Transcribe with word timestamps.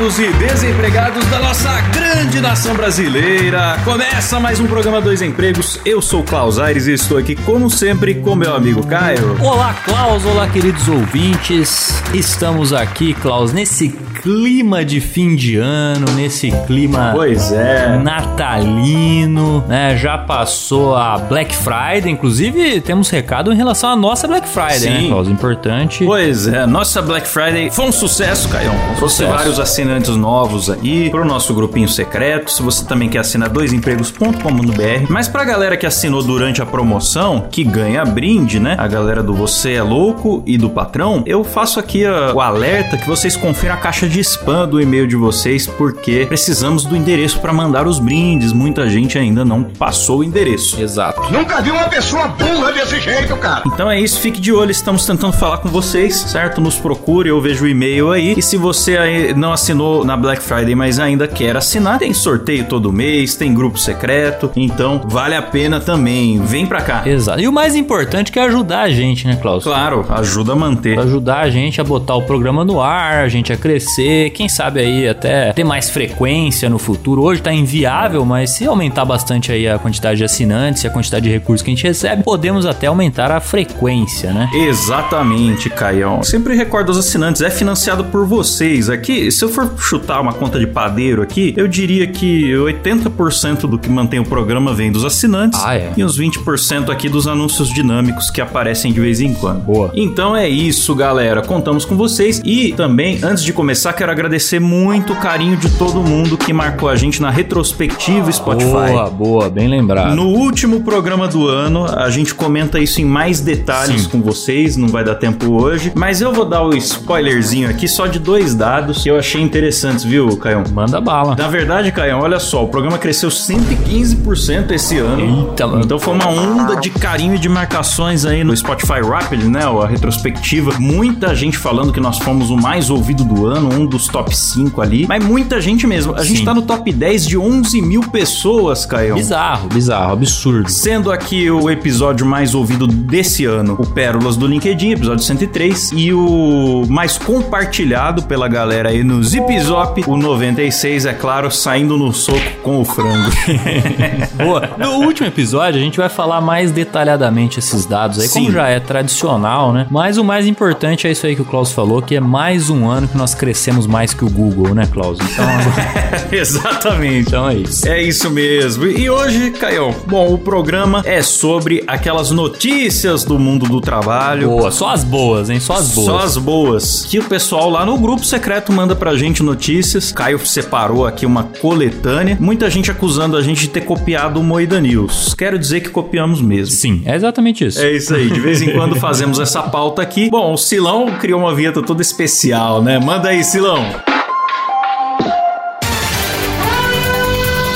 Empregados 0.00 0.18
e 0.18 0.32
desempregados 0.32 1.26
da 1.26 1.38
nossa 1.40 1.78
grande 1.92 2.40
nação 2.40 2.74
brasileira. 2.74 3.78
Começa 3.84 4.40
mais 4.40 4.58
um 4.58 4.66
programa 4.66 4.98
Dois 4.98 5.20
Empregos. 5.20 5.78
Eu 5.84 6.00
sou 6.00 6.24
Klaus 6.24 6.58
Aires 6.58 6.86
e 6.86 6.92
estou 6.92 7.18
aqui, 7.18 7.36
como 7.36 7.68
sempre, 7.68 8.14
com 8.14 8.34
meu 8.34 8.54
amigo 8.54 8.86
Caio. 8.86 9.36
Olá, 9.42 9.74
Klaus. 9.84 10.24
Olá, 10.24 10.48
queridos 10.48 10.88
ouvintes. 10.88 12.02
Estamos 12.14 12.72
aqui, 12.72 13.12
Klaus, 13.12 13.52
nesse 13.52 13.90
clima 14.20 14.84
de 14.84 15.00
fim 15.00 15.34
de 15.34 15.56
ano, 15.56 16.04
nesse 16.14 16.50
clima 16.66 17.12
pois 17.14 17.50
é. 17.52 17.96
natalino, 17.96 19.64
né? 19.66 19.96
Já 19.96 20.18
passou 20.18 20.94
a 20.94 21.16
Black 21.16 21.56
Friday, 21.56 22.12
inclusive 22.12 22.82
temos 22.82 23.08
recado 23.08 23.50
em 23.50 23.56
relação 23.56 23.88
à 23.88 23.96
nossa 23.96 24.28
Black 24.28 24.46
Friday, 24.46 24.90
né, 24.90 25.00
Sim. 25.00 25.14
né? 25.14 25.30
Importante. 25.30 26.04
Pois 26.04 26.46
é, 26.46 26.66
nossa 26.66 27.00
Black 27.00 27.26
Friday 27.26 27.70
foi 27.70 27.86
um 27.86 27.92
sucesso, 27.92 28.48
Caio. 28.50 28.70
Trouxe 28.96 29.24
vários 29.24 29.58
assinantes 29.58 30.14
novos 30.16 30.68
aí 30.68 31.08
pro 31.08 31.24
nosso 31.24 31.54
grupinho 31.54 31.88
secreto. 31.88 32.52
Se 32.52 32.62
você 32.62 32.84
também 32.84 33.08
quer 33.08 33.20
assinar 33.20 33.48
doisempregos.com.br. 33.48 35.06
Mas 35.08 35.28
pra 35.28 35.44
galera 35.44 35.78
que 35.78 35.86
assinou 35.86 36.22
durante 36.22 36.60
a 36.60 36.66
promoção, 36.66 37.46
que 37.50 37.64
ganha 37.64 38.04
brinde, 38.04 38.60
né? 38.60 38.74
A 38.76 38.86
galera 38.86 39.22
do 39.22 39.32
Você 39.32 39.72
é 39.72 39.82
Louco 39.82 40.42
e 40.46 40.58
do 40.58 40.68
Patrão, 40.68 41.22
eu 41.24 41.42
faço 41.42 41.80
aqui 41.80 42.04
o 42.34 42.40
alerta 42.40 42.98
que 42.98 43.08
vocês 43.08 43.34
confiram 43.34 43.74
a 43.74 43.78
caixa 43.78 44.09
de 44.10 44.20
spam 44.20 44.68
do 44.68 44.80
e-mail 44.80 45.06
de 45.06 45.16
vocês, 45.16 45.66
porque 45.66 46.26
precisamos 46.26 46.84
do 46.84 46.96
endereço 46.96 47.38
para 47.40 47.52
mandar 47.52 47.86
os 47.86 47.98
brindes. 47.98 48.52
Muita 48.52 48.90
gente 48.90 49.16
ainda 49.16 49.44
não 49.44 49.62
passou 49.62 50.18
o 50.18 50.24
endereço. 50.24 50.80
Exato. 50.80 51.32
Nunca 51.32 51.60
vi 51.60 51.70
uma 51.70 51.84
pessoa 51.84 52.28
burra 52.28 52.72
desse 52.72 53.00
jeito, 53.00 53.36
cara. 53.36 53.62
Então 53.66 53.90
é 53.90 54.00
isso, 54.00 54.20
fique 54.20 54.40
de 54.40 54.52
olho, 54.52 54.70
estamos 54.70 55.06
tentando 55.06 55.32
falar 55.32 55.58
com 55.58 55.68
vocês, 55.68 56.16
certo? 56.16 56.60
Nos 56.60 56.76
procure, 56.76 57.28
eu 57.28 57.40
vejo 57.40 57.64
o 57.64 57.68
e-mail 57.68 58.10
aí. 58.10 58.34
E 58.36 58.42
se 58.42 58.56
você 58.56 59.32
não 59.36 59.52
assinou 59.52 60.04
na 60.04 60.16
Black 60.16 60.42
Friday, 60.42 60.74
mas 60.74 60.98
ainda 60.98 61.28
quer 61.28 61.56
assinar, 61.56 61.98
tem 61.98 62.12
sorteio 62.12 62.64
todo 62.64 62.92
mês, 62.92 63.36
tem 63.36 63.54
grupo 63.54 63.78
secreto, 63.78 64.50
então 64.56 65.00
vale 65.06 65.36
a 65.36 65.42
pena 65.42 65.78
também. 65.78 66.40
Vem 66.42 66.66
pra 66.66 66.82
cá. 66.82 67.02
Exato. 67.06 67.40
E 67.40 67.46
o 67.46 67.52
mais 67.52 67.76
importante 67.76 68.36
é 68.36 68.42
ajudar 68.42 68.82
a 68.82 68.90
gente, 68.90 69.26
né, 69.26 69.36
Klaus? 69.40 69.62
Claro, 69.62 70.04
ajuda 70.10 70.52
a 70.52 70.56
manter. 70.56 70.98
Ajudar 70.98 71.40
a 71.40 71.50
gente 71.50 71.80
a 71.80 71.84
botar 71.84 72.16
o 72.16 72.22
programa 72.22 72.64
no 72.64 72.80
ar, 72.80 73.22
a 73.24 73.28
gente 73.28 73.52
a 73.52 73.56
crescer 73.56 73.99
crescer, 74.00 74.30
quem 74.30 74.48
sabe 74.48 74.80
aí 74.80 75.08
até 75.08 75.52
ter 75.52 75.64
mais 75.64 75.90
frequência 75.90 76.68
no 76.70 76.78
futuro. 76.78 77.22
Hoje 77.22 77.42
tá 77.42 77.52
inviável, 77.52 78.24
mas 78.24 78.50
se 78.50 78.66
aumentar 78.66 79.04
bastante 79.04 79.52
aí 79.52 79.68
a 79.68 79.78
quantidade 79.78 80.18
de 80.18 80.24
assinantes 80.24 80.82
e 80.84 80.86
a 80.86 80.90
quantidade 80.90 81.24
de 81.24 81.30
recursos 81.30 81.62
que 81.62 81.70
a 81.70 81.74
gente 81.74 81.86
recebe, 81.86 82.22
podemos 82.22 82.64
até 82.66 82.86
aumentar 82.86 83.30
a 83.30 83.40
frequência, 83.40 84.32
né? 84.32 84.48
Exatamente, 84.54 85.68
Caião. 85.68 86.22
Sempre 86.22 86.54
recordo 86.54 86.88
aos 86.88 86.98
assinantes, 86.98 87.42
é 87.42 87.50
financiado 87.50 88.04
por 88.04 88.26
vocês. 88.26 88.88
Aqui, 88.88 89.30
se 89.30 89.44
eu 89.44 89.48
for 89.48 89.70
chutar 89.78 90.20
uma 90.20 90.32
conta 90.32 90.58
de 90.58 90.66
padeiro 90.66 91.22
aqui, 91.22 91.52
eu 91.56 91.68
diria 91.68 92.06
que 92.06 92.52
80% 92.52 93.62
do 93.62 93.78
que 93.78 93.88
mantém 93.88 94.20
o 94.20 94.24
programa 94.24 94.72
vem 94.72 94.90
dos 94.90 95.04
assinantes 95.04 95.60
ah, 95.62 95.76
é. 95.76 95.92
e 95.96 96.04
uns 96.04 96.18
20% 96.18 96.90
aqui 96.90 97.08
dos 97.08 97.26
anúncios 97.26 97.72
dinâmicos 97.72 98.30
que 98.30 98.40
aparecem 98.40 98.92
de 98.92 99.00
vez 99.00 99.20
em 99.20 99.34
quando. 99.34 99.60
Boa. 99.60 99.90
Então 99.94 100.34
é 100.34 100.48
isso, 100.48 100.94
galera. 100.94 101.42
Contamos 101.42 101.84
com 101.84 101.96
vocês 101.96 102.40
e 102.44 102.72
também, 102.72 103.20
antes 103.22 103.44
de 103.44 103.52
começar 103.52 103.89
começar, 103.90 103.92
quero 103.92 104.12
agradecer 104.12 104.60
muito 104.60 105.12
o 105.12 105.16
carinho 105.16 105.56
de 105.56 105.68
todo 105.70 106.02
mundo 106.02 106.36
que 106.36 106.52
marcou 106.52 106.88
a 106.88 106.96
gente 106.96 107.20
na 107.20 107.30
retrospectiva 107.30 108.30
Spotify. 108.30 108.70
Boa, 108.70 109.10
boa, 109.10 109.50
bem 109.50 109.68
lembrado. 109.68 110.14
No 110.14 110.26
último 110.26 110.80
programa 110.82 111.28
do 111.28 111.46
ano, 111.46 111.84
a 111.86 112.08
gente 112.10 112.34
comenta 112.34 112.78
isso 112.78 113.00
em 113.00 113.04
mais 113.04 113.40
detalhes 113.40 114.02
Sim. 114.02 114.08
com 114.08 114.22
vocês, 114.22 114.76
não 114.76 114.88
vai 114.88 115.04
dar 115.04 115.14
tempo 115.14 115.52
hoje, 115.52 115.92
mas 115.94 116.20
eu 116.20 116.32
vou 116.32 116.44
dar 116.44 116.62
o 116.62 116.74
spoilerzinho 116.76 117.68
aqui 117.68 117.88
só 117.88 118.06
de 118.06 118.18
dois 118.18 118.54
dados 118.54 119.02
que 119.02 119.10
eu 119.10 119.18
achei 119.18 119.40
interessantes, 119.40 120.04
viu, 120.04 120.36
Caião? 120.36 120.64
Manda 120.72 121.00
bala. 121.00 121.36
Na 121.36 121.48
verdade, 121.48 121.90
Caião, 121.92 122.20
olha 122.20 122.38
só, 122.38 122.64
o 122.64 122.68
programa 122.68 122.98
cresceu 122.98 123.28
115% 123.28 124.70
esse 124.72 124.98
ano. 124.98 125.48
Eita, 125.50 125.66
mano. 125.66 125.84
Então 125.84 125.98
foi 125.98 126.14
uma 126.14 126.28
onda 126.28 126.76
de 126.76 126.90
carinho 126.90 127.34
e 127.34 127.38
de 127.38 127.48
marcações 127.48 128.24
aí 128.24 128.44
no 128.44 128.56
Spotify 128.56 129.00
Rapid, 129.02 129.44
né, 129.44 129.60
a 129.64 129.86
retrospectiva. 129.86 130.74
Muita 130.78 131.34
gente 131.34 131.56
falando 131.56 131.92
que 131.92 132.00
nós 132.00 132.18
fomos 132.18 132.50
o 132.50 132.56
mais 132.56 132.90
ouvido 132.90 133.24
do 133.24 133.46
ano, 133.46 133.79
um 133.80 133.86
dos 133.86 134.06
top 134.06 134.36
5 134.36 134.80
ali, 134.80 135.06
mas 135.06 135.24
muita 135.24 135.60
gente 135.60 135.86
mesmo. 135.86 136.14
A 136.14 136.20
Sim. 136.20 136.28
gente 136.28 136.44
tá 136.44 136.54
no 136.54 136.62
top 136.62 136.92
10 136.92 137.26
de 137.26 137.38
11 137.38 137.82
mil 137.82 138.02
pessoas, 138.02 138.84
Caio. 138.84 139.14
Bizarro, 139.14 139.68
bizarro, 139.68 140.12
absurdo. 140.12 140.70
Sendo 140.70 141.10
aqui 141.10 141.50
o 141.50 141.70
episódio 141.70 142.26
mais 142.26 142.54
ouvido 142.54 142.86
desse 142.86 143.44
ano, 143.44 143.76
o 143.78 143.86
Pérolas 143.86 144.36
do 144.36 144.46
LinkedIn, 144.46 144.92
episódio 144.92 145.24
103, 145.24 145.92
e 145.92 146.12
o 146.12 146.84
mais 146.88 147.18
compartilhado 147.18 148.22
pela 148.24 148.48
galera 148.48 148.90
aí 148.90 149.02
no 149.02 149.22
Zip 149.22 149.58
Zop, 149.60 150.02
o 150.06 150.16
96, 150.16 151.06
é 151.06 151.12
claro, 151.12 151.50
saindo 151.50 151.96
no 151.96 152.12
soco 152.12 152.40
com 152.62 152.80
o 152.80 152.84
frango. 152.84 153.30
Boa. 154.36 154.70
No 154.76 155.04
último 155.06 155.26
episódio, 155.26 155.80
a 155.80 155.82
gente 155.82 155.98
vai 155.98 156.08
falar 156.08 156.40
mais 156.40 156.72
detalhadamente 156.72 157.58
esses 157.58 157.86
dados 157.86 158.18
aí, 158.18 158.28
Sim. 158.28 158.40
como 158.40 158.52
já 158.52 158.68
é 158.68 158.80
tradicional, 158.80 159.72
né? 159.72 159.86
Mas 159.90 160.18
o 160.18 160.24
mais 160.24 160.46
importante 160.46 161.06
é 161.06 161.12
isso 161.12 161.26
aí 161.26 161.34
que 161.34 161.42
o 161.42 161.44
Klaus 161.44 161.72
falou, 161.72 162.02
que 162.02 162.14
é 162.14 162.20
mais 162.20 162.70
um 162.70 162.88
ano 162.88 163.08
que 163.08 163.16
nós 163.16 163.34
crescemos 163.34 163.69
conhecemos 163.70 163.86
mais 163.86 164.12
que 164.12 164.24
o 164.24 164.30
Google, 164.30 164.74
né, 164.74 164.86
Klaus? 164.92 165.18
Então. 165.20 165.46
Exatamente. 166.32 167.28
Então 167.28 167.48
é 167.48 167.54
isso. 167.56 167.88
É 167.88 168.02
isso 168.02 168.30
mesmo. 168.30 168.86
E 168.86 169.08
hoje, 169.08 169.50
Caio, 169.52 169.94
bom, 170.06 170.32
o 170.32 170.38
programa 170.38 171.02
é 171.04 171.22
sobre 171.22 171.82
aquelas 171.86 172.30
notícias 172.30 173.24
do 173.24 173.38
mundo 173.38 173.66
do 173.66 173.80
trabalho. 173.80 174.48
Boa, 174.48 174.70
só 174.70 174.90
as 174.90 175.04
boas, 175.04 175.50
hein? 175.50 175.60
Só 175.60 175.74
as 175.74 175.88
boas. 175.88 176.06
Só 176.06 176.18
as 176.18 176.36
boas. 176.36 177.06
Que 177.08 177.18
o 177.18 177.24
pessoal 177.24 177.70
lá 177.70 177.84
no 177.84 177.96
grupo 177.98 178.24
secreto 178.24 178.72
manda 178.72 178.96
pra 178.96 179.16
gente 179.16 179.42
notícias. 179.42 180.12
Caio 180.12 180.44
separou 180.44 181.06
aqui 181.06 181.24
uma 181.24 181.44
coletânea. 181.44 182.36
Muita 182.40 182.68
gente 182.70 182.90
acusando 182.90 183.36
a 183.36 183.42
gente 183.42 183.62
de 183.62 183.68
ter 183.68 183.82
copiado 183.82 184.40
o 184.40 184.44
Moida 184.44 184.80
News. 184.80 185.34
Quero 185.34 185.58
dizer 185.58 185.80
que 185.80 185.90
copiamos 185.90 186.40
mesmo. 186.40 186.74
Sim, 186.74 187.02
é 187.04 187.14
exatamente 187.14 187.64
isso. 187.66 187.80
É 187.80 187.92
isso 187.92 188.14
aí. 188.14 188.30
De 188.30 188.40
vez 188.40 188.62
em 188.62 188.70
quando 188.74 188.96
fazemos 188.96 189.38
essa 189.38 189.62
pauta 189.62 190.02
aqui. 190.02 190.30
Bom, 190.30 190.52
o 190.52 190.56
Silão 190.56 191.06
criou 191.18 191.40
uma 191.40 191.54
vinheta 191.54 191.82
toda 191.82 192.02
especial, 192.02 192.82
né? 192.82 192.98
Manda 192.98 193.28
aí, 193.28 193.44
Silão. 193.44 193.59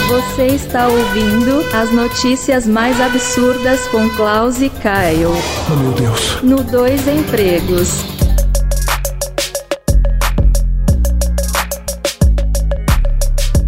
Você 0.09 0.47
está 0.47 0.89
ouvindo 0.89 1.63
as 1.75 1.93
notícias 1.93 2.67
mais 2.67 2.99
absurdas 3.01 3.87
com 3.89 4.09
Klaus 4.11 4.63
e 4.63 4.71
Caio. 4.71 5.31
Oh, 5.71 5.77
meu 5.77 5.93
Deus. 5.93 6.41
No 6.43 6.65
Dois 6.65 7.07
Empregos. 7.07 8.14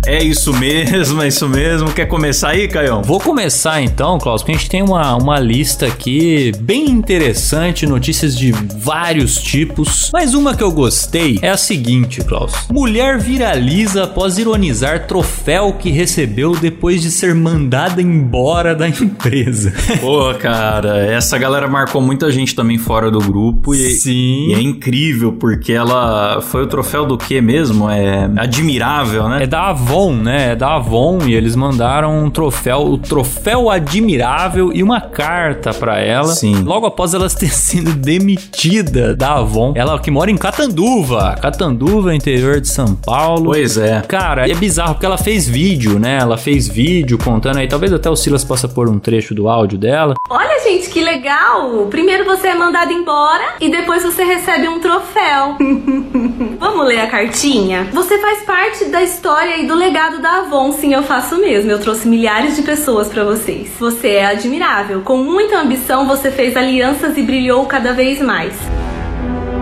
É 0.06 0.22
isso 0.22 0.54
mesmo, 0.54 1.20
é 1.20 1.26
isso 1.26 1.48
mesmo. 1.48 1.92
Quer 1.92 2.06
começar 2.06 2.50
aí, 2.50 2.68
Caio? 2.68 3.02
Vou 3.02 3.18
começar 3.18 3.82
então, 3.82 4.18
Klaus, 4.18 4.40
porque 4.40 4.52
a 4.52 4.54
gente 4.54 4.70
tem 4.70 4.80
uma, 4.80 5.16
uma 5.16 5.40
lista 5.40 5.86
aqui 5.86 6.52
bem 6.60 6.88
interessante, 6.88 7.84
notícias 7.86 8.36
de 8.38 8.52
vários 8.52 9.42
tipos. 9.42 10.08
Mas 10.12 10.32
uma 10.32 10.54
que 10.54 10.62
eu 10.62 10.70
gostei 10.70 11.40
é 11.42 11.50
a 11.50 11.56
seguinte, 11.56 12.22
Klaus. 12.22 12.52
Mulher 12.70 13.18
viraliza 13.18 14.04
após 14.04 14.38
ironizar 14.38 15.08
troféu 15.08 15.72
que 15.72 15.90
recebeu 15.90 16.52
depois 16.54 17.02
de 17.02 17.10
ser 17.10 17.34
mandada 17.34 18.00
embora 18.00 18.76
da 18.76 18.86
empresa. 18.88 19.72
Pô, 20.00 20.32
cara, 20.34 20.98
essa 21.04 21.36
galera 21.36 21.66
marcou 21.66 22.00
muita 22.00 22.30
gente 22.30 22.54
também 22.54 22.78
fora 22.78 23.10
do 23.10 23.18
grupo 23.18 23.74
e, 23.74 23.90
Sim. 23.90 24.50
e 24.50 24.54
é 24.54 24.60
incrível 24.60 25.32
porque 25.32 25.72
ela 25.72 26.40
foi 26.42 26.62
o 26.62 26.66
troféu 26.68 27.04
do 27.04 27.18
que 27.18 27.40
mesmo? 27.40 27.90
É 27.90 28.30
admirável, 28.36 29.28
né? 29.28 29.42
É 29.42 29.46
da 29.48 29.70
avó 29.70 29.95
Avon, 29.96 30.12
né? 30.12 30.52
É 30.52 30.54
da 30.54 30.74
Avon 30.74 31.20
e 31.26 31.34
eles 31.34 31.56
mandaram 31.56 32.22
um 32.22 32.28
troféu, 32.28 32.80
o 32.80 32.98
troféu 32.98 33.70
admirável 33.70 34.70
e 34.70 34.82
uma 34.82 35.00
carta 35.00 35.72
para 35.72 35.98
ela. 35.98 36.34
Sim. 36.34 36.62
Logo 36.64 36.84
após 36.86 37.14
ela 37.14 37.30
ter 37.30 37.48
sido 37.48 37.94
demitida 37.94 39.16
da 39.16 39.36
Avon. 39.38 39.72
Ela 39.74 39.98
que 39.98 40.10
mora 40.10 40.30
em 40.30 40.36
Catanduva, 40.36 41.34
Catanduva, 41.40 42.14
interior 42.14 42.60
de 42.60 42.68
São 42.68 42.94
Paulo. 42.94 43.46
Pois 43.46 43.78
é. 43.78 44.02
Cara, 44.06 44.46
é 44.46 44.54
bizarro 44.54 44.92
porque 44.92 45.06
ela 45.06 45.16
fez 45.16 45.48
vídeo, 45.48 45.98
né? 45.98 46.18
Ela 46.20 46.36
fez 46.36 46.68
vídeo 46.68 47.16
contando 47.16 47.56
aí, 47.56 47.66
talvez 47.66 47.90
até 47.90 48.10
o 48.10 48.16
Silas 48.16 48.44
possa 48.44 48.68
pôr 48.68 48.90
um 48.90 48.98
trecho 48.98 49.34
do 49.34 49.48
áudio 49.48 49.78
dela. 49.78 50.12
Olha, 50.28 50.60
gente, 50.62 50.90
que 50.90 51.02
legal! 51.02 51.86
Primeiro 51.88 52.26
você 52.26 52.48
é 52.48 52.54
mandado 52.54 52.92
embora 52.92 53.54
e 53.62 53.70
depois 53.70 54.02
você 54.02 54.24
recebe 54.24 54.68
um 54.68 54.78
troféu. 54.78 55.56
Vamos 56.60 56.86
ler 56.86 57.00
a 57.00 57.06
cartinha? 57.06 57.88
Você 57.92 58.18
faz 58.18 58.42
parte 58.42 58.84
da 58.86 59.02
história 59.02 59.56
e 59.56 59.66
do 59.66 59.74
legado 59.86 60.20
da 60.20 60.38
Avon, 60.38 60.72
sim, 60.72 60.92
eu 60.92 61.04
faço 61.04 61.36
mesmo. 61.38 61.70
Eu 61.70 61.80
trouxe 61.80 62.08
milhares 62.08 62.56
de 62.56 62.62
pessoas 62.62 63.08
para 63.08 63.22
vocês. 63.22 63.70
Você 63.78 64.08
é 64.08 64.26
admirável. 64.26 65.02
Com 65.02 65.18
muita 65.18 65.60
ambição, 65.60 66.08
você 66.08 66.28
fez 66.28 66.56
alianças 66.56 67.16
e 67.16 67.22
brilhou 67.22 67.66
cada 67.66 67.92
vez 67.92 68.20
mais. 68.20 68.52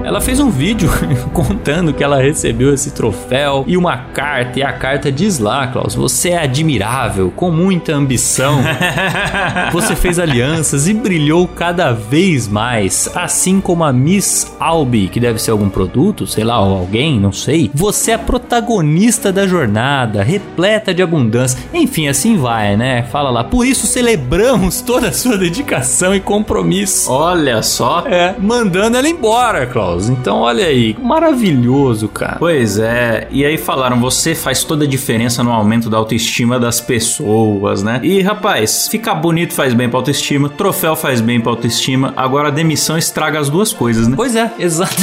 Ela 0.04 0.20
fez 0.20 0.38
um 0.38 0.50
vídeo 0.50 0.90
contando 1.32 1.94
que 1.94 2.04
ela 2.04 2.20
recebeu 2.20 2.74
esse 2.74 2.90
troféu 2.90 3.64
e 3.66 3.74
uma 3.74 3.96
carta. 3.96 4.58
E 4.58 4.62
a 4.62 4.70
carta 4.70 5.10
diz 5.10 5.38
lá, 5.38 5.66
Klaus: 5.66 5.94
Você 5.94 6.28
é 6.28 6.42
admirável, 6.42 7.32
com 7.34 7.50
muita 7.50 7.94
ambição. 7.94 8.60
Você 9.72 9.96
fez 9.96 10.18
alianças 10.18 10.86
e 10.88 10.92
brilhou 10.92 11.48
cada 11.48 11.92
vez 11.92 12.46
mais. 12.46 13.08
Assim 13.14 13.62
como 13.62 13.82
a 13.82 13.94
Miss 13.94 14.54
Albi, 14.60 15.08
que 15.08 15.18
deve 15.18 15.40
ser 15.40 15.52
algum 15.52 15.70
produto, 15.70 16.26
sei 16.26 16.44
lá, 16.44 16.60
ou 16.60 16.76
alguém, 16.76 17.18
não 17.18 17.32
sei. 17.32 17.70
Você 17.72 18.10
é 18.10 18.14
a 18.14 18.18
protagonista 18.18 19.32
da 19.32 19.46
jornada, 19.46 20.22
repleta 20.22 20.92
de 20.92 21.02
abundância. 21.02 21.58
Enfim, 21.72 22.08
assim 22.08 22.36
vai, 22.36 22.76
né? 22.76 23.04
Fala 23.04 23.30
lá. 23.30 23.42
Por 23.42 23.66
isso 23.66 23.86
celebramos 23.86 24.82
toda 24.82 25.08
a 25.08 25.12
sua 25.12 25.38
dedicação 25.38 26.14
e 26.14 26.20
compromisso. 26.20 27.10
Olha 27.10 27.62
só. 27.62 28.04
É, 28.06 28.34
mandando 28.38 28.98
ela 28.98 29.08
embora, 29.08 29.64
Klaus. 29.64 29.93
Então, 30.08 30.38
olha 30.38 30.66
aí, 30.66 30.96
maravilhoso, 31.00 32.08
cara. 32.08 32.36
Pois 32.38 32.78
é, 32.78 33.28
e 33.30 33.44
aí 33.44 33.56
falaram, 33.56 34.00
você 34.00 34.34
faz 34.34 34.64
toda 34.64 34.84
a 34.84 34.88
diferença 34.88 35.42
no 35.42 35.52
aumento 35.52 35.88
da 35.88 35.96
autoestima 35.96 36.58
das 36.58 36.80
pessoas, 36.80 37.82
né? 37.82 38.00
E 38.02 38.20
rapaz, 38.22 38.88
ficar 38.88 39.14
bonito 39.14 39.54
faz 39.54 39.74
bem 39.74 39.88
pra 39.88 39.98
autoestima, 39.98 40.48
troféu 40.48 40.96
faz 40.96 41.20
bem 41.20 41.40
pra 41.40 41.50
autoestima, 41.52 42.12
agora 42.16 42.48
a 42.48 42.50
demissão 42.50 42.98
estraga 42.98 43.38
as 43.38 43.48
duas 43.48 43.72
coisas, 43.72 44.08
né? 44.08 44.14
Pois 44.16 44.36
é, 44.36 44.50
exato. 44.58 45.02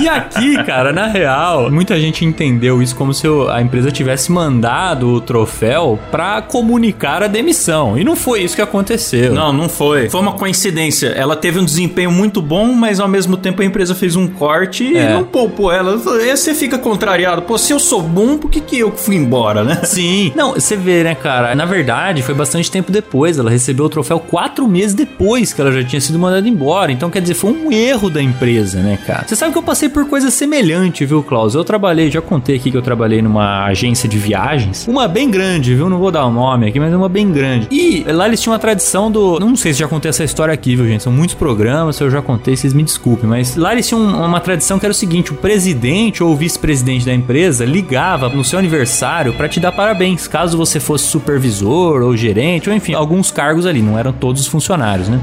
e 0.00 0.08
aqui, 0.08 0.62
cara, 0.64 0.92
na 0.92 1.06
real, 1.06 1.70
muita 1.70 1.98
gente 1.98 2.24
entendeu 2.24 2.82
isso 2.82 2.94
como 2.96 3.12
se 3.12 3.26
a 3.50 3.60
empresa 3.60 3.90
tivesse 3.90 4.30
mandado 4.30 5.08
o 5.08 5.20
troféu 5.20 5.98
pra 6.10 6.42
comunicar 6.42 7.22
a 7.22 7.26
demissão. 7.26 7.98
E 7.98 8.04
não 8.04 8.16
foi 8.16 8.42
isso 8.42 8.56
que 8.56 8.62
aconteceu. 8.62 9.34
Não, 9.34 9.52
não 9.52 9.68
foi. 9.68 10.08
Foi 10.08 10.20
uma 10.20 10.32
coincidência. 10.32 11.08
Ela 11.08 11.36
teve 11.36 11.58
um 11.58 11.64
desempenho 11.64 12.10
muito 12.10 12.40
bom, 12.42 12.74
mas 12.84 13.00
ao 13.00 13.08
mesmo 13.08 13.36
tempo 13.36 13.62
a 13.62 13.64
empresa 13.64 13.94
fez 13.94 14.14
um 14.14 14.28
corte 14.28 14.94
É. 14.94 15.10
e 15.10 15.14
não 15.14 15.24
poupou 15.24 15.72
ela. 15.72 15.98
Aí 16.20 16.36
você 16.36 16.54
fica 16.54 16.76
contrariado. 16.78 17.40
Pô, 17.42 17.56
se 17.56 17.72
eu 17.72 17.78
sou 17.80 18.02
bom, 18.02 18.36
por 18.36 18.50
que, 18.50 18.60
que 18.60 18.78
eu 18.78 18.92
fui 18.92 19.16
embora, 19.16 19.64
né? 19.64 19.80
Sim. 19.84 20.32
Não, 20.36 20.52
você 20.52 20.76
vê, 20.76 21.02
né, 21.02 21.14
cara? 21.14 21.54
Na 21.54 21.64
verdade, 21.64 22.22
foi 22.22 22.34
bastante 22.34 22.70
tempo 22.70 22.92
depois. 22.92 23.38
Ela 23.38 23.50
recebeu 23.50 23.86
o 23.86 23.88
troféu 23.88 24.20
quatro 24.20 24.68
meses 24.68 24.92
depois 24.94 25.52
que 25.52 25.60
ela 25.60 25.72
já 25.72 25.82
tinha 25.82 26.00
sido 26.00 26.18
mandada 26.18 26.46
embora. 26.46 26.92
Então, 26.92 27.08
quer 27.10 27.20
dizer, 27.22 27.34
foi 27.34 27.52
um 27.52 27.72
erro 27.72 28.10
da 28.10 28.22
empresa, 28.22 28.80
né, 28.80 28.98
cara? 29.06 29.24
Você 29.26 29.34
sabe 29.34 29.52
que 29.52 29.58
eu 29.58 29.62
passei 29.62 29.88
por 29.88 30.06
coisa 30.08 30.30
semelhante, 30.30 31.06
viu, 31.06 31.22
Klaus? 31.22 31.54
Eu 31.54 31.64
trabalhei, 31.64 32.10
já 32.10 32.20
contei 32.20 32.56
aqui 32.56 32.70
que 32.70 32.76
eu 32.76 32.82
trabalhei 32.82 33.22
numa 33.22 33.64
agência 33.64 34.06
de 34.08 34.18
viagens. 34.18 34.86
Uma 34.86 35.08
bem 35.08 35.30
grande, 35.30 35.74
viu? 35.74 35.88
Não 35.88 35.98
vou 35.98 36.10
dar 36.10 36.26
o 36.26 36.30
nome 36.30 36.68
aqui, 36.68 36.78
mas 36.78 36.92
é 36.92 36.96
uma 36.96 37.08
bem 37.08 37.32
grande. 37.32 37.66
E 37.70 38.04
lá 38.08 38.26
eles 38.26 38.40
tinham 38.42 38.52
uma 38.52 38.58
tradição 38.58 39.10
do. 39.10 39.38
Não 39.40 39.56
sei 39.56 39.72
se 39.72 39.78
já 39.80 39.88
contei 39.88 40.08
essa 40.10 40.22
história 40.24 40.52
aqui, 40.52 40.76
viu, 40.76 40.86
gente? 40.86 41.02
São 41.02 41.12
muitos 41.12 41.34
programas, 41.34 41.96
se 41.96 42.04
eu 42.04 42.10
já 42.10 42.20
contei, 42.20 42.56
vocês 42.56 42.73
me 42.74 42.82
desculpem. 42.82 43.28
Mas 43.28 43.56
lá 43.56 43.72
eles 43.72 43.86
tinham 43.86 44.02
uma 44.02 44.40
tradição 44.40 44.78
que 44.78 44.86
era 44.86 44.92
o 44.92 44.94
seguinte: 44.94 45.32
o 45.32 45.36
presidente 45.36 46.22
ou 46.22 46.32
o 46.32 46.36
vice-presidente 46.36 47.06
da 47.06 47.14
empresa 47.14 47.64
ligava 47.64 48.28
no 48.28 48.44
seu 48.44 48.58
aniversário 48.58 49.32
pra 49.34 49.48
te 49.48 49.60
dar 49.60 49.72
parabéns, 49.72 50.26
caso 50.26 50.56
você 50.56 50.78
fosse 50.80 51.06
supervisor 51.06 52.02
ou 52.02 52.16
gerente, 52.16 52.68
ou 52.68 52.76
enfim, 52.76 52.94
alguns 52.94 53.30
cargos 53.30 53.66
ali, 53.66 53.82
não 53.82 53.98
eram 53.98 54.12
todos 54.12 54.42
os 54.42 54.46
funcionários, 54.46 55.08
né? 55.08 55.20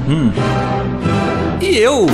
E 1.60 1.76
eu, 1.76 2.06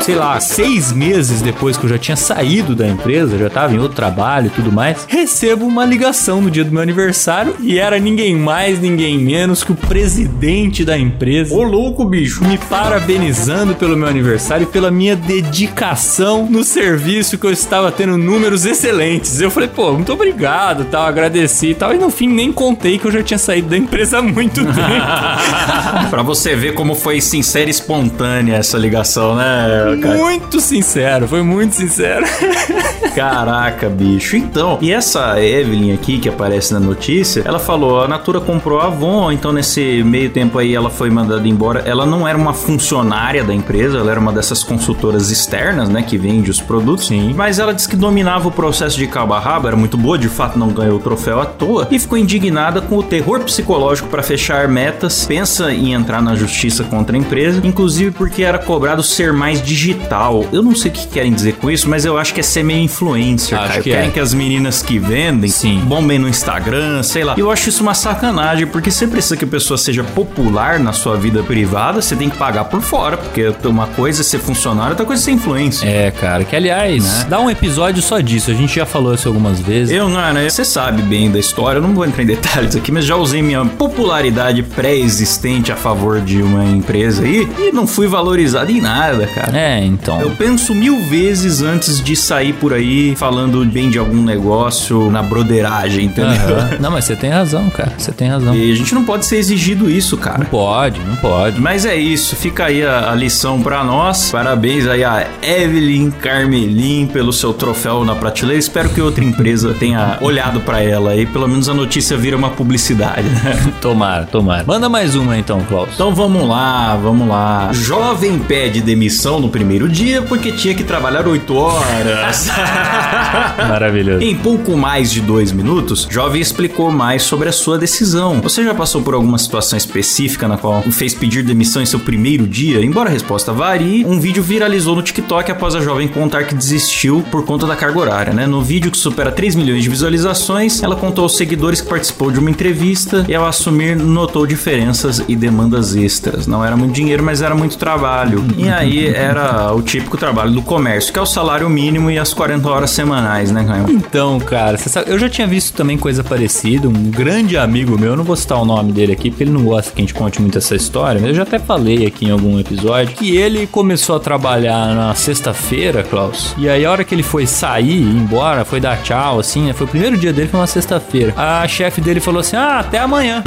sei 0.00 0.14
lá, 0.14 0.38
seis 0.40 0.92
meses 0.92 1.40
depois 1.40 1.76
que 1.76 1.84
eu 1.84 1.90
já 1.90 1.98
tinha 1.98 2.16
saído 2.16 2.74
da 2.74 2.86
empresa, 2.86 3.38
já 3.38 3.48
tava 3.48 3.74
em 3.74 3.78
outro 3.78 3.94
trabalho 3.96 4.46
e 4.46 4.50
tudo 4.50 4.72
mais, 4.72 5.04
recebo 5.08 5.64
uma 5.66 5.84
ligação 5.84 6.40
no 6.40 6.50
dia 6.50 6.64
do 6.64 6.72
meu 6.72 6.82
aniversário 6.82 7.54
e 7.60 7.78
era 7.78 7.98
ninguém 7.98 8.34
mais, 8.36 8.80
ninguém 8.80 9.18
menos 9.18 9.62
que 9.62 9.72
o 9.72 9.76
presidente 9.76 10.84
da 10.84 10.98
empresa. 10.98 11.54
Ô, 11.54 11.62
louco, 11.62 12.04
bicho. 12.04 12.44
Me 12.44 12.58
parabenizando 12.58 13.74
pelo 13.74 13.96
meu 13.96 14.08
aniversário 14.08 14.64
e 14.64 14.66
pela 14.66 14.90
minha 14.90 15.14
dedicação 15.16 16.46
no 16.50 16.64
serviço 16.64 17.38
que 17.38 17.46
eu 17.46 17.52
estava 17.52 17.90
tendo 17.92 18.16
números 18.18 18.64
excelentes. 18.66 19.40
Eu 19.40 19.50
falei, 19.50 19.68
pô, 19.68 19.92
muito 19.92 20.12
obrigado, 20.12 20.84
tal, 20.86 21.06
agradeci 21.06 21.68
e 21.68 21.74
tal. 21.74 21.94
E 21.94 21.98
no 21.98 22.10
fim 22.10 22.28
nem 22.28 22.52
contei 22.52 22.98
que 22.98 23.06
eu 23.06 23.12
já 23.12 23.22
tinha 23.22 23.38
saído 23.38 23.68
da 23.68 23.76
empresa 23.76 24.18
há 24.18 24.22
muito 24.22 24.60
tempo. 24.64 26.10
pra 26.10 26.22
você 26.22 26.54
ver 26.56 26.74
como 26.74 26.94
foi 26.94 27.20
sincera 27.20 27.68
e 27.68 27.70
espontânea 27.70 28.56
essa 28.56 28.76
ligação, 28.78 29.36
né, 29.36 29.71
cara? 30.00 30.16
muito 30.16 30.60
sincero, 30.60 31.28
foi 31.28 31.42
muito 31.42 31.74
sincero. 31.74 32.24
Caraca, 33.14 33.88
bicho. 33.88 34.36
Então, 34.36 34.78
e 34.80 34.92
essa 34.92 35.40
Evelyn 35.42 35.92
aqui 35.92 36.18
que 36.18 36.28
aparece 36.28 36.72
na 36.72 36.80
notícia, 36.80 37.42
ela 37.44 37.58
falou: 37.58 38.02
a 38.02 38.08
Natura 38.08 38.40
comprou 38.40 38.80
a 38.80 38.86
Avon, 38.86 39.30
então 39.32 39.52
nesse 39.52 40.02
meio 40.02 40.30
tempo 40.30 40.58
aí 40.58 40.74
ela 40.74 40.90
foi 40.90 41.10
mandada 41.10 41.46
embora. 41.46 41.80
Ela 41.80 42.06
não 42.06 42.26
era 42.26 42.36
uma 42.36 42.52
funcionária 42.52 43.44
da 43.44 43.54
empresa, 43.54 43.98
ela 43.98 44.10
era 44.10 44.20
uma 44.20 44.32
dessas 44.32 44.62
consultoras 44.62 45.30
externas, 45.30 45.88
né, 45.88 46.02
que 46.02 46.16
vende 46.16 46.50
os 46.50 46.60
produtos. 46.60 47.06
Sim. 47.06 47.32
Mas 47.36 47.58
ela 47.58 47.72
disse 47.72 47.88
que 47.88 47.96
dominava 47.96 48.48
o 48.48 48.52
processo 48.52 48.96
de 48.96 49.06
cabo 49.06 49.34
a 49.34 49.40
rabo, 49.40 49.68
era 49.68 49.76
muito 49.76 49.96
boa, 49.96 50.18
de 50.18 50.28
fato 50.28 50.58
não 50.58 50.68
ganhou 50.68 50.96
o 50.96 51.00
troféu 51.00 51.40
à 51.40 51.46
toa, 51.46 51.88
e 51.90 51.98
ficou 51.98 52.18
indignada 52.18 52.80
com 52.80 52.96
o 52.96 53.02
terror 53.02 53.40
psicológico 53.40 54.08
para 54.08 54.22
fechar 54.22 54.68
metas, 54.68 55.24
pensa 55.26 55.72
em 55.72 55.92
entrar 55.92 56.22
na 56.22 56.34
justiça 56.34 56.84
contra 56.84 57.16
a 57.16 57.18
empresa, 57.18 57.60
inclusive 57.64 58.10
porque 58.10 58.42
era 58.42 58.58
cobrado 58.58 59.02
ser 59.02 59.32
mais 59.32 59.62
digital. 59.62 60.44
Eu 60.52 60.62
não 60.62 60.74
sei 60.74 60.90
o 60.90 60.94
que 60.94 61.06
querem 61.06 61.32
dizer 61.32 61.54
com 61.54 61.70
isso, 61.70 61.88
mas 61.88 62.04
eu 62.04 62.16
acho 62.18 62.34
que 62.34 62.40
é 62.40 62.42
ser 62.42 62.62
meio 62.62 62.82
influencer, 63.02 63.58
Acho 63.58 63.68
cara. 63.68 63.82
que 63.82 63.90
Querem 63.90 64.08
é. 64.08 64.10
que 64.12 64.20
as 64.20 64.32
meninas 64.32 64.82
que 64.82 64.98
vendem 64.98 65.50
Sim. 65.50 65.80
bombem 65.84 66.18
no 66.18 66.28
Instagram, 66.28 67.02
sei 67.02 67.24
lá. 67.24 67.34
Eu 67.36 67.50
acho 67.50 67.68
isso 67.68 67.82
uma 67.82 67.94
sacanagem, 67.94 68.66
porque 68.66 68.90
você 68.90 69.06
precisa 69.06 69.36
que 69.36 69.44
a 69.44 69.48
pessoa 69.48 69.76
seja 69.76 70.04
popular 70.04 70.78
na 70.78 70.92
sua 70.92 71.16
vida 71.16 71.42
privada, 71.42 72.00
você 72.00 72.14
tem 72.14 72.30
que 72.30 72.36
pagar 72.36 72.64
por 72.64 72.80
fora, 72.80 73.16
porque 73.16 73.52
uma 73.64 73.88
coisa 73.88 74.22
é 74.22 74.24
ser 74.24 74.38
funcionário, 74.38 74.90
outra 74.90 75.04
coisa 75.04 75.20
é 75.20 75.24
ser 75.24 75.32
influencer. 75.32 75.88
É, 75.88 76.10
cara, 76.10 76.44
que 76.44 76.54
aliás, 76.54 77.24
dá 77.28 77.40
um 77.40 77.50
episódio 77.50 78.02
só 78.02 78.20
disso. 78.20 78.50
A 78.50 78.54
gente 78.54 78.76
já 78.76 78.86
falou 78.86 79.14
isso 79.14 79.26
algumas 79.28 79.60
vezes. 79.60 79.94
Eu, 79.94 80.08
não, 80.08 80.32
né? 80.32 80.48
Você 80.48 80.64
sabe 80.64 81.02
bem 81.02 81.30
da 81.30 81.38
história, 81.38 81.78
eu 81.78 81.82
não 81.82 81.94
vou 81.94 82.04
entrar 82.06 82.22
em 82.22 82.26
detalhes 82.26 82.76
aqui, 82.76 82.92
mas 82.92 83.04
já 83.04 83.16
usei 83.16 83.42
minha 83.42 83.64
popularidade 83.64 84.62
pré-existente 84.62 85.72
a 85.72 85.76
favor 85.76 86.20
de 86.20 86.40
uma 86.42 86.64
empresa 86.64 87.24
aí 87.24 87.48
e 87.58 87.72
não 87.72 87.86
fui 87.86 88.06
valorizado 88.06 88.70
em 88.70 88.80
nada, 88.80 89.26
cara. 89.26 89.58
É, 89.58 89.84
então. 89.84 90.20
Eu 90.20 90.30
penso 90.30 90.74
mil 90.74 91.00
vezes 91.08 91.62
antes 91.62 92.00
de 92.02 92.14
sair 92.14 92.52
por 92.54 92.72
aí 92.72 92.91
falando 93.16 93.64
bem 93.64 93.90
de 93.90 93.98
algum 93.98 94.22
negócio 94.22 95.10
na 95.10 95.22
broderagem, 95.22 96.06
entendeu? 96.06 96.56
Aham. 96.56 96.70
Não, 96.80 96.90
mas 96.90 97.04
você 97.04 97.16
tem 97.16 97.30
razão, 97.30 97.68
cara. 97.70 97.92
Você 97.96 98.12
tem 98.12 98.28
razão. 98.28 98.54
E 98.54 98.72
a 98.72 98.74
gente 98.74 98.94
não 98.94 99.04
pode 99.04 99.26
ser 99.26 99.36
exigido 99.36 99.90
isso, 99.90 100.16
cara. 100.16 100.38
Não 100.38 100.46
pode, 100.46 101.00
não 101.00 101.16
pode. 101.16 101.60
Mas 101.60 101.84
é 101.84 101.96
isso, 101.96 102.36
fica 102.36 102.66
aí 102.66 102.84
a, 102.84 103.10
a 103.10 103.14
lição 103.14 103.62
pra 103.62 103.84
nós. 103.84 104.30
Parabéns 104.30 104.86
aí 104.86 105.04
a 105.04 105.26
Evelyn 105.42 106.10
Carmelin 106.10 107.06
pelo 107.06 107.32
seu 107.32 107.52
troféu 107.52 108.04
na 108.04 108.14
prateleira. 108.14 108.58
Espero 108.58 108.88
que 108.88 109.00
outra 109.00 109.24
empresa 109.24 109.74
tenha 109.78 110.18
olhado 110.20 110.60
pra 110.60 110.82
ela 110.82 111.16
e 111.16 111.26
pelo 111.26 111.48
menos 111.48 111.68
a 111.68 111.74
notícia 111.74 112.16
vira 112.16 112.36
uma 112.36 112.50
publicidade, 112.50 113.28
né? 113.28 113.72
Tomara, 113.80 114.24
tomara. 114.24 114.64
Manda 114.66 114.88
mais 114.88 115.14
uma 115.14 115.36
então, 115.36 115.60
Klaus. 115.62 115.90
Então 115.94 116.14
vamos 116.14 116.48
lá, 116.48 116.96
vamos 116.96 117.26
lá. 117.28 117.70
Jovem 117.72 118.38
pede 118.38 118.80
demissão 118.80 119.40
no 119.40 119.48
primeiro 119.48 119.88
dia 119.88 120.22
porque 120.22 120.52
tinha 120.52 120.74
que 120.74 120.84
trabalhar 120.84 121.26
8 121.26 121.54
horas. 121.56 122.48
Maravilhoso. 123.68 124.22
Em 124.22 124.36
pouco 124.36 124.76
mais 124.76 125.10
de 125.10 125.20
dois 125.20 125.52
minutos, 125.52 126.06
Jovem 126.10 126.40
explicou 126.40 126.90
mais 126.90 127.22
sobre 127.22 127.48
a 127.48 127.52
sua 127.52 127.78
decisão. 127.78 128.40
Você 128.40 128.64
já 128.64 128.74
passou 128.74 129.02
por 129.02 129.14
alguma 129.14 129.38
situação 129.38 129.76
específica 129.76 130.48
na 130.48 130.56
qual 130.56 130.82
fez 130.82 131.14
pedir 131.14 131.42
demissão 131.42 131.82
em 131.82 131.86
seu 131.86 132.00
primeiro 132.00 132.46
dia? 132.46 132.84
Embora 132.84 133.08
a 133.08 133.12
resposta 133.12 133.52
varie, 133.52 134.04
um 134.04 134.18
vídeo 134.20 134.42
viralizou 134.42 134.96
no 134.96 135.02
TikTok 135.02 135.50
após 135.50 135.74
a 135.74 135.80
jovem 135.80 136.08
contar 136.08 136.44
que 136.44 136.54
desistiu 136.54 137.24
por 137.30 137.44
conta 137.44 137.66
da 137.66 137.76
carga 137.76 137.98
horária, 137.98 138.32
né? 138.32 138.46
No 138.46 138.62
vídeo 138.62 138.90
que 138.90 138.98
supera 138.98 139.30
3 139.30 139.54
milhões 139.54 139.82
de 139.82 139.88
visualizações, 139.88 140.82
ela 140.82 140.96
contou 140.96 141.24
aos 141.24 141.36
seguidores 141.36 141.80
que 141.80 141.88
participou 141.88 142.30
de 142.30 142.38
uma 142.38 142.50
entrevista 142.50 143.24
e 143.28 143.34
ao 143.34 143.46
assumir 143.46 143.96
notou 143.96 144.46
diferenças 144.46 145.22
e 145.28 145.36
demandas 145.36 145.94
extras. 145.94 146.46
Não 146.46 146.64
era 146.64 146.76
muito 146.76 146.92
dinheiro, 146.92 147.22
mas 147.22 147.42
era 147.42 147.54
muito 147.54 147.76
trabalho. 147.78 148.44
E 148.56 148.68
aí 148.68 149.06
era 149.06 149.72
o 149.72 149.82
típico 149.82 150.16
trabalho 150.16 150.50
do 150.52 150.62
comércio, 150.62 151.12
que 151.12 151.18
é 151.18 151.22
o 151.22 151.26
salário 151.26 151.68
mínimo 151.68 152.10
e 152.10 152.18
as 152.18 152.32
40 152.32 152.68
horas 152.72 152.90
semanais, 152.90 153.50
né, 153.50 153.64
Caio? 153.64 153.90
Então, 153.90 154.38
cara, 154.40 154.76
sabe, 154.78 155.10
eu 155.10 155.18
já 155.18 155.28
tinha 155.28 155.46
visto 155.46 155.74
também 155.74 155.96
coisa 155.96 156.24
parecida. 156.24 156.88
Um 156.88 157.10
grande 157.10 157.56
amigo 157.56 157.98
meu, 157.98 158.10
eu 158.10 158.16
não 158.16 158.24
vou 158.24 158.36
citar 158.36 158.58
o 158.58 158.64
nome 158.64 158.92
dele 158.92 159.12
aqui, 159.12 159.30
porque 159.30 159.44
ele 159.44 159.50
não 159.50 159.64
gosta 159.64 159.92
que 159.92 160.00
a 160.00 160.02
gente 160.02 160.14
conte 160.14 160.40
muito 160.40 160.58
essa 160.58 160.74
história, 160.74 161.20
mas 161.20 161.30
eu 161.30 161.36
já 161.36 161.42
até 161.42 161.58
falei 161.58 162.06
aqui 162.06 162.26
em 162.26 162.30
algum 162.30 162.58
episódio 162.58 163.14
que 163.14 163.36
ele 163.36 163.66
começou 163.66 164.16
a 164.16 164.20
trabalhar 164.20 164.94
na 164.94 165.14
sexta-feira, 165.14 166.02
Klaus. 166.02 166.54
E 166.58 166.68
aí, 166.68 166.84
a 166.84 166.90
hora 166.90 167.04
que 167.04 167.14
ele 167.14 167.22
foi 167.22 167.46
sair, 167.46 168.02
ir 168.02 168.16
embora, 168.16 168.64
foi 168.64 168.80
dar 168.80 169.02
tchau, 169.02 169.38
assim, 169.38 169.66
né? 169.66 169.72
Foi 169.72 169.86
o 169.86 169.90
primeiro 169.90 170.16
dia 170.16 170.32
dele, 170.32 170.48
foi 170.48 170.60
uma 170.60 170.66
sexta-feira. 170.66 171.34
A 171.36 171.66
chefe 171.68 172.00
dele 172.00 172.20
falou 172.20 172.40
assim: 172.40 172.56
ah, 172.56 172.78
até 172.80 172.98
amanhã. 172.98 173.42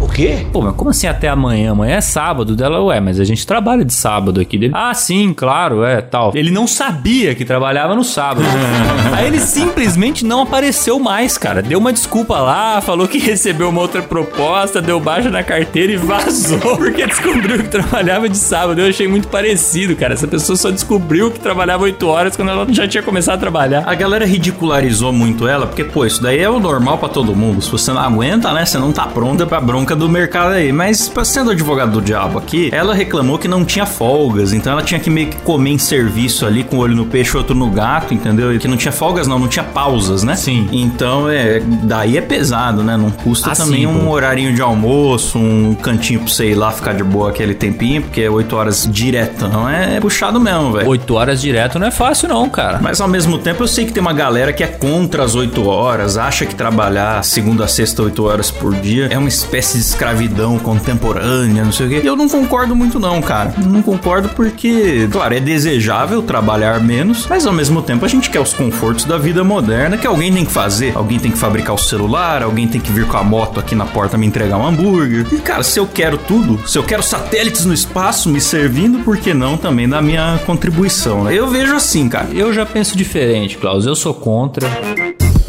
O 0.00 0.08
quê? 0.08 0.46
Pô, 0.52 0.62
mas 0.62 0.74
como 0.74 0.90
assim 0.90 1.06
até 1.06 1.28
amanhã? 1.28 1.72
Amanhã 1.72 1.96
é 1.96 2.00
sábado 2.00 2.54
dela, 2.54 2.82
ué, 2.84 3.00
mas 3.00 3.18
a 3.18 3.24
gente 3.24 3.46
trabalha 3.46 3.84
de 3.84 3.92
sábado 3.92 4.40
aqui 4.40 4.56
dele. 4.56 4.72
Ah, 4.76 4.94
sim, 4.94 5.34
claro, 5.34 5.84
é, 5.84 6.00
tal. 6.00 6.32
Ele 6.34 6.50
não 6.50 6.66
sabia 6.66 7.34
que 7.34 7.44
trabalhava 7.44 7.94
no 7.94 8.04
sábado. 8.04 8.46
Aí 9.16 9.26
ele 9.26 9.40
simplesmente 9.40 10.24
não 10.24 10.42
apareceu 10.42 10.98
mais, 11.00 11.36
cara. 11.36 11.62
Deu 11.62 11.78
uma 11.78 11.92
desculpa 11.92 12.38
lá, 12.38 12.80
falou 12.80 13.08
que 13.08 13.18
recebeu 13.18 13.68
uma 13.68 13.80
outra 13.80 14.00
proposta, 14.00 14.80
deu 14.80 15.00
baixa 15.00 15.30
na 15.30 15.42
carteira 15.42 15.92
e 15.92 15.96
vazou 15.96 16.58
porque 16.78 17.06
descobriu 17.06 17.58
que 17.58 17.68
trabalhava 17.68 18.28
de 18.28 18.38
sábado. 18.38 18.80
Eu 18.80 18.88
achei 18.88 19.08
muito 19.08 19.28
parecido, 19.28 19.96
cara. 19.96 20.14
Essa 20.14 20.28
pessoa 20.28 20.56
só 20.56 20.70
descobriu 20.70 21.30
que 21.30 21.40
trabalhava 21.40 21.84
8 21.84 22.06
horas 22.06 22.36
quando 22.36 22.50
ela 22.50 22.66
já 22.70 22.86
tinha 22.86 23.02
começado 23.02 23.36
a 23.36 23.38
trabalhar. 23.38 23.82
A 23.86 23.94
galera 23.94 24.24
ridicularizou 24.24 25.12
muito 25.12 25.48
ela, 25.48 25.66
porque, 25.66 25.84
pô, 25.84 26.06
isso 26.06 26.22
daí 26.22 26.38
é 26.38 26.48
o 26.48 26.60
normal 26.60 26.98
pra 26.98 27.08
todo 27.08 27.34
mundo. 27.34 27.60
Se 27.60 27.70
você 27.70 27.92
não 27.92 28.00
aguenta, 28.00 28.52
né, 28.52 28.64
você 28.64 28.78
não 28.78 28.92
tá 28.92 29.06
pronta 29.06 29.46
pra 29.46 29.60
bronca 29.60 29.87
do 29.94 30.08
mercado 30.08 30.52
aí. 30.52 30.72
Mas, 30.72 31.10
sendo 31.24 31.50
advogado 31.50 31.92
do 31.92 32.00
diabo 32.00 32.38
aqui, 32.38 32.70
ela 32.72 32.94
reclamou 32.94 33.38
que 33.38 33.48
não 33.48 33.64
tinha 33.64 33.86
folgas, 33.86 34.52
então 34.52 34.72
ela 34.72 34.82
tinha 34.82 35.00
que 35.00 35.10
meio 35.10 35.28
que 35.28 35.36
comer 35.38 35.70
em 35.70 35.78
serviço 35.78 36.46
ali, 36.46 36.64
com 36.64 36.76
o 36.76 36.78
olho 36.80 36.94
no 36.94 37.06
peixe 37.06 37.34
e 37.34 37.36
outro 37.36 37.54
no 37.54 37.70
gato, 37.70 38.12
entendeu? 38.14 38.52
E 38.54 38.58
que 38.58 38.68
não 38.68 38.76
tinha 38.76 38.92
folgas, 38.92 39.26
não, 39.26 39.38
não 39.38 39.48
tinha 39.48 39.64
pausas, 39.64 40.22
né? 40.22 40.36
Sim. 40.36 40.68
Então, 40.72 41.28
é, 41.28 41.60
daí 41.82 42.16
é 42.16 42.20
pesado, 42.20 42.82
né? 42.82 42.96
Não 42.96 43.10
custa 43.10 43.50
Ah, 43.52 43.56
também 43.56 43.86
um 43.86 44.00
pô. 44.06 44.10
horarinho 44.10 44.54
de 44.54 44.62
almoço, 44.62 45.38
um 45.38 45.74
cantinho 45.74 46.20
pra 46.20 46.28
você 46.28 46.50
ir 46.50 46.54
lá 46.54 46.70
ficar 46.70 46.92
de 46.94 47.04
boa 47.04 47.30
aquele 47.30 47.54
tempinho, 47.54 48.02
porque 48.02 48.22
é 48.22 48.30
8 48.30 48.54
horas 48.56 48.88
diretão. 48.90 49.68
É 49.68 50.00
puxado 50.00 50.38
mesmo, 50.40 50.72
velho. 50.72 50.88
8 50.88 51.14
horas 51.14 51.40
direto 51.40 51.78
não 51.78 51.86
é 51.86 51.90
fácil, 51.90 52.28
não, 52.28 52.48
cara. 52.48 52.78
Mas 52.82 53.00
ao 53.00 53.08
mesmo 53.08 53.38
tempo 53.38 53.62
eu 53.62 53.68
sei 53.68 53.84
que 53.86 53.92
tem 53.92 54.00
uma 54.00 54.12
galera 54.12 54.52
que 54.52 54.62
é 54.62 54.66
contra 54.66 55.22
as 55.24 55.34
8 55.34 55.66
horas, 55.66 56.16
acha 56.16 56.46
que 56.46 56.54
trabalhar 56.54 57.22
segunda 57.24 57.64
a 57.64 57.68
sexta 57.68 58.02
8 58.02 58.24
horas 58.24 58.50
por 58.50 58.74
dia 58.74 59.08
é 59.10 59.18
uma 59.18 59.28
espécie 59.28 59.77
de 59.77 59.77
escravidão 59.80 60.58
contemporânea, 60.58 61.64
não 61.64 61.72
sei 61.72 61.86
o 61.86 61.88
quê. 61.88 62.00
Eu 62.04 62.16
não 62.16 62.28
concordo 62.28 62.74
muito 62.74 62.98
não, 62.98 63.20
cara. 63.20 63.54
Não 63.58 63.82
concordo 63.82 64.28
porque, 64.30 65.08
claro, 65.10 65.34
é 65.34 65.40
desejável 65.40 66.22
trabalhar 66.22 66.80
menos, 66.82 67.26
mas 67.28 67.46
ao 67.46 67.52
mesmo 67.52 67.82
tempo 67.82 68.04
a 68.04 68.08
gente 68.08 68.30
quer 68.30 68.40
os 68.40 68.52
confortos 68.52 69.04
da 69.04 69.18
vida 69.18 69.42
moderna 69.44 69.96
que 69.96 70.06
alguém 70.06 70.32
tem 70.32 70.44
que 70.44 70.52
fazer. 70.52 70.92
Alguém 70.94 71.18
tem 71.18 71.30
que 71.30 71.38
fabricar 71.38 71.74
o 71.74 71.78
celular, 71.78 72.42
alguém 72.42 72.66
tem 72.66 72.80
que 72.80 72.92
vir 72.92 73.06
com 73.06 73.16
a 73.16 73.22
moto 73.22 73.60
aqui 73.60 73.74
na 73.74 73.86
porta 73.86 74.18
me 74.18 74.26
entregar 74.26 74.56
um 74.56 74.66
hambúrguer. 74.66 75.26
E 75.32 75.38
cara, 75.38 75.62
se 75.62 75.78
eu 75.78 75.86
quero 75.86 76.18
tudo, 76.18 76.60
se 76.66 76.78
eu 76.78 76.82
quero 76.82 77.02
satélites 77.02 77.64
no 77.64 77.74
espaço 77.74 78.28
me 78.28 78.40
servindo, 78.40 79.04
por 79.04 79.16
que 79.16 79.32
não 79.34 79.56
também 79.56 79.88
da 79.88 80.00
minha 80.02 80.38
contribuição, 80.46 81.24
né? 81.24 81.34
Eu 81.34 81.48
vejo 81.48 81.74
assim, 81.74 82.08
cara. 82.08 82.28
Eu 82.32 82.52
já 82.52 82.66
penso 82.66 82.96
diferente, 82.96 83.56
Klaus. 83.56 83.86
Eu 83.86 83.94
sou 83.94 84.14
contra. 84.14 84.68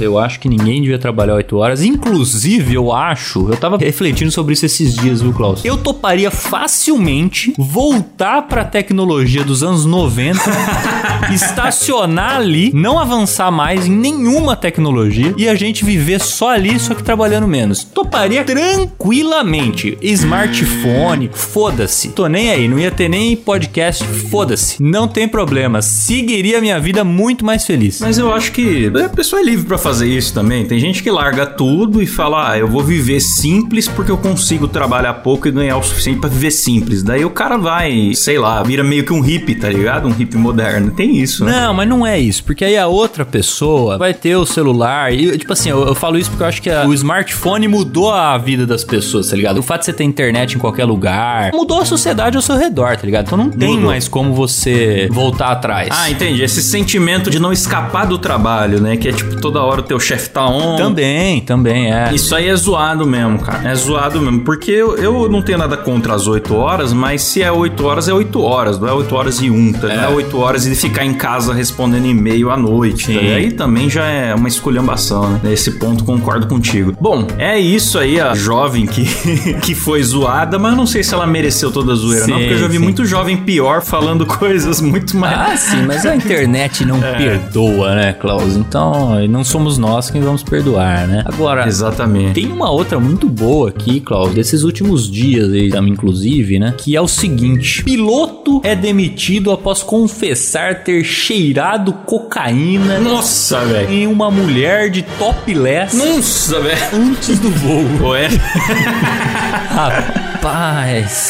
Eu 0.02 0.18
acho 0.18 0.40
que 0.40 0.48
ninguém 0.50 0.82
devia 0.82 0.98
trabalhar 0.98 1.36
8 1.36 1.58
horas. 1.58 1.84
Inclusive, 1.84 2.74
eu 2.74 2.92
acho, 2.92 3.50
eu 3.50 3.58
tava 3.58 3.78
refletindo 3.78 4.32
sobre 4.32 4.54
isso 4.54 4.66
esses 4.66 4.96
dias, 4.96 5.22
viu, 5.22 5.34
Klaus? 5.34 5.64
Eu 5.64 5.78
toparia 5.78 6.32
facilmente 6.32 7.54
voltar 7.58 8.44
pra 8.44 8.64
tecnologia 8.64 9.44
dos 9.44 9.64
anos 9.64 9.86
90, 9.86 10.40
estacionar 11.34 12.38
ali, 12.38 12.72
não 12.74 12.98
avançar 12.98 13.52
mais 13.52 13.86
em 13.86 13.92
nenhuma 13.92 14.56
tecnologia 14.56 15.34
e 15.38 15.48
a 15.48 15.56
gente 15.56 15.84
viver 15.84 16.20
só 16.20 16.52
ali, 16.52 16.80
só 16.80 16.94
que 16.94 17.04
trabalhando 17.04 17.48
menos. 17.48 17.84
Toparia 17.84 18.44
tranquilamente. 18.44 19.98
Smartphone, 20.02 21.30
foda-se. 21.34 22.10
Tô 22.10 22.28
nem 22.28 22.50
aí, 22.50 22.68
não 22.68 22.80
ia 22.80 22.92
ter 22.92 23.10
nem 23.10 23.36
podcast, 23.36 24.04
foda-se. 24.04 24.82
Não 24.82 25.08
tem 25.08 25.28
problema. 25.28 25.82
Seguiria 25.82 26.62
minha 26.62 26.80
vida 26.80 27.04
muito 27.04 27.46
mais 27.46 27.66
feliz. 27.66 28.00
Mas 28.00 28.18
eu 28.18 28.34
acho 28.34 28.52
que 28.52 28.92
a 29.04 29.10
pessoa 29.10 29.42
é 29.42 29.46
livre 29.46 29.66
pra 29.66 29.78
fazer 29.78 29.89
isso 30.02 30.34
também. 30.34 30.66
Tem 30.66 30.80
gente 30.80 31.02
que 31.04 31.10
larga 31.12 31.46
tudo 31.46 32.02
e 32.02 32.08
fala: 32.08 32.52
"Ah, 32.52 32.58
eu 32.58 32.68
vou 32.68 32.84
viver 32.84 33.20
simples 33.20 33.88
porque 33.88 34.12
eu 34.12 34.18
consigo 34.18 34.68
trabalhar 34.68 35.14
pouco 35.16 35.48
e 35.48 35.52
ganhar 35.52 35.78
o 35.78 35.84
suficiente 35.84 36.20
pra 36.20 36.30
viver 36.30 36.52
simples". 36.52 37.04
Daí 37.04 37.26
o 37.26 37.30
cara 37.30 37.58
vai, 37.58 38.12
sei 38.14 38.38
lá, 38.40 38.62
vira 38.64 38.84
meio 38.84 39.04
que 39.04 39.14
um 39.14 39.22
hippie, 39.22 39.56
tá 39.56 39.70
ligado? 39.70 40.08
Um 40.08 40.12
hippie 40.12 40.38
moderno. 40.38 40.92
Tem 40.92 41.18
isso, 41.18 41.44
né? 41.46 41.52
Não, 41.52 41.74
mas 41.74 41.88
não 41.90 42.06
é 42.06 42.20
isso, 42.20 42.44
porque 42.44 42.64
aí 42.66 42.78
a 42.78 42.88
outra 42.88 43.26
pessoa 43.26 43.98
vai 43.98 44.14
ter 44.14 44.36
o 44.36 44.46
celular 44.46 45.14
e, 45.14 45.38
tipo 45.38 45.52
assim, 45.54 45.70
eu, 45.70 45.86
eu 45.88 45.96
falo 45.96 46.18
isso 46.18 46.30
porque 46.30 46.44
eu 46.44 46.48
acho 46.48 46.62
que 46.62 46.70
a- 46.70 46.86
o 46.88 46.94
smartphone 46.94 47.68
mudou 47.68 48.12
a 48.12 48.38
vida 48.38 48.66
das 48.66 48.84
pessoas, 48.84 49.30
tá 49.30 49.36
ligado? 49.36 49.58
O 49.60 49.64
fato 49.64 49.80
de 49.82 49.86
você 49.86 49.94
ter 49.94 50.04
internet 50.04 50.54
em 50.56 50.60
qualquer 50.60 50.86
lugar 50.86 51.52
mudou 51.54 51.82
a 51.82 51.86
sociedade 51.86 52.36
ao 52.36 52.42
seu 52.42 52.56
redor, 52.58 52.96
tá 52.98 53.06
ligado? 53.06 53.26
Então 53.28 53.38
não 53.38 53.50
tem 53.50 53.70
Mudou. 53.76 53.86
mais 53.88 54.08
como 54.08 54.34
você 54.34 55.08
voltar 55.12 55.48
atrás. 55.52 55.90
Ah, 55.92 56.10
entendi. 56.10 56.42
Esse 56.44 56.62
sentimento 56.62 57.30
de 57.30 57.40
não 57.40 57.52
escapar 57.52 58.06
do 58.06 58.18
trabalho, 58.18 58.80
né? 58.82 58.98
Que 58.98 59.10
é 59.10 59.12
tipo 59.12 59.40
toda 59.42 59.62
hora 59.62 59.79
o 59.80 59.84
teu 59.84 60.00
chefe 60.00 60.30
tá 60.30 60.48
on. 60.48 60.76
Também, 60.78 61.42
também 61.42 61.94
é. 61.94 62.14
Isso 62.14 62.34
aí 62.36 62.48
é 62.48 62.56
zoado 62.56 63.06
mesmo, 63.06 63.40
cara. 63.40 63.70
É 63.70 63.76
zoado 63.76 64.22
mesmo. 64.22 64.42
Porque 64.42 64.72
eu, 64.72 64.98
eu 64.98 65.30
não 65.30 65.42
tenho 65.42 65.58
nada 65.58 65.78
contra 65.78 66.14
as 66.14 66.28
8 66.28 66.56
horas, 66.56 66.94
mas 66.94 67.22
se 67.22 67.42
é 67.42 67.52
8 67.52 67.86
horas, 67.86 68.08
é 68.08 68.14
8 68.14 68.42
horas. 68.42 68.80
Não 68.80 68.88
é 68.88 68.94
8 68.94 69.16
horas 69.16 69.42
e 69.42 69.50
1, 69.50 69.74
tá? 69.74 69.88
Não 69.88 70.04
é 70.04 70.10
8 70.10 70.38
horas 70.38 70.66
e 70.66 70.76
ficar 70.76 71.06
em 71.06 71.14
casa 71.14 71.54
respondendo 71.54 72.06
e-mail 72.06 72.52
à 72.52 72.58
noite. 72.58 73.14
Tá? 73.14 73.22
E 73.22 73.34
aí 73.34 73.52
também 73.52 73.90
já 73.90 74.06
é 74.06 74.34
uma 74.34 74.48
esculhambação, 74.48 75.30
né? 75.30 75.40
Nesse 75.44 75.72
ponto 75.72 76.04
concordo 76.04 76.48
contigo. 76.48 76.96
Bom, 77.00 77.26
é 77.38 77.60
isso 77.60 77.98
aí, 77.98 78.20
a 78.20 78.34
jovem 78.36 78.86
que, 78.86 79.06
que 79.62 79.76
foi 79.76 80.02
zoada, 80.04 80.58
mas 80.60 80.72
eu 80.72 80.78
não 80.78 80.86
sei 80.88 81.04
se 81.04 81.14
ela 81.14 81.26
mereceu 81.28 81.72
toda 81.72 81.94
a 81.94 81.96
zoeira, 81.96 82.28
não, 82.28 82.38
Sim, 82.38 82.42
porque 82.44 82.54
eu 82.54 82.60
já 82.60 82.68
vi 82.68 82.78
sim. 82.78 82.84
muito 82.84 83.06
jovem 83.06 83.38
pior 83.38 83.82
falando 83.82 84.26
coisas 84.28 84.82
muito 84.82 85.18
mais. 85.18 85.52
Ah, 85.52 85.58
sim, 85.58 85.86
mas 85.86 86.06
a 86.06 86.16
internet 86.16 86.86
não 86.86 87.00
É. 87.10 87.14
perdoa, 87.14 87.96
né, 87.96 88.14
Klaus? 88.14 88.56
Então, 88.56 89.16
não 89.28 89.44
somos 89.60 89.78
nós 89.78 90.10
quem 90.10 90.22
vamos 90.22 90.42
perdoar, 90.42 91.06
né? 91.06 91.22
Agora, 91.26 91.68
Exatamente. 91.68 92.34
Tem 92.34 92.50
uma 92.50 92.72
outra 92.72 92.98
muito 92.98 93.28
boa 93.28 93.70
aqui, 93.70 94.00
Klaus, 94.00 94.34
desses 94.34 94.64
últimos 94.64 95.12
dias 95.12 95.52
aí, 95.52 95.70
também, 95.70 95.92
inclusive, 95.92 96.58
né? 96.58 96.74
Que 96.78 96.96
é 96.96 97.02
o 97.02 97.08
seguinte: 97.10 97.84
piloto 97.84 98.62
é 98.64 98.74
demitido 98.74 99.52
após 99.52 99.84
confessar 99.84 100.84
ter 100.84 101.04
cheirado 101.04 101.92
cocaína 102.06 103.00
Nossa, 103.00 103.60
velho. 103.66 103.92
em 103.92 104.08
uma 104.08 104.32
mulher 104.32 104.90
de 104.90 105.02
topless 105.02 105.96
Nossa, 105.98 106.62
velho. 106.62 106.80
antes 106.94 107.38
do 107.40 107.50
voo. 107.50 108.10
Ué. 108.12 108.30
Rapaz. 109.70 110.39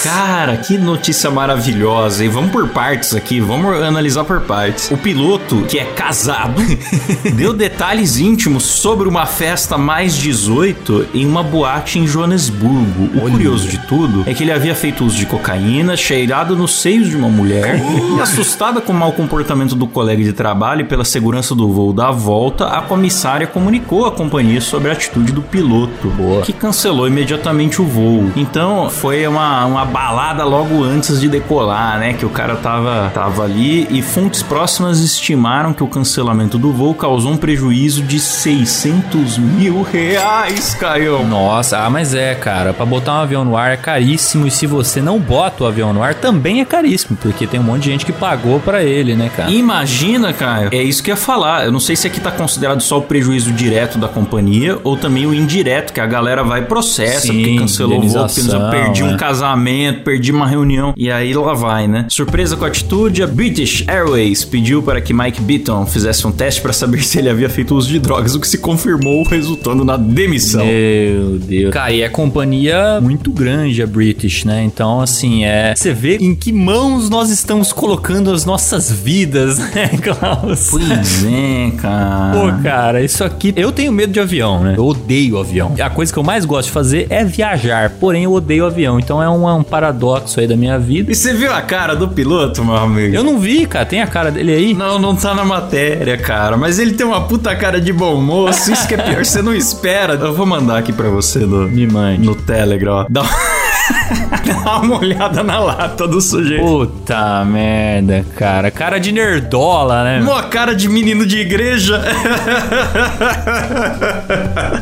Cara, 0.04 0.58
que 0.58 0.78
notícia 0.78 1.32
maravilhosa. 1.32 2.24
E 2.24 2.28
vamos 2.28 2.52
por 2.52 2.68
partes 2.70 3.16
aqui, 3.16 3.40
vamos 3.40 3.82
analisar 3.82 4.24
por 4.24 4.42
partes. 4.42 4.92
O 4.92 4.98
piloto, 4.98 5.64
que 5.64 5.80
é 5.80 5.86
casado, 5.86 6.62
deu 7.36 7.54
detalhes 7.54 8.18
íntimos 8.18 8.64
sobre 8.64 9.08
uma 9.08 9.26
festa 9.26 9.78
mais 9.78 10.16
18 10.16 11.08
em 11.14 11.26
uma 11.26 11.42
boate 11.42 12.00
em 12.00 12.06
Joanesburgo. 12.06 13.18
O 13.18 13.32
curioso 13.32 13.68
de 13.68 13.80
tudo 13.80 14.24
é 14.28 14.34
que 14.34 14.44
ele 14.44 14.52
havia 14.52 14.76
feito 14.76 15.04
uso 15.04 15.18
de 15.18 15.26
cocaína, 15.26 15.98
cheirado 15.98 16.56
nos 16.56 16.80
seios 16.82 17.10
de 17.10 17.16
uma 17.16 17.30
mulher 17.30 17.82
e 18.16 18.22
assustada 18.22 18.80
com 18.80 18.92
o 18.92 18.96
mau 18.96 19.12
comportamento 19.14 19.76
do 19.76 19.88
colega 19.88 20.24
de 20.24 20.34
trabalho 20.34 20.82
e 20.82 20.86
pela 20.86 21.04
segurança 21.04 21.56
do 21.56 21.72
voo 21.72 21.94
da 21.94 22.12
volta, 22.12 22.68
a 22.68 22.82
comissária 22.82 23.48
comunicou 23.48 24.06
à 24.06 24.12
companhia 24.12 24.62
sobre 24.62 24.90
a 24.90 24.94
atitude 24.94 25.32
do 25.32 25.42
piloto, 25.42 26.10
Boa. 26.10 26.42
que 26.42 26.54
cancelou 26.54 27.08
imediatamente 27.08 27.82
o 27.82 27.86
voo. 27.86 28.32
Então 28.36 28.90
foi 29.00 29.26
uma, 29.26 29.66
uma 29.66 29.86
balada 29.86 30.44
logo 30.44 30.84
antes 30.84 31.22
de 31.22 31.30
decolar, 31.30 31.98
né? 32.00 32.14
Que 32.14 32.26
o 32.26 32.30
cara 32.30 32.58
tava, 32.58 33.10
tava 33.14 33.44
ali 33.44 33.88
e 33.90 34.02
fontes 34.02 34.44
próximas 34.44 35.00
estimaram 35.00 35.72
que 35.72 35.82
o 35.82 35.88
cancelamento 35.88 36.58
do 36.58 36.74
voo 36.74 36.94
causou 36.94 37.32
um 37.32 37.38
prejuízo 37.38 38.04
de 38.04 38.20
600 38.20 39.38
mil 39.38 39.84
reais, 39.84 40.74
Caio. 40.74 41.26
Nossa, 41.26 41.80
ah, 41.80 41.90
mas 41.90 42.14
é, 42.14 42.36
cara, 42.36 42.74
pra 42.74 42.86
botar 42.86 43.14
um 43.14 43.22
avião 43.22 43.46
no 43.46 43.56
ar 43.56 43.72
é 43.72 43.78
caríssimo 43.78 44.46
e 44.46 44.52
se 44.52 44.68
você 44.68 45.02
não 45.02 45.18
bota 45.18 45.64
o 45.64 45.68
avião 45.68 45.94
no 45.94 46.04
ar 46.04 46.14
também 46.16 46.60
é 46.60 46.66
caríssimo, 46.66 47.18
porque 47.22 47.48
tem 47.48 47.60
um 47.60 47.64
monte 47.64 47.84
de 47.84 47.92
gente 47.92 48.06
que 48.06 48.12
pagou 48.12 48.60
pra 48.60 48.84
ele, 48.84 49.16
né, 49.16 49.32
cara? 49.34 49.50
Imagina, 49.50 50.34
Caio. 50.34 50.70
É 50.74 50.84
isso 50.84 51.02
que 51.02 51.10
eu 51.10 51.16
ia 51.16 51.22
falar. 51.22 51.64
Eu 51.64 51.72
não 51.72 51.80
sei 51.80 51.96
se 51.96 52.06
aqui 52.06 52.20
tá 52.20 52.32
considerado 52.32 52.82
só 52.82 52.98
o 52.98 53.02
prejuízo 53.02 53.54
direto 53.54 53.98
da 53.98 54.10
companhia 54.10 54.78
ou 54.84 54.98
também 54.98 55.26
o 55.26 55.34
indireto, 55.34 55.94
que 55.94 56.02
a 56.02 56.06
galera 56.06 56.44
vai 56.44 56.60
e 56.60 56.66
processa, 56.66 57.22
Sim, 57.22 57.34
porque 57.34 57.58
cancelou 57.58 58.00
o 58.00 58.10
voo, 58.10 58.28
porque 58.28 58.42
não 58.42 58.70
perdi 58.90 59.04
um 59.04 59.14
é. 59.14 59.18
casamento, 59.18 60.04
perdi 60.04 60.32
uma 60.32 60.48
reunião. 60.48 60.94
E 60.98 61.12
aí 61.12 61.34
lá 61.34 61.54
vai, 61.54 61.88
né? 61.88 62.06
Surpresa 62.10 62.56
com 62.56 62.66
a 62.66 62.68
atitude, 62.68 63.24
a 63.24 63.28
British 63.28 63.84
Airways 63.88 64.44
pediu 64.44 64.82
para 64.82 65.02
que 65.02 65.14
Mike 65.14 65.42
Beaton 65.42 65.86
fizesse 65.86 66.26
um 66.26 66.32
teste 66.32 66.62
para 66.62 66.74
saber 66.74 67.02
se 67.04 67.20
ele 67.20 67.30
havia 67.30 67.50
feito 67.50 67.76
uso 67.76 67.90
de 67.90 68.00
drogas, 68.00 68.36
o 68.36 68.40
que 68.40 68.48
se 68.48 68.58
confirmou 68.58 69.24
resultando 69.24 69.84
na 69.84 69.98
demissão. 69.98 70.66
Meu 70.66 71.38
Deus. 71.40 71.74
Cara, 71.74 71.92
e 71.92 72.02
é 72.02 72.10
companhia 72.10 73.00
muito 73.02 73.32
grande 73.32 73.82
a 73.82 73.88
British, 73.88 74.44
né? 74.44 74.64
Então, 74.64 75.02
assim, 75.02 75.46
é. 75.46 75.74
Você 75.76 75.94
vê 75.94 76.18
em 76.18 76.36
que 76.36 76.52
mãos 76.52 77.10
nós 77.10 77.30
estamos 77.30 77.72
colocando 77.72 78.32
as 78.32 78.46
nossas 78.46 78.92
vidas, 78.92 79.60
né, 79.74 79.90
Klaus? 80.02 80.70
Pois 80.72 81.26
é, 81.26 81.72
cara. 81.78 82.32
Pô, 82.34 82.64
cara, 82.64 83.04
isso 83.04 83.24
aqui. 83.24 83.54
Eu 83.56 83.72
tenho 83.72 83.92
medo 83.92 84.12
de 84.12 84.20
avião, 84.20 84.64
né? 84.64 84.76
Eu 84.78 84.86
odeio 84.86 85.38
avião. 85.38 85.74
A 85.80 85.90
coisa 85.90 86.12
que 86.12 86.20
eu 86.20 86.24
mais 86.24 86.46
gosto 86.46 86.68
de 86.68 86.74
fazer 86.74 87.08
é 87.10 87.24
viajar, 87.24 87.92
porém 88.00 88.24
eu 88.24 88.34
odeio 88.34 88.66
avião. 88.66 88.79
Avião. 88.80 89.00
Então 89.00 89.22
é 89.22 89.30
um, 89.30 89.48
é 89.48 89.54
um 89.54 89.64
paradoxo 89.64 90.40
aí 90.40 90.48
da 90.48 90.56
minha 90.56 90.80
vida. 90.80 91.12
E 91.12 91.16
você 91.16 91.34
viu 91.34 91.54
a 91.54 91.62
cara 91.62 91.96
do 91.96 92.08
piloto, 92.08 92.64
meu 92.64 92.76
amigo? 92.76 93.14
Eu 93.16 93.24
não 93.24 93.38
vi, 93.38 93.66
cara. 93.66 93.86
Tem 93.86 94.02
a 94.02 94.08
cara 94.08 94.32
dele 94.32 94.54
aí? 94.54 94.74
Não, 94.74 94.98
não 94.98 95.16
tá 95.16 95.34
na 95.36 95.44
matéria, 95.44 96.18
cara. 96.18 96.56
Mas 96.58 96.80
ele 96.80 96.94
tem 96.94 97.06
uma 97.06 97.22
puta 97.22 97.56
cara 97.56 97.82
de 97.82 97.92
bom 97.92 98.16
moço. 98.22 98.72
Isso 98.72 98.88
que 98.88 98.94
é 98.96 98.98
pior, 98.98 99.26
você 99.26 99.42
não 99.42 99.54
espera. 99.54 100.14
Eu 100.14 100.34
vou 100.34 100.46
mandar 100.46 100.78
aqui 100.78 100.94
pra 100.94 101.10
você 101.10 101.40
no, 101.40 101.68
Me 101.68 101.86
mande. 101.86 102.26
no 102.26 102.36
Telegram, 102.36 102.94
ó. 102.94 103.06
Dá, 103.10 103.24
Dá 104.64 104.80
uma 104.80 104.98
olhada 105.00 105.44
na 105.44 105.60
lata 105.60 106.08
do 106.08 106.20
sujeito. 106.22 106.64
Puta 106.64 107.46
merda, 107.46 108.26
cara. 108.36 108.72
Cara 108.72 109.00
de 109.00 109.12
nerdola, 109.12 110.04
né? 110.04 110.22
Uma 110.22 110.44
cara 110.44 110.74
de 110.76 110.90
menino 110.90 111.26
de 111.26 111.40
igreja. 111.40 112.02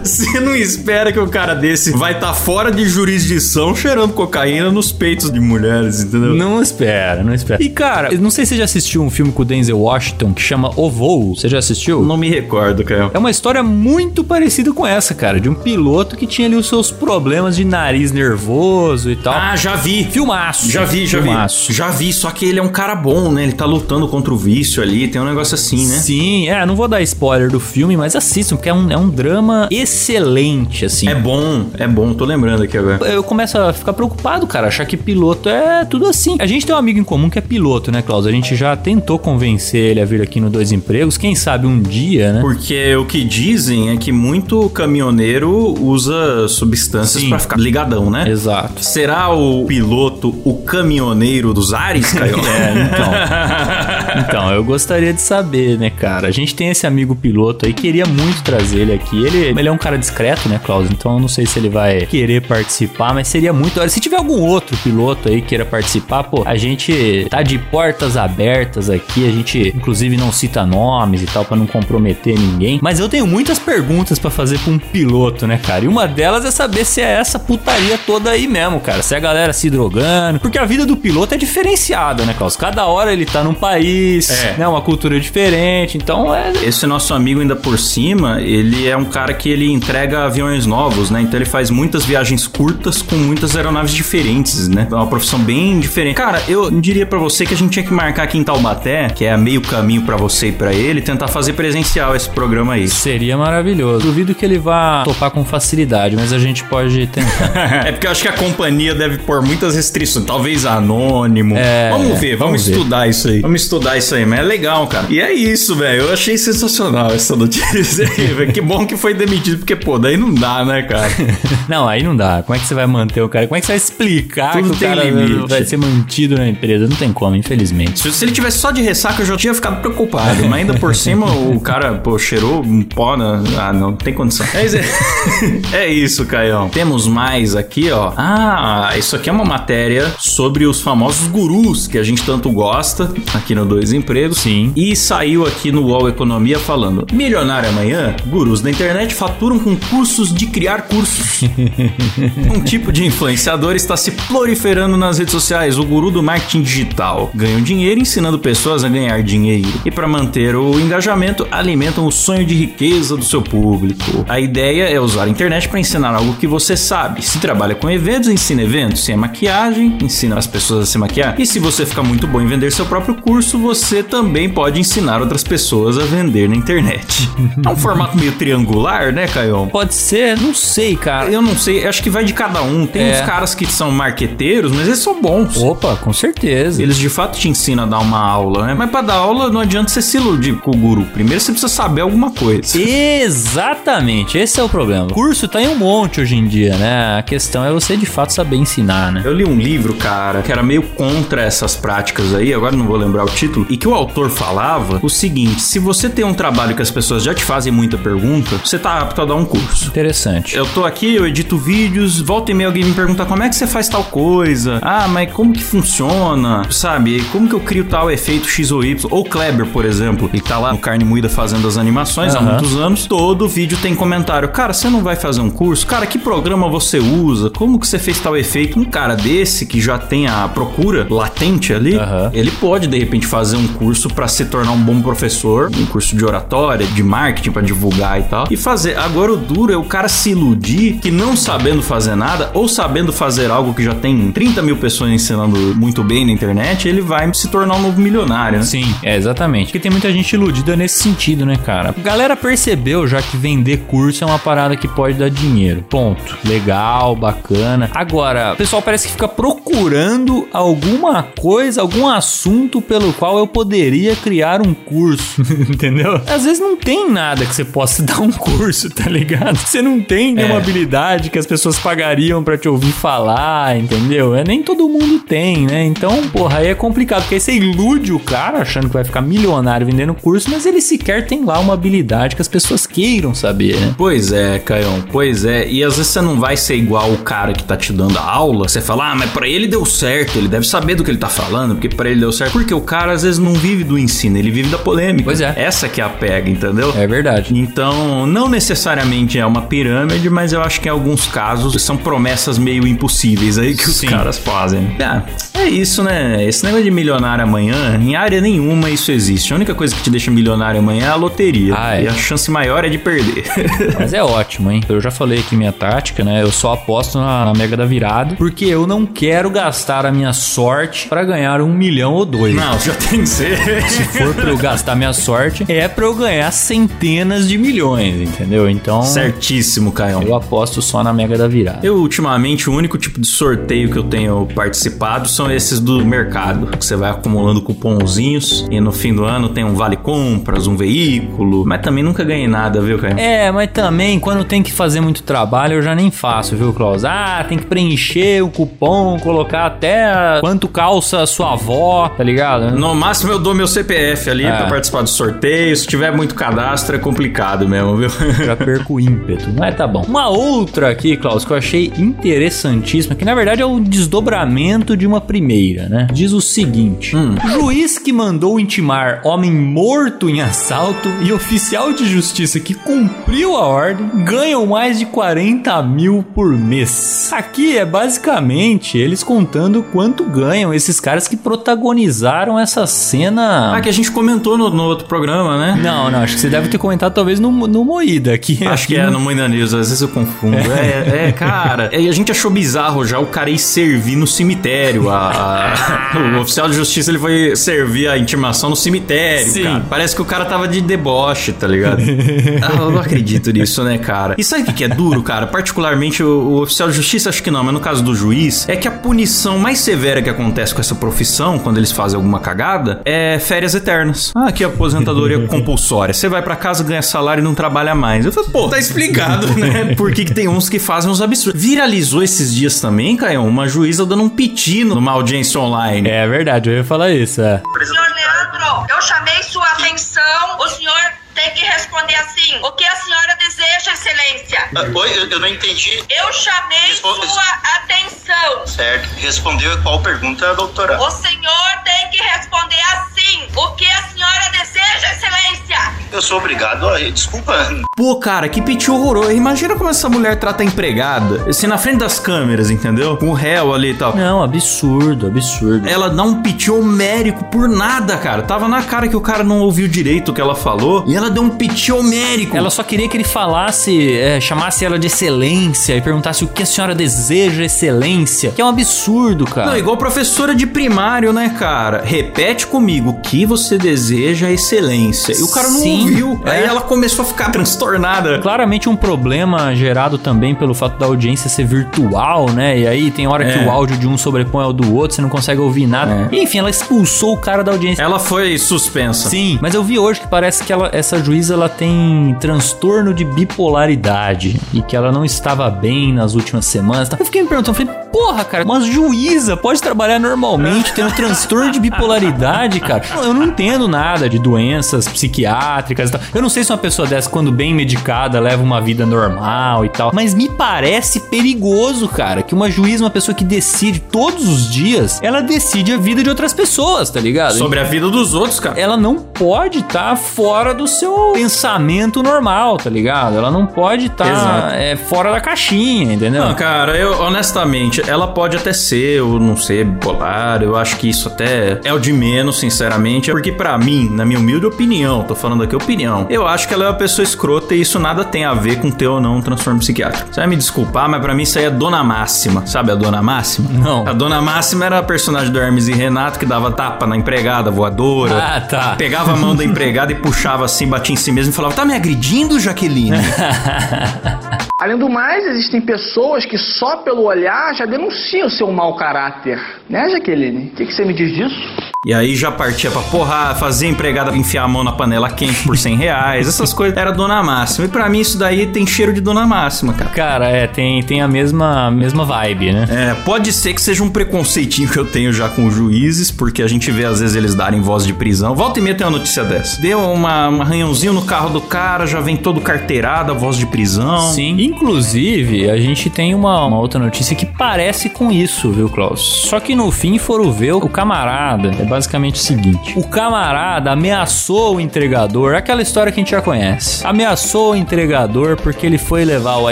Você 0.03 0.39
não 0.39 0.55
espera 0.55 1.11
que 1.11 1.19
o 1.19 1.27
cara 1.27 1.53
desse 1.53 1.91
vai 1.91 2.13
estar 2.13 2.33
fora 2.33 2.71
de 2.71 2.87
jurisdição 2.87 3.75
cheirando 3.75 4.13
cocaína 4.13 4.71
nos 4.71 4.91
peitos 4.91 5.31
de 5.31 5.39
mulheres, 5.39 6.01
entendeu? 6.01 6.33
Não 6.33 6.61
espera, 6.61 7.23
não 7.23 7.33
espera. 7.33 7.61
E 7.61 7.69
cara, 7.69 8.09
não 8.17 8.29
sei 8.29 8.45
se 8.45 8.49
você 8.49 8.57
já 8.57 8.63
assistiu 8.63 9.03
um 9.03 9.09
filme 9.09 9.31
com 9.31 9.41
o 9.41 9.45
Denzel 9.45 9.79
Washington 9.79 10.33
que 10.33 10.41
chama 10.41 10.71
O 10.75 10.89
Voo. 10.89 11.35
Você 11.35 11.49
já 11.49 11.57
assistiu? 11.57 12.01
Não 12.01 12.17
me 12.17 12.29
recordo, 12.29 12.83
Caio. 12.83 13.11
É 13.13 13.17
uma 13.17 13.29
história 13.31 13.61
muito 13.61 14.23
parecida 14.23 14.71
com 14.71 14.87
essa, 14.87 15.13
cara, 15.13 15.39
de 15.39 15.49
um 15.49 15.53
piloto 15.53 16.15
que 16.15 16.25
tinha 16.25 16.47
ali 16.47 16.55
os 16.55 16.67
seus 16.67 16.91
problemas 16.91 17.55
de 17.55 17.65
nariz 17.65 18.11
nervoso 18.11 19.11
e 19.11 19.15
tal. 19.15 19.33
Ah, 19.33 19.55
já 19.57 19.75
vi. 19.75 20.05
Filmaço. 20.05 20.69
Já 20.69 20.85
vi, 20.85 21.05
já 21.05 21.21
Filmaço. 21.21 21.67
vi. 21.69 21.73
Já 21.73 21.89
vi, 21.89 22.13
só 22.13 22.31
que 22.31 22.45
ele 22.45 22.59
é 22.59 22.63
um 22.63 22.69
cara 22.69 22.95
bom, 22.95 23.31
né? 23.31 23.43
Ele 23.43 23.53
tá 23.53 23.65
lutando 23.65 24.07
contra 24.07 24.33
o 24.33 24.37
vício 24.37 24.81
ali, 24.81 25.07
tem 25.07 25.21
um 25.21 25.25
negócio 25.25 25.55
assim, 25.55 25.85
né? 25.87 25.97
Sim, 25.97 26.47
é, 26.47 26.65
não 26.65 26.75
vou 26.75 26.87
dar 26.87 27.01
spoiler 27.01 27.49
do 27.49 27.59
filme, 27.59 27.97
mas 27.97 28.15
assistam, 28.15 28.55
porque 28.55 28.69
é 28.69 28.73
um, 28.73 28.91
é 28.91 28.97
um 28.97 29.09
drama 29.09 29.67
excelente, 29.71 30.85
assim. 30.85 31.07
É 31.09 31.15
bom, 31.15 31.65
é 31.77 31.87
bom, 31.87 32.13
tô 32.13 32.25
lembrando 32.25 32.63
aqui 32.63 32.77
agora. 32.77 33.05
Eu 33.07 33.23
começo 33.23 33.57
a 33.57 33.73
ficar 33.73 33.93
preocupado, 33.93 34.45
cara, 34.47 34.67
achar 34.67 34.85
que 34.85 34.95
piloto 34.95 35.49
é 35.49 35.85
tudo 35.85 36.07
assim. 36.07 36.37
A 36.39 36.45
gente 36.45 36.65
tem 36.65 36.73
um 36.75 36.77
amigo 36.77 36.99
em 36.99 37.03
comum 37.03 37.29
que 37.29 37.37
é 37.39 37.41
piloto, 37.41 37.91
né, 37.91 38.01
Klaus? 38.01 38.25
A 38.25 38.31
gente 38.31 38.55
já 38.55 38.75
tentou 38.75 39.17
convencer 39.19 39.81
ele 39.91 40.01
a 40.01 40.05
vir 40.05 40.21
aqui 40.21 40.39
no 40.39 40.49
Dois 40.49 40.71
Empregos, 40.71 41.17
quem 41.17 41.35
sabe 41.35 41.65
um 41.65 41.79
dia, 41.81 42.33
né? 42.33 42.41
Porque 42.41 42.95
o 42.95 43.05
que 43.05 43.23
dizem 43.23 43.89
é 43.89 43.97
que 43.97 44.11
muito 44.11 44.69
caminhoneiro 44.69 45.49
usa 45.81 46.47
substâncias 46.47 47.23
pra 47.23 47.39
ficar 47.39 47.57
ligadão, 47.57 48.09
né? 48.09 48.29
Exato. 48.29 48.83
Será 48.83 49.29
o 49.29 49.46
piloto 49.65 50.29
o 50.43 50.61
caminhoneiro 50.63 51.53
dos 51.53 51.73
ares, 51.73 52.11
Caio? 52.13 52.37
É, 52.45 52.83
então. 52.83 53.11
Então, 54.19 54.51
eu 54.51 54.63
gostaria 54.63 55.13
de 55.13 55.21
saber, 55.21 55.77
né, 55.77 55.89
cara? 55.89 56.27
A 56.27 56.31
gente 56.31 56.55
tem 56.55 56.69
esse 56.69 56.85
amigo 56.85 57.15
piloto 57.15 57.65
aí, 57.65 57.73
queria 57.73 58.05
muito 58.05 58.41
trazer 58.43 58.79
ele 58.79 58.93
aqui. 58.93 59.25
Ele, 59.25 59.59
ele 59.59 59.67
é 59.67 59.71
um 59.71 59.77
cara 59.77 59.97
discreto, 59.97 60.47
né, 60.49 60.59
Klaus? 60.63 60.89
Então 60.89 61.13
eu 61.13 61.19
não 61.19 61.27
sei 61.27 61.45
se 61.45 61.59
ele 61.59 61.69
vai 61.69 62.05
querer 62.05 62.41
participar, 62.41 63.13
mas 63.13 63.27
seria 63.27 63.53
muito. 63.53 63.87
Se 63.89 63.99
tiver 63.99 64.17
algum 64.17 64.41
outro 64.41 64.75
piloto 64.77 65.29
aí 65.29 65.41
que 65.41 65.47
queira 65.47 65.65
participar, 65.65 66.23
pô, 66.23 66.43
a 66.45 66.55
gente 66.55 67.25
tá 67.29 67.41
de 67.41 67.57
portas 67.57 68.17
abertas 68.17 68.89
aqui. 68.89 69.27
A 69.27 69.31
gente, 69.31 69.73
inclusive, 69.75 70.17
não 70.17 70.31
cita 70.31 70.65
nomes 70.65 71.21
e 71.21 71.25
tal, 71.25 71.45
pra 71.45 71.57
não 71.57 71.65
comprometer 71.65 72.37
ninguém. 72.37 72.79
Mas 72.81 72.99
eu 72.99 73.09
tenho 73.09 73.25
muitas 73.25 73.57
perguntas 73.59 74.19
pra 74.19 74.29
fazer 74.29 74.59
pra 74.59 74.71
um 74.71 74.79
piloto, 74.79 75.47
né, 75.47 75.57
cara? 75.57 75.85
E 75.85 75.87
uma 75.87 76.07
delas 76.07 76.45
é 76.45 76.51
saber 76.51 76.85
se 76.85 77.01
é 77.01 77.13
essa 77.13 77.39
putaria 77.39 77.97
toda 77.97 78.29
aí 78.29 78.47
mesmo, 78.47 78.79
cara. 78.79 79.01
Se 79.01 79.15
a 79.15 79.19
galera 79.19 79.53
se 79.53 79.69
drogando. 79.69 80.39
Porque 80.39 80.57
a 80.57 80.65
vida 80.65 80.85
do 80.85 80.95
piloto 80.95 81.33
é 81.33 81.37
diferenciada, 81.37 82.25
né, 82.25 82.33
Klaus? 82.37 82.55
Cada 82.55 82.85
hora 82.85 83.11
ele 83.11 83.25
tá 83.25 83.43
num 83.43 83.53
país, 83.53 83.87
É. 84.15 84.55
né? 84.57 84.67
Uma 84.67 84.81
cultura 84.81 85.19
diferente. 85.19 85.97
Então 85.97 86.33
é. 86.33 86.51
Esse 86.63 86.85
nosso 86.85 87.13
amigo 87.13 87.41
ainda 87.41 87.55
por 87.55 87.77
cima, 87.77 88.41
ele 88.41 88.87
é 88.87 88.95
um 88.95 89.05
cara 89.05 89.33
que 89.33 89.49
ele 89.49 89.71
entrega 89.71 90.25
aviões 90.25 90.65
novos, 90.65 91.09
né? 91.09 91.21
Então 91.21 91.37
ele 91.37 91.45
faz 91.45 91.69
muitas 91.69 92.05
viagens 92.05 92.47
curtas 92.47 93.01
com 93.01 93.15
muitas 93.15 93.55
aeronaves 93.55 93.93
diferentes, 93.93 94.67
né? 94.67 94.87
É 94.89 94.95
uma 94.95 95.07
profissão 95.07 95.39
bem 95.39 95.79
diferente. 95.79 96.15
Cara, 96.15 96.41
eu 96.47 96.69
diria 96.71 97.05
pra 97.05 97.19
você 97.19 97.45
que 97.45 97.53
a 97.53 97.57
gente 97.57 97.71
tinha 97.71 97.85
que 97.85 97.93
marcar 97.93 98.23
aqui 98.23 98.37
em 98.37 98.43
Taubaté, 98.43 99.09
que 99.09 99.25
é 99.25 99.35
meio 99.37 99.61
caminho 99.61 100.01
pra 100.03 100.15
você 100.15 100.47
e 100.47 100.51
pra 100.51 100.73
ele, 100.73 101.01
tentar 101.01 101.27
fazer 101.27 101.53
presencial 101.53 102.15
esse 102.15 102.29
programa 102.29 102.73
aí. 102.73 102.87
Seria 102.87 103.37
maravilhoso. 103.37 104.05
Duvido 104.05 104.33
que 104.33 104.45
ele 104.45 104.57
vá 104.57 105.03
topar 105.03 105.31
com 105.31 105.43
facilidade, 105.45 106.15
mas 106.15 106.33
a 106.33 106.39
gente 106.39 106.63
pode 106.63 107.07
tentar. 107.07 107.85
é 107.87 107.91
porque 107.91 108.07
eu 108.07 108.11
acho 108.11 108.21
que 108.21 108.27
a 108.27 108.33
companhia 108.33 108.93
deve 108.93 109.19
pôr 109.19 109.41
muitas 109.41 109.75
restrições, 109.75 110.25
talvez 110.25 110.65
anônimo. 110.65 111.55
É, 111.57 111.89
vamos 111.91 112.19
ver, 112.19 112.35
vamos, 112.35 112.39
vamos 112.39 112.65
ver. 112.65 112.71
estudar 112.73 113.07
isso 113.07 113.27
aí. 113.27 113.41
Vamos 113.41 113.61
estudar 113.61 113.86
isso 113.95 114.15
aí, 114.15 114.25
mas 114.25 114.39
é 114.39 114.41
legal, 114.41 114.87
cara. 114.87 115.05
E 115.09 115.19
é 115.19 115.31
isso, 115.31 115.75
velho. 115.75 116.03
Eu 116.03 116.13
achei 116.13 116.37
sensacional 116.37 117.11
essa 117.11 117.35
notícia 117.35 118.07
aí, 118.07 118.27
velho. 118.33 118.51
Que 118.51 118.61
bom 118.61 118.85
que 118.85 118.97
foi 118.97 119.13
demitido, 119.13 119.59
porque, 119.59 119.75
pô, 119.75 119.97
daí 119.99 120.17
não 120.17 120.33
dá, 120.33 120.65
né, 120.65 120.81
cara? 120.83 121.09
não, 121.69 121.87
aí 121.87 122.03
não 122.03 122.15
dá. 122.15 122.43
Como 122.45 122.55
é 122.55 122.59
que 122.59 122.65
você 122.65 122.73
vai 122.73 122.87
manter 122.87 123.21
o 123.21 123.29
cara? 123.29 123.47
Como 123.47 123.57
é 123.57 123.61
que 123.61 123.65
você 123.67 123.73
vai 123.73 123.77
explicar 123.77 124.51
Tudo 124.53 124.71
que 124.71 124.83
o 124.83 124.87
cara 124.87 125.03
limite. 125.03 125.47
vai 125.47 125.63
ser 125.63 125.77
mantido 125.77 126.35
na 126.35 126.47
empresa? 126.47 126.87
Não 126.87 126.95
tem 126.95 127.13
como, 127.13 127.35
infelizmente. 127.35 127.99
Se, 127.99 128.11
se 128.11 128.25
ele 128.25 128.31
tivesse 128.31 128.57
só 128.57 128.71
de 128.71 128.81
ressaca, 128.81 129.21
eu 129.21 129.25
já 129.25 129.37
tinha 129.37 129.53
ficado 129.53 129.79
preocupado. 129.81 130.43
Mas 130.43 130.53
ainda 130.53 130.73
por 130.75 130.95
cima, 130.95 131.25
o 131.31 131.59
cara, 131.59 131.93
pô, 131.93 132.17
cheirou 132.17 132.61
um 132.61 132.81
pó 132.81 133.15
na... 133.15 133.43
Ah, 133.57 133.73
não, 133.73 133.87
não 133.91 133.95
tem 133.95 134.13
condição. 134.13 134.45
É, 134.53 135.77
é 135.85 135.87
isso, 135.87 136.25
Caião. 136.25 136.69
Temos 136.69 137.07
mais 137.07 137.55
aqui, 137.55 137.91
ó. 137.91 138.11
Ah, 138.17 138.91
isso 138.97 139.15
aqui 139.15 139.29
é 139.29 139.31
uma 139.31 139.45
matéria 139.45 140.11
sobre 140.19 140.65
os 140.65 140.81
famosos 140.81 141.27
gurus 141.27 141.87
que 141.87 141.97
a 141.97 142.03
gente 142.03 142.23
tanto 142.23 142.51
gosta 142.51 143.11
aqui 143.33 143.55
no 143.55 143.65
Dois 143.77 143.93
Empregos. 143.93 144.39
Sim. 144.39 144.73
E 144.75 144.95
saiu 144.95 145.45
aqui 145.45 145.71
no 145.71 145.83
UOL 145.83 146.09
Economia 146.09 146.57
falando: 146.57 147.05
Milionário 147.13 147.69
amanhã, 147.69 148.15
gurus 148.25 148.59
da 148.59 148.71
internet 148.71 149.13
faturam 149.13 149.59
com 149.59 149.75
cursos 149.75 150.33
de 150.33 150.47
criar 150.47 150.87
cursos. 150.87 151.41
um 152.51 152.59
tipo 152.61 152.91
de 152.91 153.05
influenciador 153.05 153.75
está 153.75 153.95
se 153.95 154.09
proliferando 154.09 154.97
nas 154.97 155.19
redes 155.19 155.31
sociais, 155.31 155.77
o 155.77 155.83
guru 155.83 156.09
do 156.09 156.23
marketing 156.23 156.63
digital. 156.63 157.29
Ganham 157.35 157.61
dinheiro 157.61 158.01
ensinando 158.01 158.39
pessoas 158.39 158.83
a 158.83 158.89
ganhar 158.89 159.21
dinheiro. 159.21 159.69
E 159.85 159.91
para 159.91 160.07
manter 160.07 160.55
o 160.55 160.79
engajamento, 160.79 161.47
alimentam 161.51 162.07
o 162.07 162.11
sonho 162.11 162.47
de 162.47 162.55
riqueza 162.55 163.15
do 163.15 163.23
seu 163.23 163.43
público. 163.43 164.25
A 164.27 164.39
ideia 164.39 164.89
é 164.89 164.99
usar 164.99 165.25
a 165.25 165.29
internet 165.29 165.69
para 165.69 165.79
ensinar 165.79 166.15
algo 166.15 166.33
que 166.33 166.47
você 166.47 166.75
sabe. 166.75 167.21
Se 167.21 167.37
trabalha 167.37 167.75
com 167.75 167.87
eventos, 167.91 168.27
ensina 168.27 168.63
eventos. 168.63 169.05
Se 169.05 169.11
é 169.11 169.15
maquiagem, 169.15 169.99
ensina 170.01 170.35
as 170.35 170.47
pessoas 170.47 170.83
a 170.83 170.85
se 170.87 170.97
maquiar. 170.97 171.39
E 171.39 171.45
se 171.45 171.59
você 171.59 171.85
ficar 171.85 172.01
muito 172.01 172.25
bom 172.25 172.41
em 172.41 172.47
vender 172.47 172.71
seu 172.71 172.87
próprio 172.87 173.13
curso, 173.13 173.66
você 173.67 174.01
também 174.01 174.49
pode 174.49 174.79
ensinar 174.79 175.21
outras 175.21 175.43
pessoas 175.43 175.97
a 175.97 176.03
vender 176.05 176.47
na 176.49 176.55
internet. 176.55 177.29
É 177.65 177.69
um 177.69 177.75
formato 177.75 178.17
meio 178.17 178.31
triangular, 178.33 179.11
né, 179.11 179.27
Caio? 179.27 179.67
Pode 179.71 179.93
ser, 179.93 180.37
não 180.39 180.53
sei, 180.53 180.95
cara. 180.95 181.29
Eu 181.29 181.41
não 181.41 181.55
sei, 181.57 181.85
acho 181.87 182.01
que 182.01 182.09
vai 182.09 182.23
de 182.23 182.33
cada 182.33 182.61
um. 182.61 182.85
Tem 182.87 183.01
É. 183.09 183.19
uns 183.21 183.25
caras 183.25 183.53
que 183.55 183.65
são 183.65 183.91
marqueteiros, 183.91 184.71
mas 184.71 184.87
eles 184.87 184.99
são 184.99 185.21
bons. 185.21 185.57
Opa, 185.57 185.95
com 185.97 186.11
certeza. 186.13 186.81
Eles 186.81 186.97
de 186.97 187.09
fato 187.09 187.37
te 187.37 187.49
ensinam 187.49 187.83
a 187.83 187.87
dar 187.87 187.99
uma 187.99 188.19
aula, 188.19 188.65
né? 188.67 188.73
Mas 188.73 188.89
pra 188.89 189.01
dar 189.01 189.15
aula 189.15 189.49
não 189.49 189.59
adianta 189.61 189.89
você 189.89 190.01
se 190.01 190.17
iludir 190.17 190.55
com 190.57 190.71
o 190.71 190.77
guru. 190.77 191.05
Primeiro 191.13 191.39
você 191.41 191.51
precisa 191.51 191.71
saber 191.71 192.01
alguma 192.01 192.31
coisa. 192.31 192.77
Exatamente, 192.77 194.37
esse 194.37 194.59
é 194.59 194.63
o 194.63 194.69
problema. 194.69 195.05
O 195.07 195.13
curso 195.13 195.47
tá 195.47 195.61
em 195.61 195.67
um 195.67 195.75
monte 195.77 196.21
hoje 196.21 196.35
em 196.35 196.47
dia, 196.47 196.75
né? 196.77 197.17
A 197.17 197.23
questão 197.23 197.63
é 197.65 197.71
você 197.71 197.95
de 197.97 198.05
fato 198.05 198.33
saber 198.33 198.55
ensinar, 198.57 199.11
né? 199.11 199.21
Eu 199.25 199.33
li 199.33 199.45
um 199.45 199.57
livro, 199.57 199.93
cara, 199.95 200.41
que 200.41 200.51
era 200.51 200.63
meio 200.63 200.81
contra 200.83 201.41
essas 201.41 201.75
práticas 201.75 202.33
aí, 202.33 202.53
agora 202.53 202.75
não 202.75 202.85
vou 202.85 202.97
lembrar 202.97 203.23
o 203.25 203.29
título, 203.29 203.56
e 203.69 203.77
que 203.77 203.87
o 203.87 203.93
autor 203.93 204.29
falava 204.29 204.99
o 205.01 205.09
seguinte: 205.09 205.61
se 205.61 205.79
você 205.79 206.09
tem 206.09 206.25
um 206.25 206.33
trabalho 206.33 206.75
que 206.75 206.81
as 206.81 206.91
pessoas 206.91 207.23
já 207.23 207.33
te 207.33 207.43
fazem 207.43 207.71
muita 207.71 207.97
pergunta, 207.97 208.57
você 208.63 208.77
tá 208.77 208.99
apto 208.99 209.21
a 209.21 209.25
dar 209.25 209.35
um 209.35 209.45
curso. 209.45 209.87
Interessante. 209.87 210.55
Eu 210.55 210.65
tô 210.65 210.85
aqui, 210.85 211.15
eu 211.15 211.25
edito 211.25 211.57
vídeos, 211.57 212.19
volta 212.19 212.51
e 212.51 212.53
meia 212.53 212.67
alguém 212.67 212.83
me 212.83 212.93
pergunta 212.93 213.25
como 213.25 213.43
é 213.43 213.49
que 213.49 213.55
você 213.55 213.65
faz 213.67 213.87
tal 213.87 214.03
coisa. 214.03 214.79
Ah, 214.81 215.07
mas 215.07 215.31
como 215.31 215.53
que 215.53 215.63
funciona? 215.63 216.63
Sabe? 216.69 217.21
Como 217.31 217.47
que 217.47 217.55
eu 217.55 217.59
crio 217.59 217.85
tal 217.85 218.11
efeito 218.11 218.47
X 218.47 218.71
ou 218.71 218.83
Y? 218.83 219.07
Ou 219.09 219.23
Kleber, 219.23 219.65
por 219.67 219.85
exemplo, 219.85 220.29
ele 220.31 220.41
tá 220.41 220.57
lá 220.59 220.71
no 220.71 220.77
Carne 220.79 221.03
Moída 221.03 221.29
fazendo 221.29 221.67
as 221.67 221.77
animações 221.77 222.35
há 222.35 222.39
Aham. 222.39 222.51
muitos 222.51 222.75
anos. 222.75 223.05
Todo 223.05 223.47
vídeo 223.47 223.77
tem 223.81 223.95
comentário. 223.95 224.49
Cara, 224.49 224.73
você 224.73 224.89
não 224.89 225.01
vai 225.01 225.15
fazer 225.15 225.41
um 225.41 225.49
curso? 225.49 225.85
Cara, 225.87 226.05
que 226.05 226.17
programa 226.19 226.69
você 226.69 226.99
usa? 226.99 227.49
Como 227.49 227.79
que 227.79 227.87
você 227.87 227.97
fez 227.97 228.19
tal 228.19 228.35
efeito? 228.35 228.79
Um 228.79 228.85
cara 228.85 229.15
desse 229.15 229.65
que 229.65 229.79
já 229.79 229.97
tem 229.97 230.27
a 230.27 230.47
procura 230.47 231.07
latente 231.09 231.73
ali, 231.73 231.95
Aham. 231.95 232.29
ele 232.33 232.51
pode 232.51 232.87
de 232.87 232.97
repente 232.97 233.25
fazer 233.25 233.46
um 233.55 233.67
curso 233.67 234.09
pra 234.09 234.27
se 234.27 234.45
tornar 234.45 234.71
um 234.71 234.81
bom 234.81 235.01
professor, 235.01 235.69
um 235.77 235.85
curso 235.85 236.15
de 236.15 236.25
oratória, 236.25 236.85
de 236.85 237.03
marketing 237.03 237.51
pra 237.51 237.61
divulgar 237.61 238.19
e 238.19 238.23
tal, 238.23 238.47
e 238.49 238.57
fazer. 238.57 238.97
Agora 238.97 239.31
o 239.31 239.37
duro 239.37 239.71
é 239.71 239.77
o 239.77 239.83
cara 239.83 240.07
se 240.07 240.31
iludir 240.31 240.99
que 241.01 241.11
não 241.11 241.35
sabendo 241.35 241.81
fazer 241.81 242.15
nada 242.15 242.51
ou 242.53 242.67
sabendo 242.67 243.13
fazer 243.13 243.51
algo 243.51 243.73
que 243.73 243.83
já 243.83 243.93
tem 243.93 244.31
30 244.31 244.61
mil 244.61 244.77
pessoas 244.77 245.11
ensinando 245.11 245.57
muito 245.75 246.03
bem 246.03 246.25
na 246.25 246.31
internet, 246.31 246.87
ele 246.87 247.01
vai 247.01 247.31
se 247.33 247.47
tornar 247.47 247.75
um 247.75 247.81
novo 247.81 248.01
milionário, 248.01 248.59
né? 248.59 248.65
Sim, 248.65 248.93
é 249.03 249.15
exatamente. 249.15 249.67
Porque 249.67 249.79
tem 249.79 249.91
muita 249.91 250.11
gente 250.11 250.33
iludida 250.33 250.75
nesse 250.75 251.03
sentido, 251.03 251.45
né, 251.45 251.57
cara? 251.63 251.93
A 251.97 252.01
galera 252.01 252.35
percebeu 252.35 253.07
já 253.07 253.21
que 253.21 253.37
vender 253.37 253.77
curso 253.87 254.23
é 254.23 254.27
uma 254.27 254.39
parada 254.39 254.75
que 254.75 254.87
pode 254.87 255.15
dar 255.15 255.29
dinheiro. 255.29 255.83
Ponto. 255.89 256.37
Legal, 256.43 257.15
bacana. 257.15 257.89
Agora, 257.93 258.53
o 258.53 258.57
pessoal 258.57 258.81
parece 258.81 259.07
que 259.07 259.13
fica 259.13 259.27
procurando 259.27 260.47
alguma 260.51 261.23
coisa, 261.23 261.81
algum 261.81 262.07
assunto 262.07 262.81
pelo 262.81 263.13
qual 263.13 263.36
qual 263.37 263.43
eu 263.43 263.47
poderia 263.47 264.15
criar 264.15 264.65
um 264.65 264.73
curso, 264.73 265.41
entendeu? 265.69 266.19
Às 266.27 266.43
vezes 266.43 266.59
não 266.59 266.75
tem 266.75 267.09
nada 267.11 267.45
que 267.45 267.53
você 267.53 267.63
possa 267.63 268.01
dar 268.01 268.19
um 268.19 268.31
curso, 268.31 268.89
tá 268.89 269.07
ligado? 269.09 269.55
Você 269.57 269.79
não 269.81 269.99
tem 270.01 270.33
nenhuma 270.33 270.55
É. 270.55 270.57
habilidade 270.57 271.29
que 271.29 271.37
as 271.37 271.45
pessoas 271.45 271.77
pagariam 271.77 272.43
pra 272.43 272.57
te 272.57 272.67
ouvir 272.67 272.91
falar, 272.91 273.77
entendeu? 273.77 274.33
É, 274.35 274.43
nem 274.43 274.63
todo 274.63 274.89
mundo 274.89 275.19
tem, 275.19 275.67
né? 275.67 275.85
Então, 275.85 276.23
porra, 276.29 276.59
aí 276.59 276.67
é 276.67 276.73
complicado, 276.73 277.21
porque 277.21 277.35
aí 277.35 277.41
você 277.41 277.53
ilude 277.53 278.11
o 278.11 278.19
cara 278.19 278.59
achando 278.59 278.87
que 278.87 278.93
vai 278.93 279.03
ficar 279.03 279.21
milionário 279.21 279.85
vendendo 279.85 280.13
curso, 280.15 280.49
mas 280.49 280.65
ele 280.65 280.81
sequer 280.81 281.27
tem 281.27 281.45
lá 281.45 281.59
uma 281.59 281.73
habilidade 281.73 282.35
que 282.35 282.41
as 282.41 282.47
pessoas 282.47 282.87
queiram 282.87 283.35
saber, 283.35 283.75
né? 283.79 283.93
Pois 283.97 284.31
é, 284.31 284.57
Caião, 284.59 285.03
pois 285.11 285.45
é. 285.45 285.67
E 285.69 285.83
às 285.83 285.97
vezes 285.97 286.11
você 286.11 286.21
não 286.21 286.39
vai 286.39 286.57
ser 286.57 286.75
igual 286.75 287.11
o 287.11 287.17
cara 287.19 287.53
que 287.53 287.63
tá 287.63 287.77
te 287.77 287.93
dando 287.93 288.17
a 288.17 288.23
aula. 288.23 288.67
Você 288.67 288.81
fala, 288.81 289.11
ah, 289.11 289.15
mas 289.15 289.29
pra 289.29 289.47
ele 289.47 289.67
deu 289.67 289.85
certo, 289.85 290.37
ele 290.37 290.47
deve 290.47 290.65
saber 290.65 290.95
do 290.95 291.03
que 291.03 291.11
ele 291.11 291.17
tá 291.19 291.29
falando, 291.29 291.75
porque 291.75 291.89
pra 291.89 292.09
ele 292.09 292.19
deu 292.21 292.31
certo. 292.31 292.53
Porque 292.53 292.73
o 292.73 292.81
cara 292.81 293.11
às 293.11 293.23
vezes 293.23 293.26
não 293.37 293.53
vive 293.53 293.83
do 293.83 293.97
ensino, 293.97 294.37
ele 294.37 294.51
vive 294.51 294.69
da 294.69 294.77
polêmica. 294.77 295.25
Pois 295.25 295.41
é. 295.41 295.53
Essa 295.57 295.89
que 295.89 295.99
é 295.99 296.03
a 296.03 296.09
pega, 296.09 296.49
entendeu? 296.49 296.93
É 296.95 297.05
verdade. 297.05 297.53
Então, 297.57 298.25
não 298.25 298.47
necessariamente 298.47 299.37
é 299.37 299.45
uma 299.45 299.63
pirâmide, 299.63 300.29
mas 300.29 300.53
eu 300.53 300.61
acho 300.61 300.79
que 300.79 300.87
em 300.87 300.91
alguns 300.91 301.27
casos 301.27 301.81
são 301.81 301.97
promessas 301.97 302.57
meio 302.57 302.87
impossíveis 302.87 303.57
aí 303.57 303.75
que 303.75 303.89
os 303.89 303.97
Sim. 303.97 304.07
caras 304.07 304.37
fazem. 304.37 304.95
Ah, 304.99 305.23
é 305.53 305.65
isso, 305.65 306.03
né? 306.03 306.45
Esse 306.45 306.63
negócio 306.63 306.83
de 306.85 306.91
milionário 306.91 307.43
amanhã, 307.43 307.99
em 308.01 308.15
área 308.15 308.39
nenhuma 308.39 308.89
isso 308.89 309.11
existe. 309.11 309.51
A 309.51 309.55
única 309.55 309.73
coisa 309.75 309.95
que 309.95 310.01
te 310.01 310.09
deixa 310.09 310.31
milionário 310.31 310.79
amanhã 310.79 311.05
é 311.05 311.09
a 311.09 311.15
loteria. 311.15 311.73
Ah, 311.77 311.95
é. 311.97 312.03
E 312.03 312.07
a 312.07 312.13
chance 312.13 312.49
maior 312.49 312.85
é 312.85 312.89
de 312.89 312.97
perder. 312.97 313.43
Mas 313.99 314.13
é 314.13 314.23
ótimo, 314.23 314.71
hein? 314.71 314.81
Eu 314.87 315.01
já 315.01 315.11
falei 315.11 315.39
aqui 315.39 315.55
minha 315.55 315.71
tática, 315.71 316.23
né? 316.23 316.41
Eu 316.43 316.51
só 316.51 316.73
aposto 316.73 317.17
na, 317.17 317.45
na 317.45 317.53
Mega 317.53 317.75
da 317.75 317.85
Virada, 317.85 318.35
porque 318.35 318.65
eu 318.65 318.85
não 318.85 319.05
quero 319.05 319.49
gastar 319.49 320.05
a 320.05 320.11
minha 320.11 320.33
sorte 320.33 321.07
pra 321.07 321.23
ganhar 321.23 321.61
um 321.61 321.73
milhão 321.73 322.13
ou 322.13 322.25
dois. 322.25 322.53
não, 322.55 322.79
já 322.79 322.93
tem 322.93 323.16
ser. 323.25 323.57
Se 323.89 324.03
for 324.03 324.33
pra 324.33 324.49
eu 324.49 324.57
gastar 324.57 324.95
minha 324.95 325.13
sorte, 325.13 325.65
é 325.67 325.87
pra 325.87 326.05
eu 326.05 326.15
ganhar 326.15 326.51
centenas 326.51 327.47
de 327.47 327.57
milhões, 327.57 328.21
entendeu? 328.21 328.69
Então, 328.69 329.01
Certíssimo, 329.03 329.91
Caio. 329.91 330.21
eu 330.21 330.35
aposto 330.35 330.81
só 330.81 331.03
na 331.03 331.11
Mega 331.13 331.37
da 331.37 331.47
Virada. 331.47 331.79
Eu, 331.83 331.95
ultimamente, 331.97 332.69
o 332.69 332.73
único 332.73 332.97
tipo 332.97 333.19
de 333.19 333.27
sorteio 333.27 333.89
que 333.91 333.97
eu 333.97 334.03
tenho 334.03 334.47
participado 334.53 335.27
são 335.27 335.51
esses 335.51 335.79
do 335.79 336.05
mercado. 336.05 336.67
Que 336.67 336.85
você 336.85 336.95
vai 336.95 337.09
acumulando 337.11 337.61
cupomzinhos 337.61 338.67
e 338.69 338.79
no 338.79 338.91
fim 338.91 339.13
do 339.13 339.23
ano 339.23 339.49
tem 339.49 339.63
um 339.63 339.73
vale 339.73 339.95
compras, 339.97 340.67
um 340.67 340.75
veículo. 340.75 341.65
Mas 341.65 341.81
também 341.81 342.03
nunca 342.03 342.23
ganhei 342.23 342.47
nada, 342.47 342.81
viu, 342.81 342.97
Caio? 342.99 343.17
É, 343.19 343.51
mas 343.51 343.69
também 343.71 344.19
quando 344.19 344.43
tem 344.43 344.61
que 344.61 344.71
fazer 344.71 345.01
muito 345.01 345.23
trabalho, 345.23 345.73
eu 345.75 345.81
já 345.81 345.95
nem 345.95 346.11
faço, 346.11 346.55
viu, 346.55 346.73
Klaus? 346.73 347.03
Ah, 347.05 347.45
tem 347.47 347.57
que 347.57 347.65
preencher 347.65 348.43
o 348.43 348.49
cupom, 348.49 349.17
colocar 349.19 349.65
até 349.65 350.39
quanto 350.41 350.67
calça 350.67 351.21
a 351.21 351.27
sua 351.27 351.53
avó, 351.53 352.09
tá 352.09 352.23
ligado? 352.23 352.71
No 352.71 352.93
máximo 353.07 353.31
eu 353.31 353.39
dou 353.39 353.55
meu 353.55 353.67
CPF 353.67 354.29
ali 354.29 354.43
É. 354.43 354.51
pra 354.51 354.65
participar 354.67 355.01
do 355.01 355.07
sorteio. 355.09 355.75
Se 355.77 355.87
tiver 355.87 356.11
muito 356.11 356.35
cadastro, 356.35 356.95
é 356.95 356.99
complicado 356.99 357.67
mesmo, 357.67 357.95
viu? 357.95 358.09
já 358.45 358.55
perco 358.55 358.95
o 358.95 358.99
ímpeto. 358.99 359.49
Mas 359.57 359.75
tá 359.75 359.87
bom. 359.87 360.03
Uma 360.07 360.27
outra 360.27 360.89
aqui, 360.89 361.15
Klaus, 361.15 361.45
que 361.45 361.51
eu 361.51 361.57
achei 361.57 361.91
interessantíssima, 361.97 363.15
que 363.15 363.23
na 363.23 363.33
verdade 363.33 363.61
é 363.61 363.65
o 363.65 363.79
desdobramento 363.79 364.97
de 364.97 365.07
uma 365.07 365.21
primeira, 365.21 365.87
né? 365.87 366.07
Diz 366.11 366.33
o 366.33 366.41
seguinte: 366.41 367.15
juiz 367.53 367.97
que 367.97 368.11
mandou 368.11 368.59
intimar 368.59 369.21
homem 369.23 369.51
morto 369.51 370.29
em 370.29 370.41
assalto 370.41 371.09
e 371.21 371.31
oficial 371.31 371.93
de 371.93 372.05
justiça 372.05 372.59
que 372.59 372.73
cumpriu 372.73 373.55
a 373.55 373.65
ordem 373.65 374.07
ganham 374.25 374.65
mais 374.65 374.99
de 374.99 375.05
40 375.05 375.81
mil 375.83 376.25
por 376.35 376.51
mês. 376.51 377.29
Aqui 377.31 377.77
é 377.77 377.85
basicamente 377.85 378.97
eles 378.97 379.23
contando 379.23 379.81
quanto 379.93 380.25
ganham 380.25 380.73
esses 380.73 380.99
caras 380.99 381.27
que 381.27 381.37
protagonizaram 381.37 382.59
essa 382.59 382.85
cena. 382.87 383.75
ah, 383.75 383.81
que 383.81 383.89
a 383.89 383.93
gente 383.93 384.11
comentou 384.11 384.57
no, 384.57 384.69
no 384.69 384.83
outro 384.83 385.05
programa, 385.05 385.57
né? 385.57 385.79
Não, 385.81 386.09
não, 386.09 386.19
acho 386.19 386.35
que 386.35 386.41
você 386.41 386.49
deve 386.49 386.67
ter 386.69 386.77
comentado 386.77 387.13
talvez 387.13 387.39
no, 387.39 387.51
no 387.51 387.83
Moída 387.85 388.33
aqui. 388.33 388.65
Acho 388.65 388.85
aqui 388.85 388.95
que 388.95 388.99
é 388.99 389.09
no 389.09 389.19
Moina 389.19 389.47
News, 389.47 389.73
às 389.73 389.89
vezes 389.89 390.01
eu 390.01 390.07
confundo. 390.07 390.57
É, 390.57 391.27
é, 391.27 391.31
cara. 391.31 391.89
E 391.95 392.07
a 392.07 392.11
gente 392.11 392.31
achou 392.31 392.49
bizarro 392.49 393.05
já 393.05 393.19
o 393.19 393.25
cara 393.27 393.49
ir 393.49 393.59
servir 393.59 394.15
no 394.15 394.25
cemitério. 394.27 395.09
A, 395.09 395.27
a- 395.29 396.37
o 396.37 396.41
oficial 396.41 396.67
de 396.69 396.75
justiça 396.75 397.11
ele 397.11 397.19
foi 397.19 397.55
servir 397.55 398.07
a 398.07 398.17
intimação 398.17 398.69
no 398.69 398.75
cemitério, 398.75 399.51
Sim. 399.51 399.63
cara. 399.63 399.85
Parece 399.89 400.15
que 400.15 400.21
o 400.21 400.25
cara 400.25 400.45
tava 400.45 400.67
de 400.67 400.81
deboche, 400.81 401.51
tá 401.51 401.67
ligado? 401.67 402.01
ah, 402.61 402.75
eu 402.81 402.91
não 402.91 402.99
acredito 403.01 403.51
nisso, 403.51 403.83
né, 403.83 403.97
cara? 403.97 404.35
E 404.37 404.43
sabe 404.43 404.63
o 404.63 404.65
que 404.65 404.73
que 404.73 404.83
é 404.83 404.87
duro, 404.87 405.21
cara? 405.23 405.47
Particularmente 405.47 406.23
o, 406.23 406.27
o 406.27 406.61
oficial 406.61 406.89
de 406.89 406.95
justiça, 406.95 407.29
acho 407.29 407.41
que 407.43 407.51
não, 407.51 407.63
mas 407.63 407.73
no 407.73 407.79
caso 407.79 408.03
do 408.03 408.15
juiz, 408.15 408.67
é 408.69 408.75
que 408.75 408.87
a 408.87 408.91
punição 408.91 409.57
mais 409.57 409.79
severa 409.79 410.21
que 410.21 410.29
acontece 410.29 410.73
com 410.73 410.81
essa 410.81 410.95
profissão, 410.95 411.57
quando 411.59 411.77
eles 411.77 411.91
fazem 411.91 412.15
alguma 412.15 412.39
cagada, 412.39 412.76
é 413.05 413.39
férias 413.39 413.75
eternas. 413.75 414.31
Ah, 414.35 414.47
aqui 414.49 414.63
aposentadoria 414.63 415.39
compulsória. 415.47 416.13
Você 416.13 416.27
vai 416.29 416.41
pra 416.41 416.55
casa, 416.55 416.83
ganha 416.83 417.01
salário 417.01 417.41
e 417.41 417.43
não 417.43 417.55
trabalha 417.55 417.93
mais. 417.95 418.25
Eu 418.25 418.31
falei, 418.31 418.49
pô, 418.49 418.67
tá 418.69 418.77
explicado, 418.79 419.47
né? 419.55 419.93
Por 419.97 420.11
que, 420.13 420.25
que 420.25 420.33
tem 420.33 420.47
uns 420.47 420.69
que 420.69 420.79
fazem 420.79 421.09
uns 421.09 421.21
absurdos. 421.21 421.61
Viralizou 421.61 422.21
esses 422.23 422.53
dias 422.53 422.79
também, 422.79 423.15
Caio, 423.17 423.43
uma 423.43 423.67
juíza 423.67 424.05
dando 424.05 424.23
um 424.23 424.29
piti 424.29 424.83
numa 424.83 425.11
audiência 425.11 425.59
online. 425.59 426.09
É 426.09 426.27
verdade, 426.27 426.69
eu 426.69 426.77
ia 426.77 426.83
falar 426.83 427.11
isso, 427.11 427.41
é. 427.41 427.61
Senhor 427.83 428.07
Leandro, 428.15 428.85
eu 428.89 429.01
chamei 429.01 429.41
sua 429.43 429.65
atenção. 429.71 430.23
O 430.59 430.67
senhor 430.69 430.93
tem 431.33 431.49
que 431.51 431.65
responder 431.65 432.15
assim: 432.15 432.57
O 432.63 432.71
que 432.71 432.83
a 432.85 432.95
senhora 432.95 433.37
deseja, 433.39 433.93
Excelência? 433.93 434.59
Ah, 434.75 434.99
Oi, 434.99 435.17
eu, 435.17 435.29
eu 435.29 435.39
não 435.39 435.47
entendi. 435.47 436.03
Eu 436.09 436.31
chamei 436.33 436.77
Responde. 436.89 437.27
sua 437.27 437.43
atenção. 437.77 438.67
Certo. 438.67 439.07
Respondeu 439.17 439.81
qual 439.83 440.01
pergunta, 440.01 440.53
doutora? 440.55 440.99
O 441.01 441.09
senhor 441.11 441.71
que 442.09 442.21
responder 442.21 442.81
assim: 442.93 443.51
O 443.55 443.75
que 443.75 443.85
a 443.85 444.01
senhora 444.17 444.49
deseja, 444.51 445.13
Excelência? 445.13 445.77
Eu 446.11 446.21
sou 446.21 446.39
obrigado 446.39 446.87
a. 446.87 446.97
Desculpa. 446.97 447.53
Pô, 447.95 448.15
cara, 448.15 448.49
que 448.49 448.61
piti 448.61 448.89
horroroso. 448.89 449.31
Imagina 449.31 449.75
como 449.75 449.89
essa 449.89 450.09
mulher 450.09 450.39
trata 450.39 450.63
a 450.63 450.65
empregada. 450.65 451.45
Assim, 451.47 451.67
na 451.67 451.77
frente 451.77 451.99
das 451.99 452.19
câmeras, 452.19 452.71
entendeu? 452.71 453.15
Com 453.17 453.29
o 453.29 453.33
réu 453.33 453.73
ali 453.73 453.91
e 453.91 453.93
tal. 453.93 454.15
Não, 454.15 454.41
absurdo, 454.41 455.27
absurdo. 455.27 455.87
Ela 455.87 456.09
dá 456.09 456.23
um 456.23 456.41
piti 456.41 456.71
homérico 456.71 457.43
por 457.45 457.69
nada, 457.69 458.17
cara. 458.17 458.41
Tava 458.41 458.67
na 458.67 458.81
cara 458.81 459.07
que 459.07 459.15
o 459.15 459.21
cara 459.21 459.43
não 459.43 459.59
ouviu 459.59 459.87
direito 459.87 460.29
o 460.31 460.33
que 460.33 460.41
ela 460.41 460.55
falou. 460.55 461.03
E 461.07 461.15
ela 461.15 461.29
deu 461.29 461.43
um 461.43 461.49
piti 461.49 461.91
homérico. 461.91 462.57
Ela 462.57 462.69
só 462.69 462.83
queria 462.83 463.07
que 463.07 463.17
ele 463.17 463.23
falasse, 463.23 464.17
é, 464.17 464.39
chamasse 464.39 464.83
ela 464.83 464.97
de 464.97 465.07
excelência 465.07 465.95
e 465.95 466.01
perguntasse 466.01 466.43
o 466.43 466.47
que 466.47 466.63
a 466.63 466.65
senhora 466.65 466.95
deseja, 466.95 467.63
excelência. 467.63 468.51
Que 468.51 468.61
é 468.61 468.65
um 468.65 468.69
absurdo, 468.69 469.45
cara. 469.45 469.67
Não, 469.67 469.77
igual 469.77 469.97
professora 469.97 470.55
de 470.55 470.65
primário, 470.65 471.33
né, 471.33 471.53
cara? 471.57 472.01
Repete 472.03 472.65
comigo, 472.65 473.09
o 473.11 473.21
que 473.21 473.45
você 473.45 473.77
deseja 473.77 474.06
é 474.11 474.53
excelência. 474.53 475.33
E 475.37 475.41
o 475.43 475.49
cara 475.49 475.69
não 475.69 475.79
Sim, 475.79 476.01
ouviu. 476.01 476.41
é. 476.45 476.51
Aí 476.51 476.63
ela 476.63 476.81
começou 476.81 477.23
a 477.23 477.27
ficar 477.27 477.49
transtornada. 477.51 478.39
Claramente 478.39 478.87
um 478.89 478.95
problema 478.95 479.73
gerado 479.75 480.17
também 480.17 480.53
pelo 480.55 480.73
fato 480.73 480.97
da 480.97 481.05
audiência 481.05 481.49
ser 481.49 481.65
virtual, 481.65 482.49
né? 482.51 482.79
E 482.79 482.87
aí 482.87 483.11
tem 483.11 483.27
hora 483.27 483.45
que 483.45 483.57
É. 483.59 483.65
o 483.65 483.71
áudio 483.71 483.97
de 483.97 484.07
um 484.07 484.17
sobrepõe 484.17 484.63
ao 484.63 484.73
do 484.73 484.93
outro, 484.95 485.15
você 485.15 485.21
não 485.21 485.29
consegue 485.29 485.59
ouvir 485.61 485.87
nada. 485.87 486.29
É. 486.31 486.35
Enfim, 486.35 486.59
ela 486.59 486.69
expulsou 486.69 487.33
o 487.33 487.37
cara 487.37 487.63
da 487.63 487.71
audiência. 487.71 488.01
Ela 488.01 488.19
foi 488.19 488.57
suspensa. 488.57 489.29
Sim, 489.29 489.57
mas 489.61 489.73
eu 489.73 489.83
vi 489.83 489.97
hoje 489.99 490.19
que 490.21 490.27
parece 490.27 490.63
que 490.63 490.71
ela, 490.71 490.89
essa 490.93 491.21
juíza 491.23 491.53
ela 491.53 491.69
tem 491.69 492.35
transtorno 492.39 493.13
de 493.13 493.23
bipolaridade 493.25 494.59
e 494.73 494.81
que 494.81 494.95
ela 494.95 495.11
não 495.11 495.23
estava 495.25 495.69
bem 495.69 496.13
nas 496.13 496.33
últimas 496.33 496.65
semanas. 496.65 497.09
Eu 497.17 497.25
fiquei 497.25 497.41
me 497.41 497.47
perguntando, 497.47 497.75
falei, 497.77 497.93
porra, 498.17 498.43
cara, 498.43 498.63
uma 498.63 498.81
juíza 498.81 499.55
pode 499.55 499.79
trabalhar 499.79 500.19
normalmente 500.19 500.91
tendo 500.93 501.13
transtorno 501.13 501.71
de 501.71 501.79
bipolaridade, 501.79 502.79
cara? 502.79 503.03
Eu 503.21 503.31
não 503.31 503.43
entendo 503.43 503.87
nada 503.87 504.27
de 504.27 504.39
doenças 504.39 505.07
psiquiátricas 505.07 506.09
e 506.09 506.13
tal. 506.13 506.21
Eu 506.33 506.41
não 506.41 506.49
sei 506.49 506.63
se 506.63 506.71
uma 506.71 506.79
pessoa 506.79 507.07
dessa, 507.07 507.29
quando 507.29 507.51
bem 507.51 507.75
medicada, 507.75 508.39
leva 508.39 508.63
uma 508.63 508.81
vida 508.81 509.05
normal 509.05 509.85
e 509.85 509.89
tal, 509.89 510.11
mas 510.13 510.33
me 510.33 510.49
parece 510.49 511.19
perigoso, 511.19 512.07
cara, 512.07 512.41
que 512.41 512.55
uma 512.55 512.71
juíza, 512.71 513.03
uma 513.03 513.11
pessoa 513.11 513.35
que 513.35 513.43
decide 513.43 513.99
todos 513.99 514.47
os 514.47 514.71
dias, 514.71 515.19
ela 515.21 515.41
decide 515.41 515.93
a 515.93 515.97
vida 515.97 516.23
de 516.23 516.29
outras 516.29 516.53
pessoas, 516.53 517.11
tá 517.11 517.19
ligado? 517.19 517.53
Sobre 517.53 517.79
a 517.79 517.83
vida 517.83 518.09
dos 518.09 518.33
outros, 518.33 518.59
cara. 518.59 518.79
ela 518.79 518.97
não 518.97 519.17
pode 519.19 519.79
estar 519.79 520.15
fora 520.15 520.73
do 520.73 520.87
seu 520.87 521.33
pensamento 521.33 522.23
normal, 522.23 522.77
tá 522.77 522.89
ligado? 522.89 523.37
Ela 523.37 523.51
não 523.51 523.67
pode 523.67 524.07
estar 524.07 524.73
é, 524.73 524.95
fora 524.95 525.31
da 525.31 525.39
caixinha, 525.39 526.13
entendeu? 526.13 526.43
Não, 526.43 526.55
cara, 526.55 526.97
eu 526.97 527.21
honestamente, 527.21 528.01
ela 528.07 528.27
pode 528.27 528.57
até 528.57 528.73
ser 528.73 529.21
ou 529.21 529.39
não 529.39 529.55
ser 529.55 529.85
bipolar. 529.85 530.63
Eu 530.63 530.75
acho 530.75 530.95
que 530.97 531.09
isso 531.09 531.27
até 531.27 531.79
é 531.83 531.93
o 531.93 531.99
de 531.99 532.13
menos, 532.13 532.59
sinceramente. 532.59 533.31
Porque 533.31 533.51
pra 533.51 533.77
mim, 533.77 534.09
na 534.09 534.25
minha 534.25 534.39
humilde 534.39 534.65
opinião, 534.65 535.23
tô 535.23 535.35
falando 535.35 535.63
aqui 535.63 535.75
opinião, 535.75 536.25
eu 536.29 536.47
acho 536.47 536.67
que 536.67 536.73
ela 536.73 536.85
é 536.85 536.87
uma 536.87 536.93
pessoa 536.93 537.23
escrota 537.23 537.75
e 537.75 537.81
isso 537.81 537.99
nada 537.99 538.23
tem 538.23 538.45
a 538.45 538.53
ver 538.53 538.79
com 538.79 538.89
ter 538.89 539.07
ou 539.07 539.19
não 539.19 539.37
um 539.37 539.41
transtorno 539.41 539.79
psiquiátrico. 539.79 540.33
Você 540.33 540.39
vai 540.39 540.47
me 540.47 540.55
desculpar, 540.55 541.09
mas 541.09 541.21
pra 541.21 541.33
mim 541.33 541.43
isso 541.43 541.59
aí 541.59 541.65
é 541.65 541.69
Dona 541.69 542.03
Máxima. 542.03 542.65
Sabe 542.65 542.91
a 542.91 542.95
Dona 542.95 543.21
Máxima? 543.21 543.69
Não. 543.71 544.07
A 544.07 544.13
Dona 544.13 544.41
Máxima 544.41 544.85
era 544.85 544.99
a 544.99 545.03
personagem 545.03 545.51
do 545.51 545.59
Hermes 545.59 545.87
e 545.87 545.93
Renato 545.93 546.39
que 546.39 546.45
dava 546.45 546.71
tapa 546.71 547.05
na 547.05 547.17
empregada, 547.17 547.69
voadora. 547.69 548.37
Ah, 548.37 548.61
tá. 548.61 548.95
Pegava 548.97 549.33
a 549.33 549.35
mão 549.35 549.55
da 549.55 549.63
empregada 549.63 550.11
e 550.11 550.15
puxava 550.15 550.65
assim, 550.65 550.87
batia 550.87 551.13
em 551.13 551.17
si 551.17 551.31
mesmo 551.31 551.51
e 551.51 551.55
falava: 551.55 551.75
Tá 551.75 551.83
me 551.85 551.93
agredindo, 551.93 552.59
Jaqueline? 552.59 553.17
Além 554.79 554.95
do 554.95 555.09
mais, 555.09 555.43
existem 555.43 555.81
pessoas 555.81 556.45
que 556.45 556.55
só 556.55 556.97
pelo 556.97 557.23
olhar 557.23 557.73
já 557.73 557.83
denunciam 557.83 558.47
seu 558.47 558.71
mau 558.71 558.95
caráter. 558.95 559.59
Né, 559.89 560.07
Jaqueline? 560.07 560.67
O 560.67 560.75
que, 560.75 560.85
que 560.85 560.93
você 560.93 561.03
me 561.03 561.15
diz 561.15 561.33
disso? 561.33 561.87
E 562.05 562.13
aí 562.13 562.35
já 562.35 562.51
partia 562.51 562.91
pra 562.91 563.01
porrar, 563.01 563.57
fazia 563.57 563.89
a 563.89 563.91
empregada 563.91 564.33
enfiar 564.37 564.63
a 564.63 564.67
mão 564.67 564.83
na 564.83 564.91
panela 564.91 565.29
quente 565.31 565.63
por 565.63 565.75
100 565.75 565.95
reais, 565.95 566.47
essas 566.47 566.73
coisas. 566.73 566.95
Era 566.95 567.11
Dona 567.11 567.41
Máxima. 567.41 567.85
E 567.87 567.89
pra 567.89 568.07
mim 568.07 568.19
isso 568.19 568.37
daí 568.37 568.67
tem 568.67 568.85
cheiro 568.85 569.11
de 569.11 569.19
Dona 569.19 569.47
Máxima, 569.47 569.93
cara. 569.93 570.09
Cara, 570.11 570.47
é, 570.47 570.67
tem, 570.67 571.01
tem 571.01 571.21
a 571.21 571.27
mesma, 571.27 571.89
mesma 571.89 572.23
vibe, 572.23 572.71
né? 572.71 572.87
É, 572.89 573.13
pode 573.25 573.51
ser 573.51 573.73
que 573.73 573.81
seja 573.81 574.03
um 574.03 574.09
preconceitinho 574.09 574.87
que 574.87 574.97
eu 574.97 575.05
tenho 575.05 575.33
já 575.33 575.49
com 575.49 575.69
juízes, 575.71 576.29
porque 576.29 576.61
a 576.61 576.67
gente 576.67 576.91
vê 576.91 577.03
às 577.03 577.19
vezes 577.19 577.35
eles 577.35 577.55
darem 577.55 577.81
voz 577.81 578.05
de 578.05 578.13
prisão. 578.13 578.55
Volta 578.55 578.79
e 578.79 578.83
meia 578.83 578.95
tem 578.95 579.05
uma 579.05 579.17
notícia 579.17 579.43
dessa. 579.43 579.81
Deu 579.81 579.99
uma, 579.99 580.49
um 580.49 580.61
arranhãozinho 580.61 581.13
no 581.13 581.25
carro 581.25 581.49
do 581.49 581.61
cara, 581.61 582.05
já 582.05 582.21
vem 582.21 582.37
todo 582.37 582.61
carteirado, 582.61 583.31
a 583.31 583.35
voz 583.35 583.57
de 583.57 583.65
prisão. 583.65 584.33
Sim. 584.33 584.66
Inclusive, 584.67 585.69
a 585.69 585.77
gente 585.77 586.09
tem 586.09 586.35
uma, 586.35 586.65
uma 586.65 586.77
outra 586.77 586.99
notícia 586.99 587.35
que 587.35 587.45
parece 587.45 588.09
com 588.09 588.31
isso, 588.31 588.69
viu, 588.69 588.89
Klaus? 588.89 589.21
Só 589.47 589.59
que 589.59 589.73
no 589.73 589.89
fim 589.91 590.17
foram 590.17 590.51
ver 590.51 590.73
o 590.73 590.89
camarada. 590.89 591.71
É 591.79 591.85
basicamente 591.85 592.35
o 592.35 592.39
seguinte: 592.39 592.93
o 592.97 593.07
camarada 593.07 593.91
ameaçou 593.91 594.75
o 594.75 594.79
entregador, 594.79 595.55
aquela 595.55 595.81
história 595.81 596.11
que 596.11 596.19
a 596.19 596.21
gente 596.21 596.31
já 596.31 596.41
conhece. 596.41 597.05
Ameaçou 597.07 597.71
o 597.71 597.75
entregador 597.75 598.57
porque 598.57 598.85
ele 598.85 598.97
foi 598.97 599.23
levar 599.23 599.57
o 599.57 599.71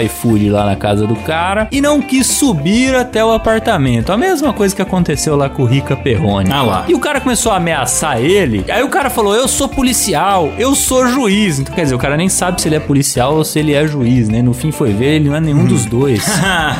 iFood 0.00 0.48
lá 0.48 0.64
na 0.64 0.76
casa 0.76 1.06
do 1.06 1.16
cara 1.16 1.68
e 1.70 1.80
não 1.80 2.00
quis 2.00 2.26
subir 2.26 2.94
até 2.94 3.24
o 3.24 3.32
apartamento. 3.32 4.12
A 4.12 4.16
mesma 4.16 4.52
coisa 4.52 4.74
que 4.74 4.82
aconteceu 4.82 5.36
lá 5.36 5.48
com 5.48 5.62
o 5.62 5.66
Rica 5.66 5.94
Perrone. 5.94 6.50
Ah 6.50 6.62
lá. 6.62 6.84
E 6.88 6.94
o 6.94 6.98
cara 6.98 7.20
começou 7.20 7.52
a 7.52 7.56
ameaçar 7.56 8.18
ele. 8.20 8.64
Aí 8.70 8.82
o 8.82 8.88
cara 8.88 9.10
falou: 9.10 9.34
Eu 9.34 9.46
sou 9.46 9.68
policial, 9.68 10.52
eu 10.58 10.74
sou 10.74 11.06
juiz. 11.06 11.58
Então 11.58 11.74
quer 11.74 11.82
dizer, 11.82 11.94
o 11.94 11.98
cara 11.98 12.16
nem 12.16 12.28
sabe 12.28 12.62
se 12.62 12.68
ele 12.68 12.76
é 12.76 12.80
policial 12.80 13.36
ou 13.36 13.44
se 13.44 13.58
ele 13.58 13.74
é 13.74 13.86
juiz, 13.86 14.28
né? 14.28 14.40
No 14.40 14.54
fim 14.54 14.72
foi 14.72 14.85
ver, 14.92 15.16
ele 15.16 15.28
não 15.28 15.36
é 15.36 15.40
nenhum 15.40 15.64
dos 15.64 15.84
dois. 15.84 16.24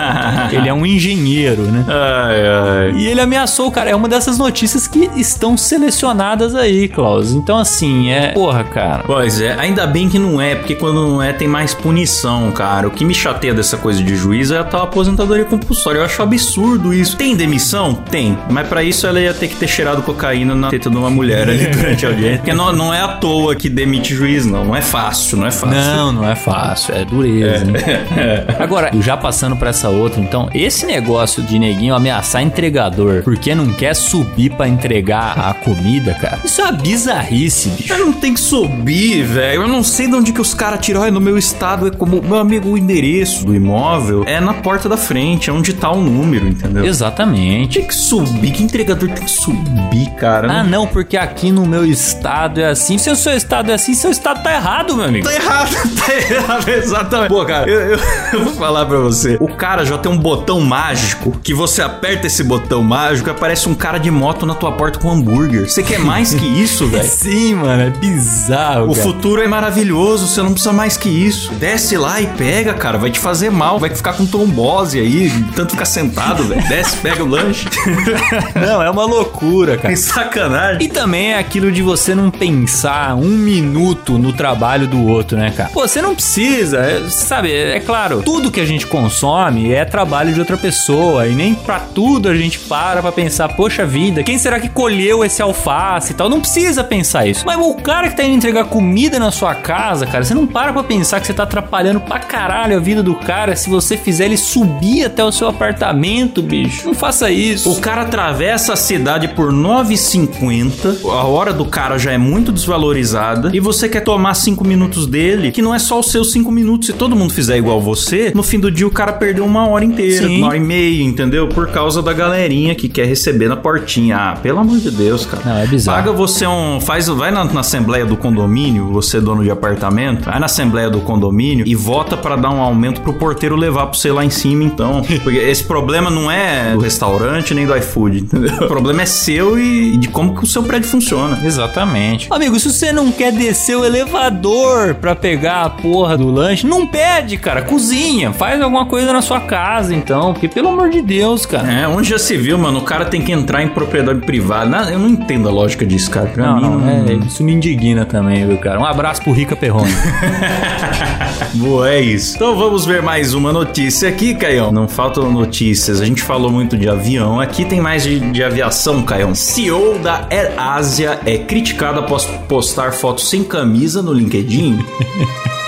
ele 0.53 0.69
é 0.69 0.75
um 0.75 0.85
engenheiro, 0.85 1.63
né? 1.63 1.85
Ai, 1.89 2.47
ai. 2.47 2.93
E 2.97 3.07
ele 3.07 3.21
ameaçou 3.21 3.71
cara. 3.71 3.91
É 3.91 3.95
uma 3.95 4.09
dessas 4.09 4.39
notícias 4.39 4.87
que 4.87 5.11
estão 5.17 5.57
selecionadas 5.57 6.55
aí, 6.55 6.89
Klaus. 6.89 7.33
Então, 7.33 7.59
assim, 7.59 8.11
é. 8.11 8.29
Porra, 8.29 8.65
cara. 8.65 9.05
Pois 9.07 9.41
é, 9.41 9.55
ainda 9.59 9.87
bem 9.87 10.09
que 10.09 10.19
não 10.19 10.41
é, 10.41 10.55
porque 10.55 10.75
quando 10.75 11.07
não 11.07 11.23
é, 11.23 11.33
tem 11.33 11.49
mais 11.49 11.75
punição, 11.75 12.51
cara. 12.53 12.89
O 12.89 12.91
que 12.91 13.05
me 13.05 13.15
chateia 13.15 13.55
dessa 13.55 13.77
coisa 13.77 14.03
de 14.03 14.17
juiz 14.17 14.51
é 14.51 14.59
a 14.59 14.65
tal 14.65 14.83
aposentadoria 14.83 15.45
compulsória. 15.45 15.99
Eu 15.99 16.05
acho 16.05 16.23
absurdo 16.23 16.93
isso. 16.93 17.17
Tem 17.17 17.37
demissão? 17.37 17.95
Tem. 17.95 18.39
Mas 18.51 18.67
pra 18.69 18.83
isso 18.83 19.07
ela 19.07 19.21
ia 19.21 19.35
ter 19.35 19.49
que 19.49 19.57
ter 19.57 19.69
cheirado 19.69 20.03
cocaína 20.03 20.55
na 20.55 20.69
teta 20.69 20.91
de 20.91 20.97
uma 20.97 21.11
mulher 21.11 21.49
ali 21.49 21.67
durante 21.75 22.07
a 22.07 22.09
audiência. 22.11 22.39
Porque 22.39 22.55
não, 22.55 22.73
não 22.73 22.95
é 22.95 23.01
à 23.01 23.09
toa 23.09 23.55
que 23.55 23.69
demite 23.69 24.15
juiz, 24.15 24.47
não. 24.47 24.65
Não 24.65 24.77
é 24.77 24.83
fácil, 24.83 25.39
não 25.39 25.47
é 25.47 25.51
fácil. 25.51 25.77
Não, 25.77 26.13
não 26.13 26.29
é 26.29 26.35
fácil. 26.35 26.95
É 26.95 27.05
dureza. 27.05 27.65
né? 27.65 27.79
Agora, 28.59 28.91
já 29.01 29.17
passando 29.17 29.57
pra 29.57 29.71
essa 29.71 29.89
outra, 29.89 30.21
então, 30.21 30.49
esse 30.55 30.87
negócio 30.87 31.43
de 31.43 31.59
neguinho 31.59 31.95
ameaçar 31.95 32.43
entregador 32.43 33.23
porque 33.23 33.55
não 33.55 33.73
quer 33.73 33.95
subir 33.95 34.51
pra 34.51 34.69
entregar 34.69 35.39
a 35.39 35.55
comida, 35.55 36.15
cara, 36.15 36.39
isso 36.45 36.61
é 36.61 36.65
uma 36.65 36.73
bizarrice, 36.73 37.69
bicho. 37.71 37.93
Eu 37.93 38.07
não 38.07 38.13
tem 38.13 38.35
que 38.35 38.41
subir, 38.41 39.23
velho. 39.23 39.63
Eu 39.63 39.69
não 39.69 39.83
sei 39.83 40.07
de 40.07 40.15
onde 40.15 40.33
que 40.33 40.41
os 40.41 40.55
caras 40.55 40.81
tiram. 40.81 41.03
Ai, 41.03 41.11
no 41.11 41.21
meu 41.21 41.37
estado 41.39 41.89
é 41.89 41.91
como. 41.91 42.23
Meu 42.23 42.39
amigo, 42.39 42.71
o 42.71 42.79
endereço 42.79 43.45
do 43.45 43.55
imóvel 43.55 44.25
é 44.27 44.41
na 44.41 44.55
porta 44.55 44.89
da 44.89 44.97
frente, 44.97 45.51
é 45.51 45.53
onde 45.53 45.73
tá 45.75 45.91
o 45.91 46.01
número, 46.01 46.47
entendeu? 46.49 46.85
Exatamente. 46.85 47.79
Tem 47.79 47.89
que 47.89 47.95
subir. 47.95 48.53
Que 48.53 48.63
entregador 48.63 49.09
tem 49.11 49.25
que 49.25 49.31
subir, 49.31 50.11
cara? 50.19 50.51
Ah, 50.51 50.65
não, 50.65 50.87
porque 50.87 51.17
aqui 51.17 51.51
no 51.51 51.67
meu 51.67 51.85
estado 51.85 52.61
é 52.61 52.67
assim. 52.67 52.99
Se 52.99 53.11
o 53.11 53.17
seu 53.17 53.33
estado 53.33 53.71
é 53.71 53.75
assim, 53.75 53.95
seu 53.95 54.11
estado 54.11 54.43
tá 54.43 54.53
errado, 54.55 54.97
meu 54.97 55.07
amigo. 55.07 55.27
Tá 55.27 55.35
errado, 55.35 55.71
tá 55.97 56.15
errado, 56.15 56.69
exatamente. 56.69 57.29
Pô, 57.29 57.45
cara, 57.45 57.69
eu, 57.69 57.81
eu- 57.93 57.99
vou 58.45 58.55
falar 58.55 58.85
pra 58.87 58.99
você. 58.99 59.37
O 59.41 59.49
cara 59.49 59.85
já 59.85 59.97
tem 59.99 60.11
um 60.11 60.19
botão 60.19 60.61
mágico 60.61 61.33
que 61.43 61.55
você 61.55 61.83
aperta 61.83 62.27
esse 62.27 62.43
botão 62.45 62.83
mágico 62.83 63.29
e 63.29 63.33
aparece 63.33 63.69
um 63.69 63.75
cara 63.75 63.99
de 63.99 64.11
moto 64.11 64.45
na 64.47 64.55
tua 64.55 64.73
porta 64.73 64.99
com 64.99 65.11
hambúrguer. 65.11 65.69
Você 65.69 65.83
quer 65.83 65.99
mais 65.99 66.35
que 66.35 66.45
isso, 66.47 66.87
velho? 66.89 67.09
Sim, 67.09 67.55
mano, 67.57 67.83
é 67.83 67.91
bizarro. 67.91 68.91
O 68.91 68.95
cara. 68.95 69.03
futuro 69.03 69.43
é 69.43 69.49
maravilhoso, 69.49 70.27
você 70.27 70.43
não 70.43 70.53
precisa 70.53 70.73
mais 70.73 70.97
que 70.97 71.09
isso. 71.09 71.53
Desce 71.55 71.97
lá 71.97 72.21
e 72.21 72.27
pega, 72.27 72.75
cara, 72.75 72.99
vai 72.99 73.11
te 73.11 73.19
fazer 73.19 73.51
mal, 73.51 73.79
vai 73.79 73.91
ficar 73.91 74.13
com 74.15 74.27
trombose 74.27 74.99
aí, 74.99 75.31
tanto 75.55 75.73
ficar 75.73 75.85
sentado, 75.85 76.45
velho. 76.45 76.67
Desce, 76.69 76.97
pega 76.99 77.23
o 77.23 77.27
lanche. 77.29 77.67
Não, 78.55 78.83
é 78.83 78.91
uma 78.91 79.05
loucura, 79.05 79.77
cara. 79.77 79.89
Que 79.95 79.97
sacanagem. 80.01 80.83
E 80.83 80.89
também 80.89 81.33
é 81.33 81.39
aquilo 81.39 81.71
de 81.71 81.83
você 81.83 82.15
não 82.15 82.31
pensar 82.31 83.15
um 83.15 83.29
minuto 83.29 84.19
no 84.19 84.33
trabalho 84.33 84.87
do 84.87 85.07
outro, 85.07 85.37
né, 85.37 85.53
cara? 85.57 85.71
Pô, 85.71 85.87
você 85.87 86.01
não 86.03 86.15
precisa, 86.15 86.79
é- 86.79 87.09
sabe? 87.09 87.51
É, 87.77 87.81
claro, 87.81 88.23
tudo 88.23 88.51
que 88.51 88.59
a 88.59 88.65
gente 88.65 88.87
consome 88.87 89.71
é 89.71 89.85
trabalho 89.85 90.33
de 90.33 90.41
outra 90.41 90.57
pessoa 90.57 91.27
e 91.27 91.35
nem 91.35 91.55
pra 91.55 91.79
tudo 91.79 92.27
a 92.27 92.35
gente 92.35 92.59
para 92.61 93.03
pra 93.03 93.13
pensar, 93.13 93.51
poxa 93.51 93.85
vida, 93.85 94.23
quem 94.23 94.39
será 94.39 94.59
que 94.59 94.71
colheu 94.71 95.23
esse 95.23 95.43
alface 95.43 96.13
e 96.13 96.15
tal? 96.15 96.27
Não 96.27 96.41
precisa 96.41 96.83
pensar 96.83 97.27
isso. 97.27 97.45
Mas 97.45 97.61
o 97.61 97.75
cara 97.75 98.09
que 98.09 98.17
tá 98.17 98.25
indo 98.25 98.37
entregar 98.37 98.65
comida 98.65 99.19
na 99.19 99.31
sua 99.31 99.55
casa, 99.55 100.07
cara, 100.07 100.25
você 100.25 100.33
não 100.33 100.47
para 100.47 100.73
pra 100.73 100.83
pensar 100.85 101.21
que 101.21 101.27
você 101.27 101.35
tá 101.35 101.43
atrapalhando 101.43 102.01
pra 102.01 102.19
caralho 102.19 102.79
a 102.79 102.81
vida 102.81 103.03
do 103.03 103.15
cara 103.15 103.55
se 103.55 103.69
você 103.69 103.95
fizer 103.95 104.25
ele 104.25 104.39
subir 104.39 105.05
até 105.05 105.23
o 105.23 105.31
seu 105.31 105.47
apartamento, 105.47 106.43
bicho. 106.43 106.87
Não 106.87 106.95
faça 106.95 107.31
isso. 107.31 107.71
O 107.71 107.79
cara 107.79 108.03
atravessa 108.03 108.73
a 108.73 108.77
cidade 108.77 109.29
por 109.29 109.53
9,50. 109.53 111.05
A 111.05 111.27
hora 111.27 111.53
do 111.53 111.67
cara 111.67 111.99
já 111.99 112.11
é 112.11 112.17
muito 112.17 112.51
desvalorizada. 112.53 113.51
E 113.53 113.61
você 113.61 113.87
quer 113.87 114.01
tomar 114.01 114.33
5 114.33 114.67
minutos 114.67 115.07
dele, 115.07 115.53
que 115.53 115.61
não 115.61 115.75
é 115.75 115.79
só 115.79 116.01
os 116.01 116.11
seus 116.11 116.33
5 116.33 116.51
minutos. 116.51 116.87
Se 116.87 116.95
todo 116.95 117.15
mundo 117.15 117.35
fizer 117.35 117.59
igual 117.59 117.66
você, 117.75 118.33
no 118.35 118.43
fim 118.43 118.59
do 118.59 118.71
dia 118.71 118.87
o 118.87 118.91
cara 118.91 119.13
perdeu 119.13 119.45
uma 119.45 119.69
hora 119.69 119.85
inteira, 119.85 120.27
Sim. 120.27 120.39
uma 120.39 120.49
hora 120.49 120.57
e 120.57 120.61
meia, 120.61 121.03
entendeu? 121.03 121.49
Por 121.49 121.69
causa 121.69 122.03
da 122.03 122.13
galerinha 122.13 122.75
que 122.75 122.89
quer 122.89 123.07
receber 123.07 123.49
na 123.49 123.57
portinha. 123.57 124.17
Ah, 124.17 124.37
pelo 124.37 124.59
amor 124.59 124.79
de 124.79 124.91
Deus, 124.91 125.27
cara. 125.27 125.43
Não, 125.45 125.59
é 125.59 125.67
bizarro. 125.67 125.99
Paga 125.99 126.13
você 126.13 126.47
um. 126.47 126.81
Faz, 126.81 127.09
vai 127.09 127.31
na, 127.31 127.45
na 127.45 127.61
assembleia 127.61 128.07
do 128.07 128.17
condomínio, 128.17 128.87
você 128.93 129.21
dono 129.21 129.43
de 129.43 129.51
apartamento, 129.51 130.25
vai 130.25 130.39
na 130.39 130.47
assembleia 130.47 130.89
do 130.89 131.01
condomínio 131.01 131.67
e 131.67 131.75
vota 131.75 132.17
pra 132.17 132.37
dar 132.37 132.51
um 132.51 132.61
aumento 132.61 133.01
pro 133.01 133.13
porteiro 133.15 133.57
levar 133.57 133.87
pra 133.87 133.99
você 133.99 134.11
lá 134.11 134.25
em 134.25 134.31
cima, 134.31 134.65
então. 134.65 135.03
Porque 135.23 135.39
esse 135.39 135.65
problema 135.65 136.11
não 136.11 136.31
é 136.31 136.73
do 136.73 136.81
restaurante 136.81 137.55
nem 137.55 137.67
do 137.67 137.77
iFood, 137.77 138.19
entendeu? 138.21 138.55
O 138.55 138.69
problema 138.69 139.03
é 139.03 139.07
seu 139.07 139.59
e 139.59 139.97
de 139.97 140.09
como 140.09 140.35
que 140.37 140.45
o 140.45 140.47
seu 140.47 140.63
prédio 140.63 140.89
funciona. 140.89 141.41
Exatamente. 141.45 142.29
Amigo, 142.31 142.59
se 142.59 142.71
você 142.71 142.93
não 142.93 143.11
quer 143.13 143.33
descer 143.33 143.77
o 143.77 143.85
elevador 143.85 144.95
pra 144.95 145.15
pegar 145.15 145.63
a 145.63 145.71
porra 145.71 146.17
do 146.17 146.31
lanche, 146.31 146.67
não 146.67 146.87
pede, 146.87 147.37
cara. 147.37 147.56
Cozinha. 147.63 148.33
Faz 148.33 148.61
alguma 148.61 148.87
coisa 148.87 149.13
na 149.13 149.23
sua 149.23 149.41
casa, 149.41 149.95
então. 149.95 150.33
Porque, 150.33 150.49
pelo 150.49 150.69
amor 150.69 150.91
de 150.91 151.01
Deus, 151.03 151.47
cara. 151.47 151.71
É, 151.71 151.89
onde 151.89 152.11
já 152.11 152.19
se 152.19 152.37
viu, 152.37 152.59
mano, 152.59 152.79
o 152.79 152.83
cara 152.83 153.05
tem 153.05 153.21
que 153.23 153.33
entrar 153.33 153.63
em 153.63 153.69
propriedade 153.69 154.21
privada. 154.21 154.91
Eu 154.91 154.99
não 154.99 155.09
entendo 155.09 155.49
a 155.49 155.53
lógica 155.53 155.85
disso, 155.87 156.11
cara. 156.11 156.27
Pra 156.27 156.47
Não, 156.47 156.57
mim, 156.57 156.63
não, 156.63 156.79
não, 156.79 157.09
é, 157.09 157.15
isso 157.27 157.43
me 157.43 157.53
indigna 157.53 158.05
também, 158.05 158.47
viu, 158.47 158.59
cara? 158.59 158.79
Um 158.81 158.85
abraço 158.85 159.23
pro 159.23 159.33
Rica 159.33 159.55
Perrone. 159.57 159.93
Boa, 161.55 161.91
é 161.91 162.01
isso. 162.01 162.37
Então 162.37 162.57
vamos 162.57 162.85
ver 162.85 163.03
mais 163.03 163.35
uma 163.35 163.53
notícia 163.53 164.09
aqui, 164.09 164.35
Caião. 164.35 164.71
Não 164.73 164.89
faltam 164.89 165.31
notícias. 165.31 166.01
A 166.01 166.05
gente 166.05 166.23
falou 166.23 166.51
muito 166.51 166.77
de 166.77 166.89
avião. 166.89 167.41
Aqui 167.41 167.65
tem 167.65 167.81
mais 167.81 168.03
de, 168.03 168.21
de 168.21 168.43
aviação, 168.43 169.03
Caião. 169.03 169.35
CEO 169.35 169.99
da 169.99 170.27
AirAsia 170.31 171.21
é 171.25 171.39
criticado 171.39 172.01
após 172.01 172.25
postar 172.49 172.93
fotos 172.93 173.29
sem 173.29 173.43
camisa 173.45 174.03
no 174.03 174.13
LinkedIn. 174.13 174.79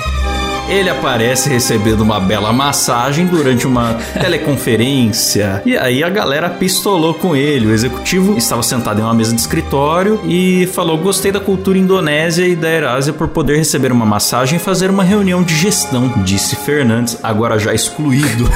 Ele 0.69 0.91
aparece 0.91 1.49
recebendo 1.49 2.03
uma 2.03 2.21
bela 2.21 2.53
massagem 2.53 3.25
durante 3.27 3.67
uma 3.67 3.95
teleconferência. 4.21 5.63
E 5.65 5.75
aí 5.77 6.05
a 6.05 6.11
galera 6.11 6.51
pistolou 6.51 7.15
com 7.15 7.35
ele. 7.35 7.67
O 7.69 7.73
executivo 7.73 8.37
estava 8.37 8.63
sentado 8.63 9.01
em 9.01 9.03
uma 9.03 9.15
mesa 9.15 9.35
de 9.35 9.41
escritório 9.41 10.21
e 10.27 10.69
falou: 10.75 10.99
Gostei 10.99 11.33
da 11.33 11.41
cultura 11.41 11.79
indonésia 11.79 12.47
e 12.47 12.55
da 12.55 12.69
Erásia 12.69 13.15
por 13.15 13.29
poder 13.29 13.57
receber 13.57 13.91
uma 13.91 14.05
massagem 14.05 14.57
e 14.57 14.59
fazer 14.61 14.91
uma 14.91 15.03
reunião 15.03 15.43
de 15.43 15.55
gestão, 15.57 16.13
disse 16.19 16.55
Fernandes, 16.57 17.19
agora 17.23 17.59
já 17.59 17.73
excluído. 17.73 18.47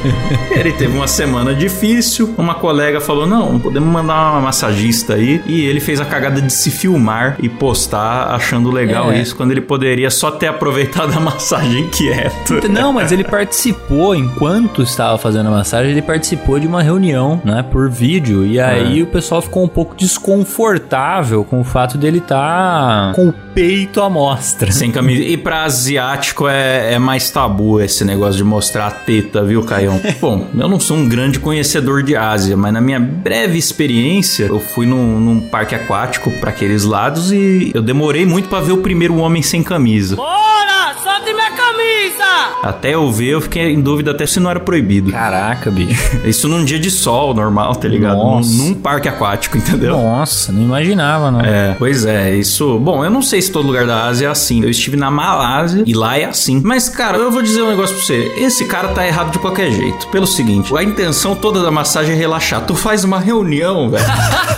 ele 0.50 0.72
teve 0.72 0.96
uma 0.96 1.06
semana 1.06 1.54
difícil. 1.54 2.34
Uma 2.38 2.54
colega 2.54 3.02
falou: 3.02 3.26
Não, 3.26 3.58
podemos 3.58 3.88
mandar 3.90 4.32
uma 4.32 4.40
massagista 4.40 5.14
aí. 5.14 5.42
E 5.46 5.66
ele 5.66 5.80
fez 5.80 6.00
a 6.00 6.06
cagada 6.06 6.40
de 6.40 6.52
se 6.52 6.70
filmar 6.70 7.36
e 7.38 7.50
postar 7.50 8.34
achando 8.34 8.70
legal 8.70 9.12
É. 9.12 9.20
isso, 9.20 9.36
quando 9.36 9.50
ele 9.50 9.60
poderia 9.60 10.10
só 10.10 10.30
ter 10.30 10.46
aproveitado 10.46 11.14
a 11.14 11.20
massagem 11.20 11.49
quieto. 11.90 12.60
Não, 12.68 12.92
mas 12.92 13.12
ele 13.12 13.24
participou, 13.24 14.14
enquanto 14.14 14.82
estava 14.82 15.18
fazendo 15.18 15.48
a 15.48 15.50
massagem, 15.50 15.92
ele 15.92 16.02
participou 16.02 16.58
de 16.58 16.66
uma 16.66 16.82
reunião, 16.82 17.40
né, 17.44 17.64
por 17.70 17.90
vídeo. 17.90 18.46
E 18.46 18.60
aí 18.60 19.02
o 19.02 19.06
pessoal 19.06 19.42
ficou 19.42 19.64
um 19.64 19.68
pouco 19.68 19.94
desconfortável 19.94 21.44
com 21.44 21.60
o 21.60 21.64
fato 21.64 21.98
dele 21.98 22.18
estar 22.18 23.12
com 23.14 23.28
o 23.28 23.32
peito 23.32 24.00
à 24.00 24.08
mostra. 24.08 24.70
Sem 24.70 24.90
camisa. 24.90 25.22
E 25.22 25.36
pra 25.36 25.64
asiático 25.64 26.48
é, 26.48 26.94
é 26.94 26.98
mais 26.98 27.30
tabu 27.30 27.80
esse 27.80 28.04
negócio 28.04 28.36
de 28.36 28.44
mostrar 28.44 28.86
a 28.86 28.90
teta, 28.90 29.42
viu, 29.42 29.62
Caião? 29.64 30.00
Bom, 30.20 30.46
eu 30.56 30.68
não 30.68 30.78
sou 30.78 30.96
um 30.96 31.08
grande 31.08 31.38
conhecedor 31.38 32.02
de 32.02 32.16
Ásia, 32.16 32.56
mas 32.56 32.72
na 32.72 32.80
minha 32.80 33.00
breve 33.00 33.58
experiência, 33.58 34.44
eu 34.44 34.60
fui 34.60 34.86
num, 34.86 35.18
num 35.20 35.40
parque 35.40 35.74
aquático 35.74 36.30
pra 36.32 36.50
aqueles 36.50 36.84
lados 36.84 37.32
e 37.32 37.70
eu 37.74 37.82
demorei 37.82 38.24
muito 38.24 38.48
pra 38.48 38.60
ver 38.60 38.72
o 38.72 38.78
primeiro 38.78 39.16
homem 39.16 39.42
sem 39.42 39.62
camisa. 39.62 40.16
Bora! 40.16 40.94
Solte 41.02 41.32
camisa! 42.20 42.58
Até 42.62 42.94
eu 42.94 43.10
ver, 43.10 43.30
eu 43.30 43.40
fiquei 43.40 43.72
em 43.72 43.80
dúvida 43.80 44.10
até 44.10 44.26
se 44.26 44.38
não 44.38 44.50
era 44.50 44.60
proibido. 44.60 45.10
Caraca, 45.10 45.70
bicho. 45.70 46.18
Isso 46.24 46.48
num 46.48 46.64
dia 46.64 46.78
de 46.78 46.90
sol 46.90 47.34
normal, 47.34 47.74
tá 47.76 47.88
ligado? 47.88 48.18
Num, 48.18 48.40
num 48.40 48.74
parque 48.74 49.08
aquático, 49.08 49.56
entendeu? 49.56 49.96
Nossa, 49.96 50.52
não 50.52 50.62
imaginava, 50.62 51.30
não. 51.30 51.40
É, 51.40 51.74
pois 51.78 52.04
é, 52.04 52.34
isso. 52.34 52.78
Bom, 52.78 53.04
eu 53.04 53.10
não 53.10 53.22
sei 53.22 53.40
se 53.40 53.50
todo 53.50 53.66
lugar 53.66 53.86
da 53.86 54.04
Ásia 54.04 54.26
é 54.26 54.30
assim. 54.30 54.62
Eu 54.62 54.70
estive 54.70 54.96
na 54.96 55.10
Malásia 55.10 55.82
e 55.86 55.94
lá 55.94 56.18
é 56.18 56.24
assim. 56.24 56.60
Mas, 56.62 56.88
cara, 56.88 57.16
eu 57.16 57.30
vou 57.30 57.42
dizer 57.42 57.62
um 57.62 57.68
negócio 57.68 57.96
pra 57.96 58.04
você. 58.04 58.32
Esse 58.36 58.66
cara 58.66 58.88
tá 58.88 59.06
errado 59.06 59.32
de 59.32 59.38
qualquer 59.38 59.70
jeito. 59.70 60.06
Pelo 60.08 60.26
seguinte, 60.26 60.76
a 60.76 60.82
intenção 60.82 61.34
toda 61.34 61.62
da 61.62 61.70
massagem 61.70 62.14
é 62.14 62.18
relaxar. 62.18 62.60
Tu 62.66 62.74
faz 62.74 63.04
uma 63.04 63.18
reunião, 63.18 63.88
velho. 63.90 64.04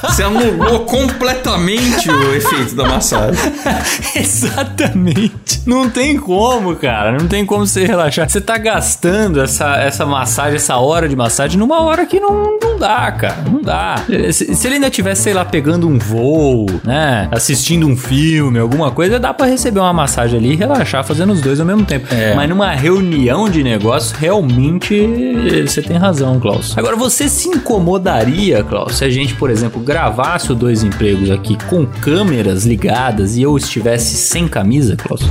Você 0.02 0.22
anulou 0.22 0.80
completamente 0.80 2.10
o 2.10 2.34
efeito 2.34 2.74
da 2.74 2.88
massagem. 2.88 3.40
Exatamente. 4.16 5.62
Não 5.66 5.88
tem 5.88 6.18
como, 6.18 6.74
cara. 6.76 7.12
Não 7.12 7.28
tem 7.28 7.46
como 7.46 7.51
você 7.58 7.84
relaxar. 7.84 8.28
Você 8.28 8.40
tá 8.40 8.58
gastando 8.58 9.40
essa, 9.40 9.76
essa 9.76 10.06
massagem, 10.06 10.56
essa 10.56 10.76
hora 10.76 11.08
de 11.08 11.16
massagem, 11.16 11.58
numa 11.58 11.80
hora 11.82 12.06
que 12.06 12.20
não, 12.20 12.58
não 12.60 12.78
dá, 12.78 13.10
cara. 13.12 13.36
Não 13.50 13.62
dá. 13.62 14.04
Se, 14.32 14.54
se 14.54 14.66
ele 14.66 14.76
ainda 14.76 14.90
tivesse, 14.90 15.22
sei 15.22 15.34
lá, 15.34 15.44
pegando 15.44 15.88
um 15.88 15.98
voo, 15.98 16.66
né? 16.84 17.28
Assistindo 17.30 17.86
um 17.86 17.96
filme, 17.96 18.58
alguma 18.58 18.90
coisa, 18.90 19.18
dá 19.18 19.32
pra 19.32 19.46
receber 19.46 19.80
uma 19.80 19.92
massagem 19.92 20.38
ali 20.38 20.52
e 20.52 20.56
relaxar 20.56 21.04
fazendo 21.04 21.32
os 21.32 21.40
dois 21.40 21.60
ao 21.60 21.66
mesmo 21.66 21.84
tempo. 21.84 22.12
É. 22.12 22.34
Mas 22.34 22.48
numa 22.48 22.70
reunião 22.72 23.48
de 23.48 23.62
negócios, 23.62 24.12
realmente 24.12 25.06
você 25.66 25.82
tem 25.82 25.96
razão, 25.96 26.38
Klaus. 26.40 26.76
Agora, 26.76 26.96
você 26.96 27.28
se 27.28 27.48
incomodaria, 27.48 28.62
Klaus, 28.64 28.96
se 28.96 29.04
a 29.04 29.10
gente, 29.10 29.34
por 29.34 29.50
exemplo, 29.50 29.80
gravasse 29.80 30.52
o 30.52 30.54
dois 30.54 30.82
empregos 30.82 31.30
aqui 31.30 31.56
com 31.68 31.86
câmeras 31.86 32.64
ligadas 32.64 33.36
e 33.36 33.42
eu 33.42 33.56
estivesse 33.56 34.16
sem 34.16 34.48
camisa, 34.48 34.96
Klaus? 34.96 35.22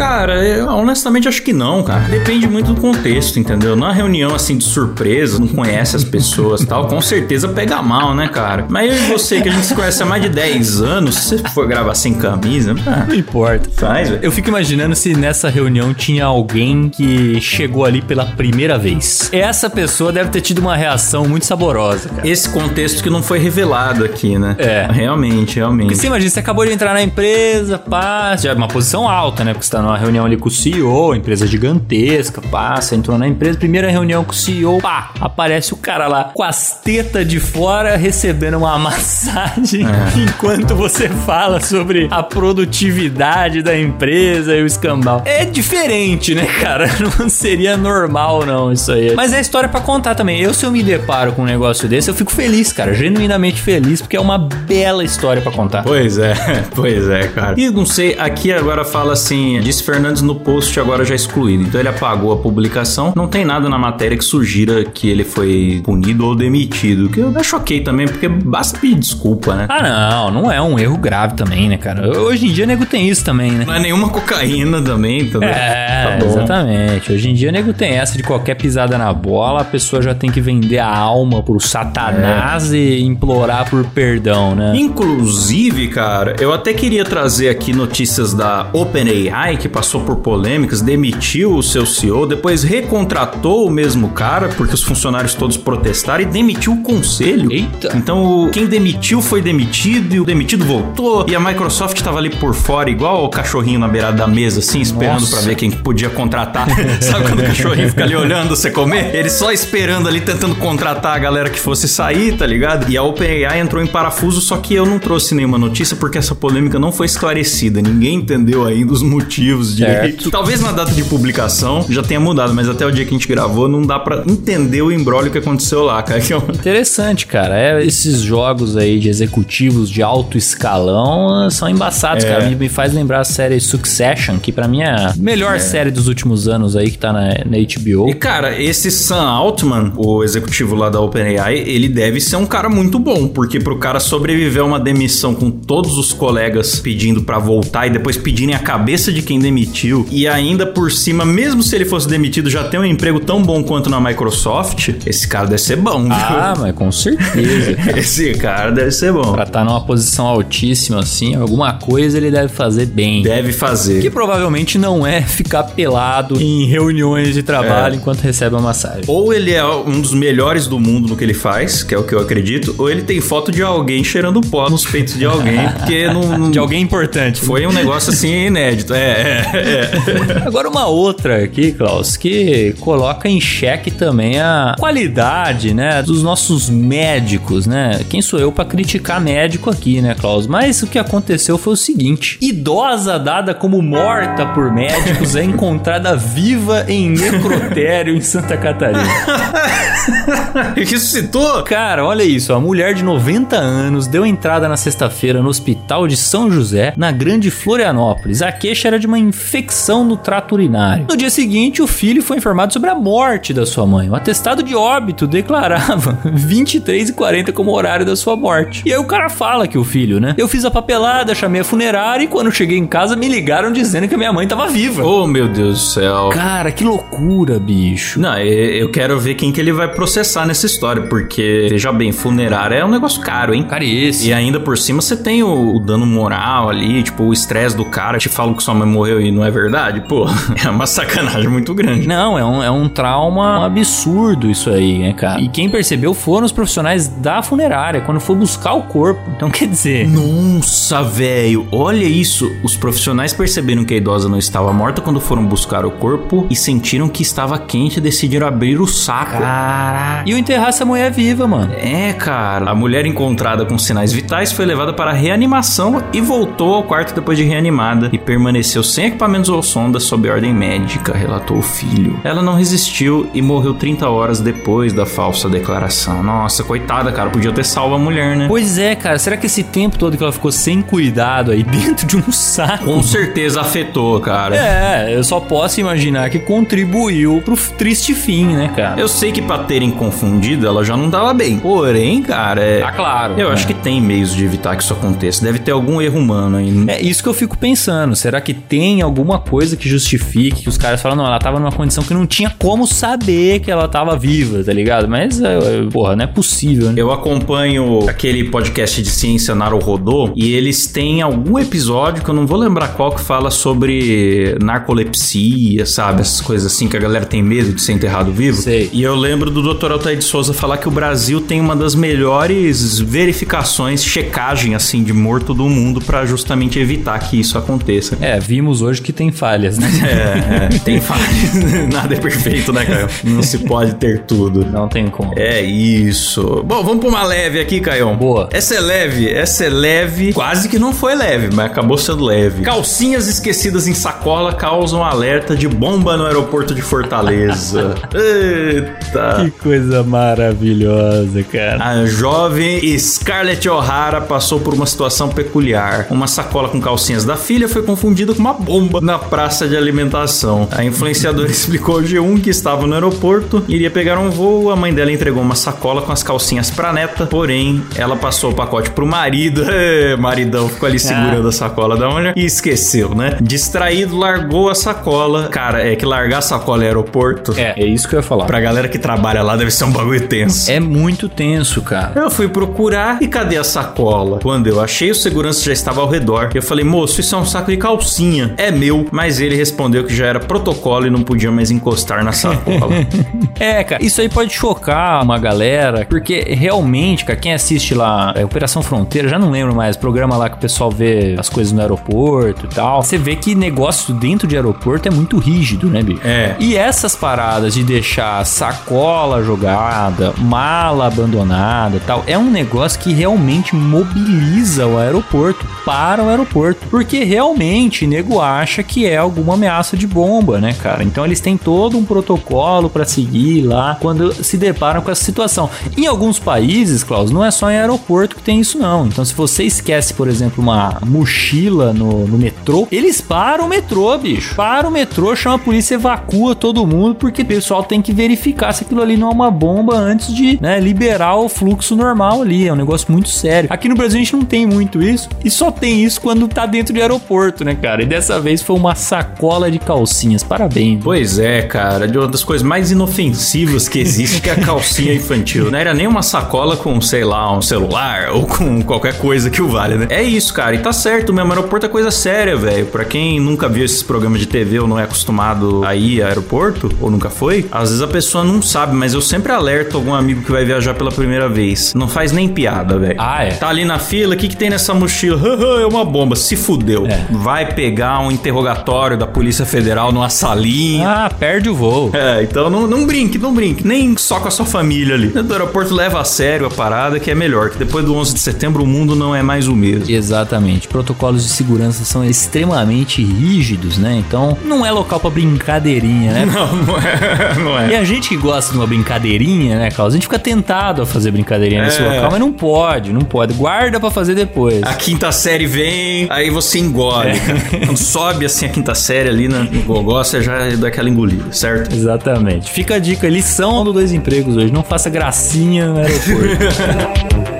Cara, 0.00 0.42
eu 0.46 0.66
honestamente 0.68 1.28
acho 1.28 1.42
que 1.42 1.52
não, 1.52 1.82
cara. 1.82 2.00
Depende 2.08 2.48
muito 2.48 2.72
do 2.72 2.80
contexto, 2.80 3.38
entendeu? 3.38 3.76
Na 3.76 3.92
reunião 3.92 4.34
assim 4.34 4.56
de 4.56 4.64
surpresa, 4.64 5.38
não 5.38 5.46
conhece 5.46 5.94
as 5.94 6.02
pessoas 6.04 6.62
e 6.62 6.66
tal, 6.66 6.86
com 6.88 7.02
certeza 7.02 7.48
pega 7.48 7.82
mal, 7.82 8.14
né, 8.14 8.26
cara? 8.28 8.64
Mas 8.68 8.90
eu 8.90 8.96
e 8.96 9.06
você, 9.08 9.42
que 9.42 9.50
a 9.50 9.52
gente 9.52 9.66
se 9.66 9.74
conhece 9.74 10.02
há 10.02 10.06
mais 10.06 10.22
de 10.22 10.30
10 10.30 10.80
anos, 10.80 11.16
se 11.16 11.38
você 11.38 11.48
for 11.50 11.66
gravar 11.68 11.94
sem 11.94 12.14
camisa, 12.14 12.74
ah, 12.86 13.04
Não 13.06 13.14
importa. 13.14 13.68
faz, 13.76 14.08
velho. 14.08 14.20
Eu 14.22 14.32
fico 14.32 14.48
imaginando 14.48 14.96
se 14.96 15.12
nessa 15.14 15.50
reunião 15.50 15.92
tinha 15.92 16.24
alguém 16.24 16.88
que 16.88 17.38
chegou 17.42 17.84
ali 17.84 18.00
pela 18.00 18.24
primeira 18.24 18.78
vez. 18.78 19.28
Essa 19.32 19.68
pessoa 19.68 20.10
deve 20.10 20.30
ter 20.30 20.40
tido 20.40 20.60
uma 20.60 20.76
reação 20.76 21.28
muito 21.28 21.44
saborosa, 21.44 22.08
cara. 22.08 22.26
Esse 22.26 22.48
contexto 22.48 23.02
que 23.02 23.10
não 23.10 23.22
foi 23.22 23.38
revelado 23.38 24.02
aqui, 24.02 24.38
né? 24.38 24.56
É. 24.58 24.88
Realmente, 24.90 25.56
realmente. 25.56 25.88
Porque 25.88 26.00
você 26.00 26.06
imagina, 26.06 26.30
você 26.30 26.40
acabou 26.40 26.64
de 26.64 26.72
entrar 26.72 26.94
na 26.94 27.02
empresa, 27.02 27.78
pá, 27.78 28.34
já 28.36 28.50
é 28.50 28.54
uma 28.54 28.68
posição 28.68 29.06
alta, 29.06 29.44
né? 29.44 29.52
Porque 29.52 29.66
você 29.66 29.72
tá 29.72 29.89
numa 29.90 29.98
reunião 29.98 30.24
ali 30.24 30.36
com 30.36 30.46
o 30.46 30.50
CEO, 30.50 31.16
empresa 31.16 31.46
gigantesca, 31.46 32.40
você 32.40 32.94
entrou 32.94 33.18
na 33.18 33.26
empresa, 33.26 33.58
primeira 33.58 33.90
reunião 33.90 34.22
com 34.22 34.30
o 34.30 34.34
CEO, 34.34 34.80
pá, 34.80 35.10
aparece 35.20 35.74
o 35.74 35.76
cara 35.76 36.06
lá 36.06 36.30
com 36.32 36.44
as 36.44 36.80
tetas 36.80 37.26
de 37.26 37.40
fora 37.40 37.96
recebendo 37.96 38.58
uma 38.58 38.78
massagem 38.78 39.84
enquanto 40.16 40.76
você 40.76 41.08
fala 41.08 41.60
sobre 41.60 42.06
a 42.10 42.22
produtividade 42.22 43.62
da 43.62 43.76
empresa 43.76 44.54
e 44.54 44.62
o 44.62 44.66
escambau. 44.66 45.22
É 45.24 45.44
diferente, 45.44 46.34
né, 46.34 46.46
cara? 46.60 46.88
Não 47.18 47.28
seria 47.28 47.76
normal, 47.76 48.46
não, 48.46 48.72
isso 48.72 48.92
aí. 48.92 49.14
Mas 49.14 49.32
é 49.32 49.40
história 49.40 49.68
pra 49.68 49.80
contar 49.80 50.14
também. 50.14 50.40
Eu, 50.40 50.54
se 50.54 50.64
eu 50.64 50.70
me 50.70 50.82
deparo 50.82 51.32
com 51.32 51.42
um 51.42 51.46
negócio 51.46 51.88
desse, 51.88 52.08
eu 52.08 52.14
fico 52.14 52.30
feliz, 52.30 52.72
cara, 52.72 52.94
genuinamente 52.94 53.60
feliz, 53.60 54.00
porque 54.00 54.16
é 54.16 54.20
uma 54.20 54.38
bela 54.38 55.02
história 55.02 55.42
pra 55.42 55.50
contar. 55.50 55.82
Pois 55.82 56.18
é, 56.18 56.34
pois 56.74 57.08
é, 57.08 57.26
cara. 57.28 57.54
E 57.58 57.68
não 57.70 57.84
sei, 57.84 58.16
aqui 58.18 58.52
agora 58.52 58.84
fala 58.84 59.14
assim, 59.14 59.60
disse 59.60 59.79
Fernandes 59.80 60.22
no 60.22 60.34
post 60.34 60.78
agora 60.78 61.04
já 61.04 61.14
excluído. 61.14 61.64
Então 61.64 61.80
ele 61.80 61.88
apagou 61.88 62.32
a 62.32 62.36
publicação. 62.36 63.12
Não 63.16 63.26
tem 63.28 63.44
nada 63.44 63.68
na 63.68 63.78
matéria 63.78 64.16
que 64.16 64.24
sugira 64.24 64.84
que 64.84 65.08
ele 65.08 65.24
foi 65.24 65.80
punido 65.84 66.26
ou 66.26 66.34
demitido. 66.34 67.08
Que 67.08 67.20
eu 67.20 67.42
choquei 67.44 67.80
também, 67.80 68.06
porque 68.06 68.28
basta 68.28 68.78
pedir 68.78 68.96
desculpa, 68.96 69.54
né? 69.54 69.66
Ah, 69.68 70.30
não, 70.32 70.42
não 70.42 70.52
é 70.52 70.60
um 70.60 70.78
erro 70.78 70.96
grave 70.96 71.34
também, 71.34 71.68
né, 71.68 71.76
cara? 71.76 72.18
Hoje 72.20 72.46
em 72.46 72.52
dia, 72.52 72.66
nego 72.66 72.84
tem 72.86 73.08
isso 73.08 73.24
também, 73.24 73.52
né? 73.52 73.64
Não 73.66 73.74
é 73.74 73.80
nenhuma 73.80 74.08
cocaína 74.08 74.80
também, 74.82 75.20
entendeu? 75.22 75.48
É, 75.48 76.16
Tá 76.18 76.26
exatamente. 76.26 77.12
Hoje 77.12 77.30
em 77.30 77.34
dia, 77.34 77.52
nego 77.52 77.72
tem 77.72 77.92
essa 77.92 78.16
de 78.16 78.22
qualquer 78.22 78.54
pisada 78.54 78.96
na 78.98 79.12
bola, 79.12 79.60
a 79.62 79.64
pessoa 79.64 80.02
já 80.02 80.14
tem 80.14 80.30
que 80.30 80.40
vender 80.40 80.78
a 80.78 80.88
alma 80.88 81.42
pro 81.42 81.58
satanás 81.60 82.72
e 82.72 83.00
implorar 83.02 83.68
por 83.68 83.84
perdão, 83.86 84.54
né? 84.54 84.72
Inclusive, 84.76 85.88
cara, 85.88 86.36
eu 86.40 86.52
até 86.52 86.72
queria 86.72 87.04
trazer 87.04 87.48
aqui 87.48 87.72
notícias 87.72 88.32
da 88.34 88.66
OpenAI, 88.72 89.56
que 89.56 89.68
passou 89.70 90.02
por 90.02 90.16
polêmicas, 90.16 90.80
demitiu 90.80 91.54
o 91.54 91.62
seu 91.62 91.86
CEO, 91.86 92.26
depois 92.26 92.62
recontratou 92.62 93.66
o 93.66 93.70
mesmo 93.70 94.10
cara, 94.10 94.48
porque 94.48 94.74
os 94.74 94.82
funcionários 94.82 95.34
todos 95.34 95.56
protestaram 95.56 96.22
e 96.22 96.26
demitiu 96.26 96.72
o 96.72 96.82
conselho. 96.82 97.50
Eita. 97.50 97.96
Então, 97.96 98.50
quem 98.52 98.66
demitiu 98.66 99.22
foi 99.22 99.40
demitido, 99.40 100.14
e 100.14 100.20
o 100.20 100.24
demitido 100.24 100.64
voltou, 100.64 101.26
e 101.28 101.34
a 101.34 101.40
Microsoft 101.40 102.00
tava 102.02 102.18
ali 102.18 102.30
por 102.30 102.54
fora, 102.54 102.90
igual 102.90 103.24
o 103.24 103.28
cachorrinho 103.28 103.78
na 103.78 103.88
beirada 103.88 104.16
da 104.18 104.26
mesa, 104.26 104.60
assim, 104.60 104.80
esperando 104.80 105.26
pra 105.28 105.40
ver 105.40 105.54
quem 105.54 105.70
podia 105.70 106.10
contratar. 106.10 106.66
Sabe 107.00 107.26
quando 107.26 107.40
o 107.40 107.44
cachorrinho 107.44 107.88
fica 107.88 108.04
ali 108.04 108.16
olhando 108.16 108.54
você 108.56 108.70
comer? 108.70 109.14
Ele 109.14 109.30
só 109.30 109.52
esperando 109.52 110.08
ali, 110.08 110.20
tentando 110.20 110.54
contratar 110.56 111.16
a 111.16 111.18
galera 111.18 111.48
que 111.48 111.58
fosse 111.58 111.88
sair, 111.88 112.36
tá 112.36 112.46
ligado? 112.46 112.90
E 112.90 112.96
a 112.96 113.02
OpenAI 113.02 113.60
entrou 113.60 113.82
em 113.82 113.86
parafuso, 113.86 114.40
só 114.40 114.56
que 114.56 114.74
eu 114.74 114.84
não 114.84 114.98
trouxe 114.98 115.34
nenhuma 115.34 115.58
notícia 115.58 115.96
porque 115.96 116.18
essa 116.18 116.34
polêmica 116.34 116.78
não 116.78 116.92
foi 116.92 117.06
esclarecida. 117.06 117.80
Ninguém 117.80 118.16
entendeu 118.16 118.64
ainda 118.64 118.92
os 118.92 119.02
motivos 119.02 119.49
direito. 119.58 120.30
Talvez 120.30 120.60
na 120.60 120.72
data 120.72 120.92
de 120.92 121.02
publicação 121.04 121.84
já 121.88 122.02
tenha 122.02 122.20
mudado, 122.20 122.54
mas 122.54 122.68
até 122.68 122.86
o 122.86 122.90
dia 122.90 123.04
que 123.04 123.10
a 123.10 123.12
gente 123.18 123.28
gravou 123.28 123.68
não 123.68 123.82
dá 123.82 123.98
pra 123.98 124.22
entender 124.26 124.82
o 124.82 124.90
embrólio 124.92 125.30
que 125.30 125.38
aconteceu 125.38 125.82
lá, 125.82 126.02
cara. 126.02 126.20
Que 126.20 126.32
é 126.32 126.36
um- 126.38 126.50
Interessante, 126.52 127.26
cara. 127.26 127.58
É, 127.58 127.84
esses 127.84 128.20
jogos 128.20 128.76
aí 128.76 128.98
de 128.98 129.08
executivos 129.08 129.88
de 129.90 130.02
alto 130.02 130.36
escalão 130.38 131.50
são 131.50 131.68
embaçados, 131.68 132.24
É. 132.24 132.28
cara. 132.28 132.48
Me, 132.48 132.54
me 132.54 132.68
faz 132.68 132.92
lembrar 132.92 133.20
a 133.20 133.24
série 133.24 133.58
Succession, 133.60 134.38
que 134.38 134.52
pra 134.52 134.68
mim 134.68 134.82
é 134.82 134.90
a 134.90 135.14
melhor 135.16 135.58
série 135.58 135.90
dos 135.90 136.06
últimos 136.08 136.46
anos 136.48 136.76
aí 136.76 136.90
que 136.90 136.98
tá 136.98 137.12
na, 137.12 137.28
na 137.44 137.56
HBO. 137.58 138.08
E 138.08 138.14
cara, 138.14 138.60
esse 138.60 138.90
Sam 138.90 139.22
Altman, 139.22 139.92
o 139.96 140.22
executivo 140.22 140.74
lá 140.74 140.88
da 140.88 141.00
OpenAI, 141.00 141.58
ele 141.58 141.88
deve 141.88 142.20
ser 142.20 142.36
um 142.36 142.46
cara 142.46 142.68
muito 142.68 142.98
bom, 142.98 143.26
porque 143.28 143.58
pro 143.58 143.78
cara 143.78 143.98
sobreviver 144.00 144.62
a 144.62 144.64
uma 144.66 144.78
demissão 144.80 145.34
com 145.34 145.50
todos 145.50 145.98
os 145.98 146.12
colegas 146.12 146.78
pedindo 146.80 147.22
pra 147.22 147.38
voltar 147.38 147.86
e 147.86 147.90
depois 147.90 148.16
pedirem 148.16 148.54
a 148.54 148.58
cabeça 148.58 149.12
de 149.12 149.22
quem 149.22 149.38
demitiu 149.40 150.06
e 150.10 150.28
ainda 150.28 150.66
por 150.66 150.90
cima, 150.92 151.24
mesmo 151.24 151.62
se 151.62 151.74
ele 151.74 151.84
fosse 151.84 152.08
demitido, 152.08 152.48
já 152.50 152.64
ter 152.64 152.78
um 152.78 152.84
emprego 152.84 153.18
tão 153.20 153.42
bom 153.42 153.62
quanto 153.62 153.90
na 153.90 154.00
Microsoft, 154.00 154.90
esse 155.06 155.26
cara 155.26 155.46
deve 155.46 155.62
ser 155.62 155.76
bom, 155.76 156.02
viu? 156.04 156.12
Ah, 156.12 156.54
mas 156.58 156.74
com 156.74 156.90
certeza. 156.92 157.76
Esse 157.98 158.32
cara 158.34 158.70
deve 158.70 158.90
ser 158.90 159.12
bom. 159.12 159.32
Pra 159.32 159.42
estar 159.44 159.64
numa 159.64 159.80
posição 159.84 160.26
altíssima 160.26 161.00
assim, 161.00 161.34
alguma 161.34 161.72
coisa 161.74 162.16
ele 162.16 162.30
deve 162.30 162.48
fazer 162.48 162.86
bem. 162.86 163.22
Deve 163.22 163.52
fazer. 163.52 164.00
Que 164.00 164.10
provavelmente 164.10 164.78
não 164.78 165.06
é 165.06 165.22
ficar 165.22 165.64
pelado 165.64 166.40
em 166.40 166.66
reuniões 166.66 167.34
de 167.34 167.42
trabalho 167.42 167.94
É. 167.94 167.96
enquanto 167.96 168.20
recebe 168.20 168.56
a 168.56 168.60
massagem. 168.60 169.02
Ou 169.06 169.32
ele 169.32 169.52
é 169.52 169.64
um 169.64 170.00
dos 170.00 170.12
melhores 170.14 170.66
do 170.66 170.78
mundo 170.78 171.08
no 171.08 171.16
que 171.16 171.24
ele 171.24 171.34
faz, 171.34 171.82
que 171.82 171.94
é 171.94 171.98
o 171.98 172.04
que 172.04 172.14
eu 172.14 172.20
acredito, 172.20 172.74
ou 172.78 172.90
ele 172.90 173.02
tem 173.02 173.20
foto 173.20 173.50
de 173.52 173.62
alguém 173.62 174.02
cheirando 174.04 174.40
pó 174.40 174.68
nos 174.68 174.84
peitos 174.84 175.14
de 175.16 175.24
alguém, 175.24 175.68
porque 175.78 176.06
não, 176.12 176.22
não- 176.38 176.50
De 176.50 176.58
alguém 176.58 176.80
importante. 176.82 177.40
Foi 177.40 177.66
um 177.66 177.72
negócio 177.72 178.12
assim 178.12 178.46
inédito. 178.46 178.92
É, 178.94 178.98
é, 179.10 179.29
é. 179.30 180.42
Agora 180.46 180.68
uma 180.68 180.86
outra 180.86 181.44
aqui, 181.44 181.72
Klaus, 181.72 182.16
que 182.16 182.74
coloca 182.80 183.28
em 183.28 183.40
xeque 183.40 183.90
também 183.90 184.40
a 184.40 184.74
qualidade, 184.78 185.74
né, 185.74 186.02
dos 186.02 186.22
nossos 186.22 186.68
médicos, 186.68 187.66
né? 187.66 188.00
Quem 188.08 188.22
sou 188.22 188.38
eu 188.38 188.52
pra 188.52 188.64
criticar 188.64 189.20
médico 189.20 189.70
aqui, 189.70 190.00
né, 190.00 190.14
Klaus? 190.18 190.46
Mas 190.46 190.82
o 190.82 190.86
que 190.86 190.98
aconteceu 190.98 191.58
foi 191.58 191.74
o 191.74 191.76
seguinte: 191.76 192.38
idosa 192.40 193.18
dada 193.18 193.54
como 193.54 193.80
morta 193.82 194.46
por 194.46 194.72
médicos 194.72 195.36
é 195.36 195.44
encontrada 195.44 196.16
viva 196.16 196.84
em 196.88 197.10
necrotério 197.10 198.14
em 198.14 198.20
Santa 198.20 198.56
Catarina. 198.56 199.00
Ressuscitou? 200.76 201.62
Cara, 201.62 202.04
olha 202.04 202.22
isso. 202.22 202.52
A 202.52 202.60
mulher 202.60 202.94
de 202.94 203.02
90 203.02 203.56
anos 203.56 204.06
deu 204.06 204.24
entrada 204.24 204.68
na 204.68 204.76
sexta-feira 204.76 205.42
no 205.42 205.48
hospital 205.48 206.06
de 206.06 206.16
São 206.16 206.50
José, 206.50 206.92
na 206.96 207.10
Grande 207.12 207.50
Florianópolis. 207.50 208.42
A 208.42 208.52
queixa 208.52 208.88
era 208.88 208.98
de 208.98 209.06
uma 209.06 209.18
infecção 209.20 210.04
no 210.04 210.16
trato 210.16 210.54
urinário. 210.54 211.06
No 211.08 211.16
dia 211.16 211.30
seguinte, 211.30 211.82
o 211.82 211.86
filho 211.86 212.22
foi 212.22 212.38
informado 212.38 212.72
sobre 212.72 212.90
a 212.90 212.94
morte 212.94 213.52
da 213.52 213.66
sua 213.66 213.86
mãe. 213.86 214.08
O 214.08 214.14
atestado 214.14 214.62
de 214.62 214.74
óbito 214.74 215.26
declarava 215.26 216.18
23 216.24 217.10
e 217.10 217.12
40 217.12 217.52
como 217.52 217.72
horário 217.72 218.04
da 218.04 218.16
sua 218.16 218.36
morte. 218.36 218.82
E 218.86 218.92
aí 218.92 218.98
o 218.98 219.04
cara 219.04 219.28
fala 219.28 219.66
que 219.66 219.78
o 219.78 219.84
filho, 219.84 220.20
né? 220.20 220.34
Eu 220.36 220.48
fiz 220.48 220.64
a 220.64 220.70
papelada, 220.70 221.34
chamei 221.34 221.60
a 221.60 221.64
funerária 221.64 222.24
e 222.24 222.28
quando 222.28 222.50
cheguei 222.50 222.78
em 222.78 222.86
casa 222.86 223.16
me 223.16 223.28
ligaram 223.28 223.72
dizendo 223.72 224.08
que 224.08 224.14
a 224.14 224.18
minha 224.18 224.32
mãe 224.32 224.46
tava 224.46 224.66
viva. 224.68 225.02
Oh, 225.04 225.26
meu 225.26 225.48
Deus 225.48 225.78
do 225.78 225.84
céu. 225.84 226.30
Cara, 226.32 226.70
que 226.72 226.84
loucura, 226.84 227.58
bicho. 227.58 228.20
Não, 228.20 228.36
eu 228.38 228.90
quero 228.90 229.18
ver 229.18 229.34
quem 229.34 229.52
que 229.52 229.60
ele 229.60 229.72
vai 229.72 229.88
processar 229.88 230.46
nessa 230.46 230.66
história, 230.66 231.02
porque, 231.02 231.66
veja 231.70 231.92
bem, 231.92 232.12
funerária 232.12 232.76
é 232.76 232.84
um 232.84 232.90
negócio 232.90 233.20
caro, 233.20 233.54
hein? 233.54 233.64
Caríssimo. 233.64 234.28
E 234.30 234.32
ainda 234.32 234.60
por 234.60 234.78
cima 234.78 235.00
você 235.02 235.16
tem 235.16 235.42
o, 235.42 235.76
o 235.76 235.80
dano 235.80 236.06
moral 236.06 236.68
ali, 236.68 237.02
tipo, 237.02 237.24
o 237.24 237.32
estresse 237.32 237.76
do 237.76 237.84
cara, 237.84 238.18
te 238.18 238.28
falam 238.28 238.54
que 238.54 238.62
sua 238.62 238.74
mãe 238.74 238.88
morreu 238.88 239.09
morreu 239.10 239.20
e 239.20 239.32
não 239.32 239.44
é 239.44 239.50
verdade, 239.50 240.00
pô, 240.02 240.26
é 240.64 240.68
uma 240.68 240.86
sacanagem 240.86 241.48
muito 241.48 241.74
grande. 241.74 242.06
Não, 242.06 242.38
é 242.38 242.44
um, 242.44 242.62
é 242.62 242.70
um 242.70 242.88
trauma 242.88 243.64
absurdo 243.66 244.50
isso 244.50 244.70
aí, 244.70 244.98
né, 244.98 245.12
cara? 245.12 245.40
E 245.40 245.48
quem 245.48 245.68
percebeu 245.68 246.14
foram 246.14 246.46
os 246.46 246.52
profissionais 246.52 247.08
da 247.08 247.42
funerária, 247.42 248.00
quando 248.00 248.20
foi 248.20 248.36
buscar 248.36 248.74
o 248.74 248.82
corpo. 248.82 249.20
Então, 249.36 249.50
quer 249.50 249.66
dizer... 249.66 250.08
Nossa, 250.08 251.02
velho, 251.02 251.66
olha 251.72 252.04
isso. 252.04 252.50
Os 252.62 252.76
profissionais 252.76 253.32
perceberam 253.32 253.84
que 253.84 253.94
a 253.94 253.96
idosa 253.96 254.28
não 254.28 254.38
estava 254.38 254.72
morta 254.72 255.00
quando 255.00 255.20
foram 255.20 255.44
buscar 255.44 255.84
o 255.84 255.90
corpo 255.90 256.46
e 256.50 256.56
sentiram 256.56 257.08
que 257.08 257.22
estava 257.22 257.58
quente 257.58 257.98
e 257.98 258.00
decidiram 258.00 258.46
abrir 258.46 258.80
o 258.80 258.86
saco. 258.86 259.32
Caraca. 259.32 260.28
E 260.28 260.34
o 260.34 260.38
enterrar 260.38 260.68
essa 260.68 260.84
mulher 260.84 261.10
viva, 261.10 261.46
mano. 261.46 261.72
É, 261.74 262.12
cara. 262.12 262.70
A 262.70 262.74
mulher 262.74 263.06
encontrada 263.06 263.64
com 263.64 263.78
sinais 263.78 264.12
vitais 264.12 264.52
foi 264.52 264.66
levada 264.66 264.92
para 264.92 265.10
a 265.10 265.14
reanimação 265.14 266.02
e 266.12 266.20
voltou 266.20 266.74
ao 266.74 266.82
quarto 266.82 267.14
depois 267.14 267.38
de 267.38 267.44
reanimada 267.44 268.10
e 268.12 268.18
permaneceu 268.18 268.82
sem 268.82 268.99
equipamentos 269.06 269.50
ou 269.50 269.62
sondas 269.62 270.04
sob 270.04 270.28
ordem 270.28 270.52
médica, 270.52 271.16
relatou 271.16 271.58
o 271.58 271.62
filho. 271.62 272.18
Ela 272.24 272.42
não 272.42 272.54
resistiu 272.54 273.28
e 273.32 273.42
morreu 273.42 273.74
30 273.74 274.08
horas 274.08 274.40
depois 274.40 274.92
da 274.92 275.06
falsa 275.06 275.48
declaração. 275.48 276.22
Nossa, 276.22 276.64
coitada, 276.64 277.12
cara, 277.12 277.30
podia 277.30 277.52
ter 277.52 277.64
salvo 277.64 277.94
a 277.94 277.98
mulher, 277.98 278.36
né? 278.36 278.46
Pois 278.48 278.78
é, 278.78 278.94
cara. 278.94 279.18
Será 279.18 279.36
que 279.36 279.46
esse 279.46 279.62
tempo 279.62 279.98
todo 279.98 280.16
que 280.16 280.22
ela 280.22 280.32
ficou 280.32 280.52
sem 280.52 280.82
cuidado 280.82 281.50
aí 281.50 281.62
dentro 281.64 282.06
de 282.06 282.16
um 282.16 282.32
saco? 282.32 282.84
Com 282.84 283.02
certeza 283.02 283.60
afetou, 283.60 284.20
cara. 284.20 284.56
É, 284.56 285.14
eu 285.14 285.24
só 285.24 285.40
posso 285.40 285.80
imaginar 285.80 286.30
que 286.30 286.38
contribuiu 286.38 287.40
pro 287.44 287.56
triste 287.56 288.14
fim, 288.14 288.46
né, 288.46 288.72
cara? 288.74 289.00
Eu 289.00 289.08
sei 289.08 289.32
que 289.32 289.42
pra 289.42 289.58
terem 289.58 289.90
confundido, 289.90 290.66
ela 290.66 290.84
já 290.84 290.96
não 290.96 291.10
tava 291.10 291.32
bem. 291.32 291.58
Porém, 291.58 292.22
cara, 292.22 292.62
é. 292.62 292.80
Tá 292.80 292.92
claro. 292.92 293.34
Eu 293.38 293.48
né? 293.48 293.54
acho 293.54 293.66
que 293.66 293.74
tem 293.74 294.00
meios 294.00 294.34
de 294.34 294.44
evitar 294.44 294.76
que 294.76 294.82
isso 294.82 294.92
aconteça. 294.92 295.44
Deve 295.44 295.58
ter 295.58 295.72
algum 295.72 296.00
erro 296.00 296.18
humano 296.18 296.56
aí. 296.56 296.84
É 296.88 297.00
isso 297.00 297.22
que 297.22 297.28
eu 297.28 297.34
fico 297.34 297.56
pensando. 297.56 298.16
Será 298.16 298.40
que 298.40 298.52
tem 298.52 298.89
alguma 299.00 299.38
coisa 299.38 299.76
que 299.76 299.88
justifique 299.88 300.62
que 300.62 300.68
os 300.68 300.76
caras 300.76 301.00
falam, 301.00 301.16
não, 301.16 301.26
ela 301.26 301.38
tava 301.38 301.58
numa 301.58 301.72
condição 301.72 302.02
que 302.02 302.14
não 302.14 302.26
tinha 302.26 302.50
como 302.58 302.86
saber 302.86 303.60
que 303.60 303.70
ela 303.70 303.86
tava 303.88 304.16
viva, 304.16 304.62
tá 304.64 304.72
ligado? 304.72 305.08
Mas, 305.08 305.40
é, 305.40 305.58
é, 305.58 305.90
porra, 305.90 306.16
não 306.16 306.24
é 306.24 306.26
possível, 306.26 306.88
né? 306.88 306.94
Eu 306.96 307.12
acompanho 307.12 308.08
aquele 308.08 308.44
podcast 308.44 309.02
de 309.02 309.08
ciência 309.08 309.54
Naruhodô 309.54 310.32
e 310.34 310.54
eles 310.54 310.86
têm 310.86 311.22
algum 311.22 311.58
episódio 311.58 312.24
que 312.24 312.30
eu 312.30 312.34
não 312.34 312.46
vou 312.46 312.58
lembrar 312.58 312.88
qual 312.88 313.12
que 313.12 313.20
fala 313.20 313.50
sobre 313.50 314.56
narcolepsia, 314.62 315.86
sabe? 315.86 316.22
Essas 316.22 316.40
coisas 316.40 316.72
assim 316.72 316.88
que 316.88 316.96
a 316.96 317.00
galera 317.00 317.26
tem 317.26 317.42
medo 317.42 317.72
de 317.72 317.82
ser 317.82 317.92
enterrado 317.92 318.32
vivo. 318.32 318.60
Sei. 318.60 318.90
E 318.92 319.02
eu 319.02 319.14
lembro 319.14 319.50
do 319.50 319.74
Dr. 319.74 319.92
Altair 319.92 320.18
de 320.18 320.24
Souza 320.24 320.52
falar 320.52 320.78
que 320.78 320.88
o 320.88 320.90
Brasil 320.90 321.40
tem 321.40 321.60
uma 321.60 321.76
das 321.76 321.94
melhores 321.94 322.98
verificações, 322.98 324.04
checagem 324.04 324.74
assim 324.74 325.02
de 325.02 325.12
morto 325.12 325.54
do 325.54 325.68
mundo 325.68 326.00
pra 326.00 326.24
justamente 326.24 326.78
evitar 326.78 327.18
que 327.18 327.38
isso 327.38 327.58
aconteça. 327.58 328.16
É, 328.20 328.38
vimos 328.38 328.79
hoje 328.80 329.00
que 329.02 329.12
tem 329.12 329.30
falhas, 329.30 329.78
né? 329.78 329.90
É, 330.10 330.74
é, 330.74 330.78
tem 330.78 331.00
falhas. 331.00 331.54
Nada 331.92 332.14
é 332.14 332.18
perfeito, 332.18 332.72
né, 332.72 332.84
Caio? 332.84 333.08
Não 333.24 333.42
se 333.42 333.58
pode 333.58 333.94
ter 333.94 334.20
tudo. 334.22 334.64
Não 334.64 334.88
tem 334.88 335.08
como. 335.08 335.38
É 335.38 335.60
isso. 335.60 336.62
Bom, 336.64 336.82
vamos 336.82 337.00
pra 337.00 337.08
uma 337.08 337.22
leve 337.22 337.60
aqui, 337.60 337.80
Caião. 337.80 338.16
Boa. 338.16 338.48
Essa 338.52 338.74
é 338.74 338.80
leve, 338.80 339.28
essa 339.28 339.64
é 339.64 339.68
leve. 339.68 340.32
Quase 340.32 340.68
que 340.68 340.78
não 340.78 340.92
foi 340.92 341.14
leve, 341.14 341.54
mas 341.54 341.66
acabou 341.66 341.98
sendo 341.98 342.24
leve. 342.24 342.62
Calcinhas 342.62 343.28
esquecidas 343.28 343.86
em 343.86 343.94
sacola 343.94 344.54
causam 344.54 345.04
alerta 345.04 345.54
de 345.54 345.68
bomba 345.68 346.16
no 346.16 346.26
aeroporto 346.26 346.74
de 346.74 346.82
Fortaleza. 346.82 347.94
Eita. 348.14 349.44
Que 349.44 349.50
coisa 349.50 350.02
maravilhosa, 350.02 351.42
cara. 351.44 351.84
A 351.84 352.06
jovem 352.06 352.98
Scarlett 352.98 353.68
O'Hara 353.68 354.20
passou 354.20 354.60
por 354.60 354.74
uma 354.74 354.86
situação 354.86 355.28
peculiar. 355.28 356.06
Uma 356.10 356.26
sacola 356.26 356.68
com 356.68 356.80
calcinhas 356.80 357.24
da 357.24 357.36
filha 357.36 357.68
foi 357.68 357.82
confundida 357.82 358.34
com 358.34 358.40
uma 358.40 358.54
bomba 358.60 359.00
na 359.00 359.18
praça 359.18 359.66
de 359.66 359.76
alimentação. 359.76 360.68
A 360.70 360.84
influenciadora 360.84 361.50
explicou 361.50 361.96
ao 361.96 362.02
G1 362.02 362.42
que 362.42 362.50
estava 362.50 362.86
no 362.86 362.94
aeroporto, 362.94 363.64
iria 363.68 363.90
pegar 363.90 364.18
um 364.18 364.30
voo. 364.30 364.70
A 364.70 364.76
mãe 364.76 364.92
dela 364.92 365.10
entregou 365.10 365.42
uma 365.42 365.54
sacola 365.54 366.02
com 366.02 366.12
as 366.12 366.22
calcinhas 366.22 366.70
pra 366.70 366.92
neta, 366.92 367.26
porém, 367.26 367.82
ela 367.96 368.16
passou 368.16 368.50
o 368.50 368.54
pacote 368.54 368.90
pro 368.90 369.06
marido. 369.06 369.64
É, 369.80 370.16
maridão 370.16 370.68
ficou 370.68 370.88
ali 370.88 370.98
segurando 370.98 371.48
a 371.48 371.52
sacola 371.52 371.96
da 371.96 372.08
mulher 372.10 372.34
e 372.36 372.44
esqueceu, 372.44 373.14
né? 373.14 373.38
Distraído, 373.40 374.16
largou 374.16 374.68
a 374.68 374.74
sacola. 374.74 375.48
Cara, 375.48 375.86
é 375.86 375.96
que 375.96 376.04
largar 376.04 376.38
a 376.38 376.42
sacola 376.42 376.82
em 376.82 376.86
aeroporto. 376.86 377.54
É, 377.56 377.74
é 377.80 377.86
isso 377.86 378.08
que 378.08 378.14
eu 378.14 378.18
ia 378.18 378.22
falar. 378.22 378.44
Pra 378.46 378.60
galera 378.60 378.88
que 378.88 378.98
trabalha 378.98 379.42
lá 379.42 379.56
deve 379.56 379.70
ser 379.70 379.84
um 379.84 379.92
bagulho 379.92 380.26
tenso. 380.26 380.70
É 380.70 380.78
muito 380.80 381.28
tenso, 381.28 381.80
cara. 381.82 382.12
Eu 382.14 382.30
fui 382.30 382.48
procurar 382.48 383.22
e 383.22 383.28
cadê 383.28 383.56
a 383.56 383.64
sacola? 383.64 384.38
Quando 384.42 384.66
eu 384.66 384.80
achei, 384.80 385.10
o 385.10 385.14
segurança 385.14 385.64
já 385.64 385.72
estava 385.72 386.00
ao 386.00 386.08
redor. 386.08 386.50
Eu 386.54 386.62
falei, 386.62 386.84
moço, 386.84 387.20
isso 387.20 387.34
é 387.34 387.38
um 387.38 387.46
saco 387.46 387.70
de 387.70 387.76
calcinha. 387.76 388.49
É 388.56 388.70
meu. 388.70 389.06
Mas 389.10 389.40
ele 389.40 389.56
respondeu 389.56 390.04
que 390.04 390.14
já 390.14 390.26
era 390.26 390.40
protocolo 390.40 391.06
e 391.06 391.10
não 391.10 391.22
podia 391.22 391.50
mais 391.50 391.70
encostar 391.70 392.24
na 392.24 392.32
sacola. 392.32 392.90
É, 393.58 393.84
cara, 393.84 394.02
isso 394.02 394.22
aí 394.22 394.28
pode 394.28 394.54
chocar 394.54 395.22
uma 395.22 395.38
galera, 395.38 396.06
porque 396.08 396.40
realmente, 396.48 397.26
cara, 397.26 397.38
quem 397.38 397.52
assiste 397.52 397.94
lá 397.94 398.32
é, 398.34 398.42
Operação 398.42 398.82
Fronteira, 398.82 399.28
já 399.28 399.38
não 399.38 399.50
lembro 399.50 399.74
mais, 399.74 399.98
programa 399.98 400.34
lá 400.36 400.48
que 400.48 400.56
o 400.56 400.60
pessoal 400.60 400.90
vê 400.90 401.36
as 401.38 401.50
coisas 401.50 401.70
no 401.70 401.80
aeroporto 401.80 402.64
e 402.64 402.68
tal. 402.68 403.02
Você 403.02 403.18
vê 403.18 403.36
que 403.36 403.54
negócio 403.54 404.14
dentro 404.14 404.48
de 404.48 404.56
aeroporto 404.56 405.08
é 405.08 405.10
muito 405.10 405.38
rígido, 405.38 405.90
né, 405.90 406.02
bicho? 406.02 406.20
É. 406.24 406.56
E 406.58 406.74
essas 406.76 407.14
paradas 407.14 407.74
de 407.74 407.84
deixar 407.84 408.44
sacola 408.46 409.44
jogada, 409.44 410.32
mala 410.38 411.06
abandonada 411.06 411.96
e 411.96 412.00
tal, 412.00 412.24
é 412.26 412.38
um 412.38 412.50
negócio 412.50 412.98
que 412.98 413.12
realmente 413.12 413.76
mobiliza 413.76 414.86
o 414.86 414.96
aeroporto 414.96 415.66
para 415.84 416.22
o 416.22 416.28
aeroporto. 416.28 416.86
Porque 416.88 417.24
realmente, 417.24 418.06
nego 418.06 418.39
acha 418.40 418.82
que 418.82 419.06
é 419.06 419.16
alguma 419.16 419.54
ameaça 419.54 419.96
de 419.96 420.06
bomba, 420.06 420.60
né, 420.60 420.74
cara? 420.74 421.02
Então 421.02 421.24
eles 421.24 421.40
têm 421.40 421.56
todo 421.56 421.96
um 421.98 422.04
protocolo 422.04 422.88
para 422.88 423.04
seguir 423.04 423.62
lá 423.62 423.96
quando 424.00 424.32
se 424.32 424.56
deparam 424.56 425.02
com 425.02 425.10
essa 425.10 425.24
situação. 425.24 425.68
Em 425.96 426.06
alguns 426.06 426.38
países, 426.38 427.02
Klaus, 427.02 427.30
não 427.30 427.44
é 427.44 427.50
só 427.50 427.70
em 427.70 427.76
aeroporto 427.76 428.36
que 428.36 428.42
tem 428.42 428.60
isso, 428.60 428.78
não. 428.78 429.06
Então, 429.06 429.24
se 429.24 429.34
você 429.34 429.64
esquece, 429.64 430.14
por 430.14 430.28
exemplo, 430.28 430.62
uma 430.62 430.98
mochila 431.04 431.92
no, 431.92 432.26
no 432.26 432.38
metrô, 432.38 432.86
eles 432.90 433.20
param 433.20 433.66
o 433.66 433.68
metrô, 433.68 434.16
bicho. 434.18 434.54
Para 434.54 434.88
o 434.88 434.90
metrô, 434.90 435.34
chama 435.34 435.56
a 435.56 435.58
polícia, 435.58 435.94
evacua 435.94 436.54
todo 436.54 436.86
mundo, 436.86 437.14
porque 437.14 437.42
o 437.42 437.46
pessoal 437.46 437.82
tem 437.82 438.02
que 438.02 438.12
verificar 438.12 438.72
se 438.72 438.84
aquilo 438.84 439.02
ali 439.02 439.16
não 439.16 439.28
é 439.28 439.32
uma 439.32 439.50
bomba 439.50 439.96
antes 439.96 440.34
de 440.34 440.58
né, 440.60 440.80
liberar 440.80 441.36
o 441.36 441.48
fluxo 441.48 441.96
normal 441.96 442.42
ali. 442.42 442.68
É 442.68 442.72
um 442.72 442.76
negócio 442.76 443.10
muito 443.10 443.28
sério. 443.28 443.68
Aqui 443.72 443.88
no 443.88 443.94
Brasil 443.94 444.20
a 444.20 444.22
gente 444.22 444.36
não 444.36 444.44
tem 444.44 444.66
muito 444.66 445.02
isso, 445.02 445.28
e 445.44 445.50
só 445.50 445.70
tem 445.70 446.04
isso 446.04 446.20
quando 446.20 446.46
tá 446.48 446.66
dentro 446.66 446.92
de 446.92 447.00
aeroporto, 447.00 447.64
né, 447.64 447.74
cara? 447.74 448.02
E 448.02 448.06
dessa 448.06 448.29
vez 448.38 448.62
foi 448.62 448.76
uma 448.76 448.94
sacola 448.94 449.70
de 449.70 449.78
calcinhas. 449.78 450.42
Parabéns. 450.42 451.00
Pois 451.02 451.38
é, 451.38 451.62
cara, 451.62 452.06
de 452.06 452.18
uma 452.18 452.28
das 452.28 452.44
coisas 452.44 452.66
mais 452.66 452.90
inofensivas 452.90 453.88
que 453.88 453.98
existe 453.98 454.40
que 454.40 454.50
é 454.50 454.52
a 454.52 454.60
calcinha 454.60 455.14
infantil. 455.14 455.70
Não 455.70 455.78
era 455.78 455.94
nem 455.94 456.06
uma 456.06 456.22
sacola 456.22 456.76
com, 456.76 457.00
sei 457.00 457.24
lá, 457.24 457.56
um 457.56 457.62
celular 457.62 458.30
ou 458.32 458.46
com 458.46 458.82
qualquer 458.82 459.18
coisa 459.18 459.50
que 459.50 459.62
o 459.62 459.68
valha, 459.68 459.96
né? 459.96 460.06
É 460.10 460.22
isso, 460.22 460.52
cara, 460.52 460.74
e 460.74 460.78
tá 460.78 460.92
certo 460.92 461.32
mesmo, 461.32 461.50
aeroporto 461.52 461.86
é 461.86 461.88
coisa 461.88 462.10
séria, 462.10 462.56
velho. 462.56 462.86
Pra 462.86 463.04
quem 463.04 463.40
nunca 463.40 463.68
viu 463.68 463.84
esses 463.84 464.02
programas 464.02 464.40
de 464.40 464.46
TV 464.46 464.78
ou 464.80 464.86
não 464.86 464.98
é 464.98 465.04
acostumado 465.04 465.84
a 465.84 465.94
ir 465.94 466.22
a 466.22 466.28
aeroporto, 466.28 466.90
ou 467.00 467.10
nunca 467.10 467.30
foi, 467.30 467.66
às 467.70 467.88
vezes 467.88 468.02
a 468.02 468.08
pessoa 468.08 468.44
não 468.44 468.60
sabe, 468.62 468.94
mas 468.94 469.14
eu 469.14 469.20
sempre 469.20 469.52
alerto 469.52 469.96
algum 469.96 470.14
amigo 470.14 470.42
que 470.42 470.52
vai 470.52 470.64
viajar 470.64 470.94
pela 470.94 471.10
primeira 471.10 471.48
vez. 471.48 471.94
Não 471.94 472.08
faz 472.08 472.32
nem 472.32 472.48
piada, 472.48 472.98
velho. 472.98 473.16
Ah, 473.18 473.44
é? 473.44 473.50
Tá 473.50 473.68
ali 473.68 473.84
na 473.84 473.98
fila, 473.98 474.34
o 474.34 474.38
que, 474.38 474.48
que 474.48 474.56
tem 474.56 474.70
nessa 474.70 474.94
mochila? 474.94 475.40
é 475.80 475.86
uma 475.86 476.04
bomba, 476.04 476.36
se 476.36 476.56
fudeu. 476.56 477.06
É. 477.06 477.26
Vai 477.30 477.72
pegar 477.74 478.19
um 478.20 478.30
interrogatório 478.30 479.16
da 479.16 479.26
Polícia 479.26 479.64
Federal 479.66 480.12
numa 480.12 480.28
salinha. 480.28 481.08
Ah, 481.08 481.30
perde 481.30 481.68
o 481.68 481.74
voo. 481.74 482.10
É, 482.14 482.42
então 482.42 482.68
não, 482.70 482.86
não 482.86 483.06
brinque, 483.06 483.38
não 483.38 483.52
brinque. 483.54 483.86
Nem 483.86 484.16
só 484.16 484.40
com 484.40 484.48
a 484.48 484.50
sua 484.50 484.66
família 484.66 485.14
ali. 485.14 485.28
Do 485.28 485.52
aeroporto 485.52 485.94
leva 485.94 486.20
a 486.20 486.24
sério 486.24 486.66
a 486.66 486.70
parada, 486.70 487.18
que 487.20 487.30
é 487.30 487.34
melhor. 487.34 487.70
Que 487.70 487.78
depois 487.78 488.04
do 488.04 488.14
11 488.14 488.34
de 488.34 488.40
setembro 488.40 488.82
o 488.82 488.86
mundo 488.86 489.14
não 489.14 489.34
é 489.34 489.42
mais 489.42 489.68
o 489.68 489.74
mesmo. 489.74 490.10
Exatamente. 490.10 490.88
Protocolos 490.88 491.42
de 491.44 491.50
segurança 491.50 492.04
são 492.04 492.24
extremamente 492.24 493.22
rígidos, 493.22 493.98
né? 493.98 494.16
Então, 494.26 494.56
não 494.64 494.84
é 494.84 494.90
local 494.90 495.18
pra 495.20 495.30
brincadeirinha, 495.30 496.32
né? 496.32 496.46
Não, 496.50 496.76
não 496.76 496.96
é. 496.98 497.54
Não 497.58 497.90
E 497.90 497.94
é. 497.94 497.98
a 497.98 498.04
gente 498.04 498.28
que 498.28 498.36
gosta 498.36 498.72
de 498.72 498.78
uma 498.78 498.86
brincadeirinha, 498.86 499.78
né, 499.78 499.90
Carlos? 499.90 500.14
A 500.14 500.16
gente 500.16 500.24
fica 500.24 500.38
tentado 500.38 501.02
a 501.02 501.06
fazer 501.06 501.30
brincadeirinha 501.30 501.84
nesse 501.84 502.02
É. 502.02 502.08
local, 502.08 502.28
mas 502.32 502.40
não 502.40 502.52
pode, 502.52 503.12
não 503.12 503.20
pode. 503.22 503.54
Guarda 503.54 504.00
pra 504.00 504.10
fazer 504.10 504.34
depois. 504.34 504.82
A 504.82 504.94
quinta 504.94 505.30
série 505.32 505.66
vem, 505.66 506.26
aí 506.30 506.50
você 506.50 506.78
engole. 506.78 507.30
É. 507.30 507.86
sobe 508.10 508.44
assim 508.44 508.66
a 508.66 508.68
quinta 508.68 508.94
série 508.94 509.28
ali 509.28 509.46
no 509.48 509.60
no 509.64 509.82
gogó, 509.82 510.22
você 510.22 510.42
já 510.42 510.68
dá 510.76 510.88
aquela 510.88 511.08
engolida, 511.08 511.52
certo? 511.52 511.94
Exatamente. 511.94 512.70
Fica 512.70 512.96
a 512.96 512.98
dica, 512.98 513.28
lição 513.28 513.84
do 513.84 513.92
Dois 513.92 514.12
Empregos 514.12 514.56
hoje. 514.56 514.72
Não 514.72 514.82
faça 514.82 515.08
gracinha 515.08 515.86
no 515.88 515.98
aeroporto. 515.98 517.59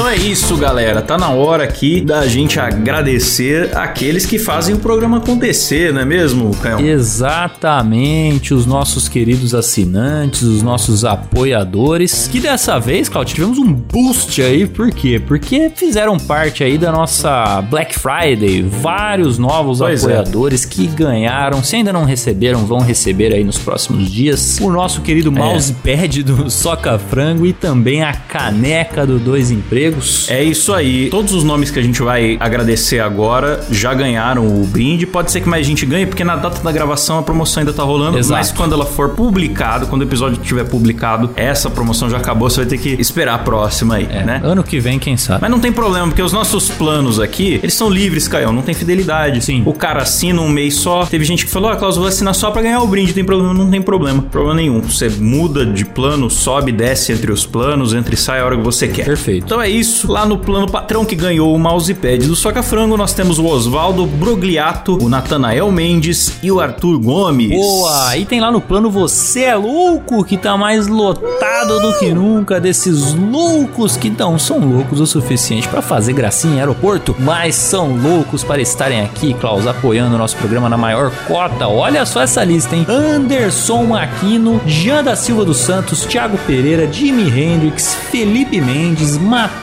Então 0.00 0.08
é 0.08 0.16
isso, 0.16 0.56
galera. 0.56 1.02
Tá 1.02 1.18
na 1.18 1.28
hora 1.28 1.62
aqui 1.62 2.00
da 2.00 2.26
gente 2.26 2.58
agradecer 2.58 3.76
aqueles 3.76 4.24
que 4.24 4.38
fazem 4.38 4.74
o 4.74 4.78
programa 4.78 5.18
acontecer, 5.18 5.92
não 5.92 6.00
é 6.00 6.06
mesmo, 6.06 6.56
Caio? 6.56 6.80
Exatamente, 6.80 8.54
os 8.54 8.64
nossos 8.64 9.10
queridos 9.10 9.54
assinantes, 9.54 10.40
os 10.40 10.62
nossos 10.62 11.04
apoiadores, 11.04 12.26
que 12.28 12.40
dessa 12.40 12.78
vez, 12.78 13.10
Claudio, 13.10 13.34
tivemos 13.34 13.58
um 13.58 13.70
boost 13.74 14.40
aí, 14.40 14.66
por 14.66 14.90
quê? 14.90 15.20
Porque 15.20 15.70
fizeram 15.76 16.18
parte 16.18 16.64
aí 16.64 16.78
da 16.78 16.90
nossa 16.90 17.60
Black 17.60 17.94
Friday, 17.98 18.62
vários 18.62 19.36
novos 19.36 19.80
Pois 19.80 20.02
é. 20.02 20.16
apoiadores 20.16 20.64
que 20.64 20.86
ganharam, 20.86 21.62
se 21.62 21.76
ainda 21.76 21.92
não 21.92 22.06
receberam, 22.06 22.64
vão 22.64 22.80
receber 22.80 23.34
aí 23.34 23.44
nos 23.44 23.58
próximos 23.58 24.10
dias, 24.10 24.58
o 24.62 24.70
nosso 24.70 25.02
querido 25.02 25.30
mousepad 25.30 26.22
do 26.22 26.48
Soca 26.48 26.98
Frango 26.98 27.44
e 27.44 27.52
também 27.52 28.02
a 28.02 28.14
caneca 28.14 29.06
do 29.06 29.18
Dois 29.18 29.50
Empregos. 29.50 29.89
É 30.28 30.42
isso 30.42 30.72
aí. 30.72 31.08
Todos 31.10 31.32
os 31.32 31.44
nomes 31.44 31.70
que 31.70 31.78
a 31.78 31.82
gente 31.82 32.02
vai 32.02 32.36
agradecer 32.40 33.00
agora 33.00 33.60
já 33.70 33.92
ganharam 33.94 34.46
o 34.46 34.64
brinde. 34.66 35.06
Pode 35.06 35.30
ser 35.30 35.40
que 35.40 35.48
mais 35.48 35.66
gente 35.66 35.84
ganhe, 35.86 36.06
porque 36.06 36.24
na 36.24 36.36
data 36.36 36.62
da 36.62 36.72
gravação 36.72 37.18
a 37.18 37.22
promoção 37.22 37.60
ainda 37.60 37.72
tá 37.72 37.82
rolando. 37.82 38.18
Exato. 38.18 38.38
Mas 38.38 38.52
quando 38.52 38.72
ela 38.74 38.86
for 38.86 39.10
publicado, 39.10 39.86
quando 39.86 40.02
o 40.02 40.04
episódio 40.04 40.40
estiver 40.40 40.64
publicado, 40.64 41.30
essa 41.36 41.70
promoção 41.70 42.08
já 42.10 42.16
acabou. 42.18 42.48
Você 42.50 42.58
vai 42.60 42.66
ter 42.66 42.78
que 42.78 42.90
esperar 43.00 43.34
a 43.34 43.38
próxima 43.38 43.96
aí, 43.96 44.08
É, 44.10 44.24
né? 44.24 44.40
Ano 44.44 44.62
que 44.62 44.78
vem, 44.80 44.98
quem 44.98 45.16
sabe? 45.16 45.40
Mas 45.42 45.50
não 45.50 45.60
tem 45.60 45.72
problema, 45.72 46.06
porque 46.08 46.22
os 46.22 46.32
nossos 46.32 46.68
planos 46.70 47.20
aqui, 47.20 47.60
eles 47.62 47.74
são 47.74 47.88
livres, 47.88 48.26
Caio, 48.28 48.52
não 48.52 48.62
tem 48.62 48.74
fidelidade. 48.74 49.44
Sim. 49.44 49.62
O 49.64 49.72
cara 49.72 50.02
assina 50.02 50.40
um 50.40 50.48
mês 50.48 50.74
só. 50.74 51.04
Teve 51.06 51.24
gente 51.24 51.44
que 51.44 51.50
falou, 51.50 51.70
ah, 51.70 51.76
Klaus, 51.76 51.96
vou 51.96 52.06
assinar 52.06 52.34
só 52.34 52.50
pra 52.50 52.62
ganhar 52.62 52.80
o 52.82 52.86
brinde. 52.86 53.12
Tem 53.12 53.24
problema? 53.24 53.54
Não 53.54 53.70
tem 53.70 53.80
problema. 53.80 54.22
Problema 54.22 54.54
nenhum. 54.56 54.80
Você 54.80 55.08
muda 55.08 55.64
de 55.64 55.84
plano, 55.84 56.28
sobe, 56.30 56.72
desce 56.72 57.12
entre 57.12 57.30
os 57.32 57.46
planos, 57.46 57.94
entra 57.94 58.14
e 58.14 58.16
sai 58.16 58.40
a 58.40 58.44
hora 58.44 58.56
que 58.56 58.62
você 58.62 58.88
quer. 58.88 59.04
Perfeito. 59.04 59.44
Então 59.44 59.60
é 59.60 59.69
isso. 59.70 60.10
Lá 60.10 60.26
no 60.26 60.38
plano 60.38 60.70
patrão 60.70 61.04
que 61.04 61.14
ganhou 61.14 61.54
o 61.54 61.58
mousepad 61.58 62.26
do 62.26 62.36
Soca 62.36 62.62
Frango, 62.62 62.96
nós 62.96 63.14
temos 63.14 63.38
o 63.38 63.46
Oswaldo 63.46 64.04
Brogliato, 64.06 64.98
o 65.02 65.08
Natanael 65.08 65.70
Mendes 65.70 66.38
e 66.42 66.50
o 66.50 66.60
Arthur 66.60 66.98
Gomes. 66.98 67.50
Boa! 67.50 68.08
Aí 68.08 68.24
tem 68.24 68.40
lá 68.40 68.50
no 68.50 68.60
plano 68.60 68.90
Você 68.90 69.44
é 69.44 69.54
Louco, 69.54 70.24
que 70.24 70.36
tá 70.36 70.56
mais 70.56 70.86
lotado 70.86 71.80
do 71.80 71.98
que 71.98 72.12
nunca 72.12 72.60
desses 72.60 73.14
loucos 73.14 73.96
que 73.96 74.10
não 74.10 74.38
são 74.38 74.58
loucos 74.58 75.00
o 75.00 75.06
suficiente 75.06 75.68
pra 75.68 75.82
fazer 75.82 76.12
gracinha 76.12 76.56
em 76.56 76.58
aeroporto, 76.58 77.14
mas 77.18 77.54
são 77.54 77.96
loucos 77.96 78.42
para 78.42 78.60
estarem 78.60 79.00
aqui, 79.00 79.34
Klaus, 79.34 79.66
apoiando 79.66 80.14
o 80.16 80.18
nosso 80.18 80.36
programa 80.36 80.68
na 80.68 80.76
maior 80.76 81.10
cota. 81.26 81.68
Olha 81.68 82.04
só 82.04 82.22
essa 82.22 82.42
lista, 82.42 82.74
hein? 82.74 82.86
Anderson 82.88 83.94
Aquino, 83.94 84.60
Jean 84.66 85.04
da 85.04 85.14
Silva 85.14 85.44
dos 85.44 85.58
Santos, 85.58 86.04
Thiago 86.04 86.38
Pereira, 86.46 86.90
Jimi 86.90 87.28
Hendrix, 87.28 87.94
Felipe 88.10 88.60
Mendes, 88.60 89.16
Matheus 89.16 89.59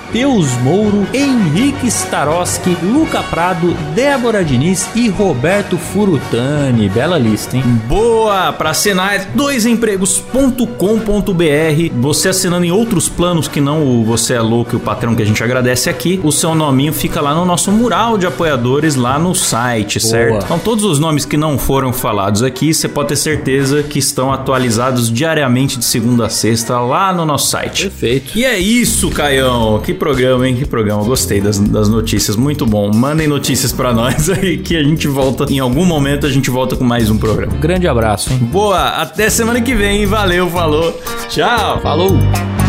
Mouro, 0.64 1.06
Henrique 1.14 1.88
Staroski, 1.88 2.76
Luca 2.82 3.22
Prado, 3.24 3.74
Débora 3.94 4.44
Diniz 4.44 4.88
e 4.96 5.10
Roberto 5.10 5.78
Furutani. 5.78 6.90
Bela 6.90 7.18
lista, 7.18 7.58
hein? 7.58 7.64
Boa! 7.88 8.54
Para 8.54 8.72
assinar 8.72 9.16
é 9.16 9.28
doisempregos.com.br. 9.34 12.02
Você 12.02 12.30
assinando 12.30 12.66
em 12.66 12.72
outros 12.72 13.10
planos 13.10 13.48
que 13.48 13.62
não 13.62 13.84
o 13.84 14.04
Você 14.06 14.34
é 14.34 14.42
Louco 14.42 14.76
e 14.76 14.78
o 14.78 14.80
patrão 14.80 15.16
que 15.16 15.22
a 15.22 15.26
gente 15.26 15.44
agradece 15.44 15.90
aqui, 15.90 16.20
o 16.24 16.32
seu 16.32 16.56
nominho 16.56 16.94
fica 16.94 17.22
lá 17.22 17.34
no 17.34 17.46
nosso 17.46 17.72
mural 17.72 18.18
de 18.18 18.26
apoiadores 18.26 18.96
lá 18.96 19.20
no 19.20 19.36
site, 19.36 20.00
certo? 20.00 20.46
Então 20.46 20.60
todos 20.60 20.84
os 20.84 21.00
nomes 21.00 21.26
que 21.26 21.38
não 21.38 21.58
foram 21.58 21.92
falados 21.92 22.44
aqui, 22.44 22.74
você 22.74 22.88
pode 22.88 23.10
ter 23.10 23.16
certeza 23.18 23.84
que 23.84 24.00
estão 24.00 24.32
atualizados 24.32 25.12
diariamente 25.12 25.78
de 25.78 25.86
segunda 25.86 26.28
a 26.28 26.30
sexta 26.30 26.80
lá 26.80 27.14
no 27.14 27.26
nosso 27.26 27.50
site. 27.50 27.84
Perfeito. 27.84 28.38
E 28.38 28.46
é 28.46 28.58
isso, 28.58 29.10
Caião. 29.10 29.80
Que 29.80 29.94
programa, 29.98 30.48
hein? 30.48 30.56
Que 30.56 30.66
programa. 30.66 31.04
Gostei 31.04 31.42
das, 31.42 31.60
das 31.60 31.90
notícias. 31.90 32.36
Muito 32.36 32.66
bom. 32.66 32.92
Mandem 32.94 33.28
notícias 33.28 33.72
pra 33.72 33.94
nós 33.94 34.30
aí 34.32 34.58
que 34.58 34.76
a 34.76 34.84
gente 34.84 35.08
volta. 35.08 35.46
Em 35.50 35.60
algum 35.60 35.86
momento 35.86 36.26
a 36.26 36.30
gente 36.30 36.50
volta 36.50 36.76
com 36.76 36.84
mais 36.84 37.10
um 37.10 37.18
programa. 37.18 37.54
Grande 37.58 37.88
abraço, 37.88 38.32
hein? 38.32 38.40
Boa, 38.40 38.90
até 38.90 39.30
semana 39.30 39.62
que 39.62 39.76
vem. 39.76 40.06
Valeu, 40.06 40.50
falou. 40.50 40.98
Tchau. 41.30 41.82
Falou! 41.82 42.67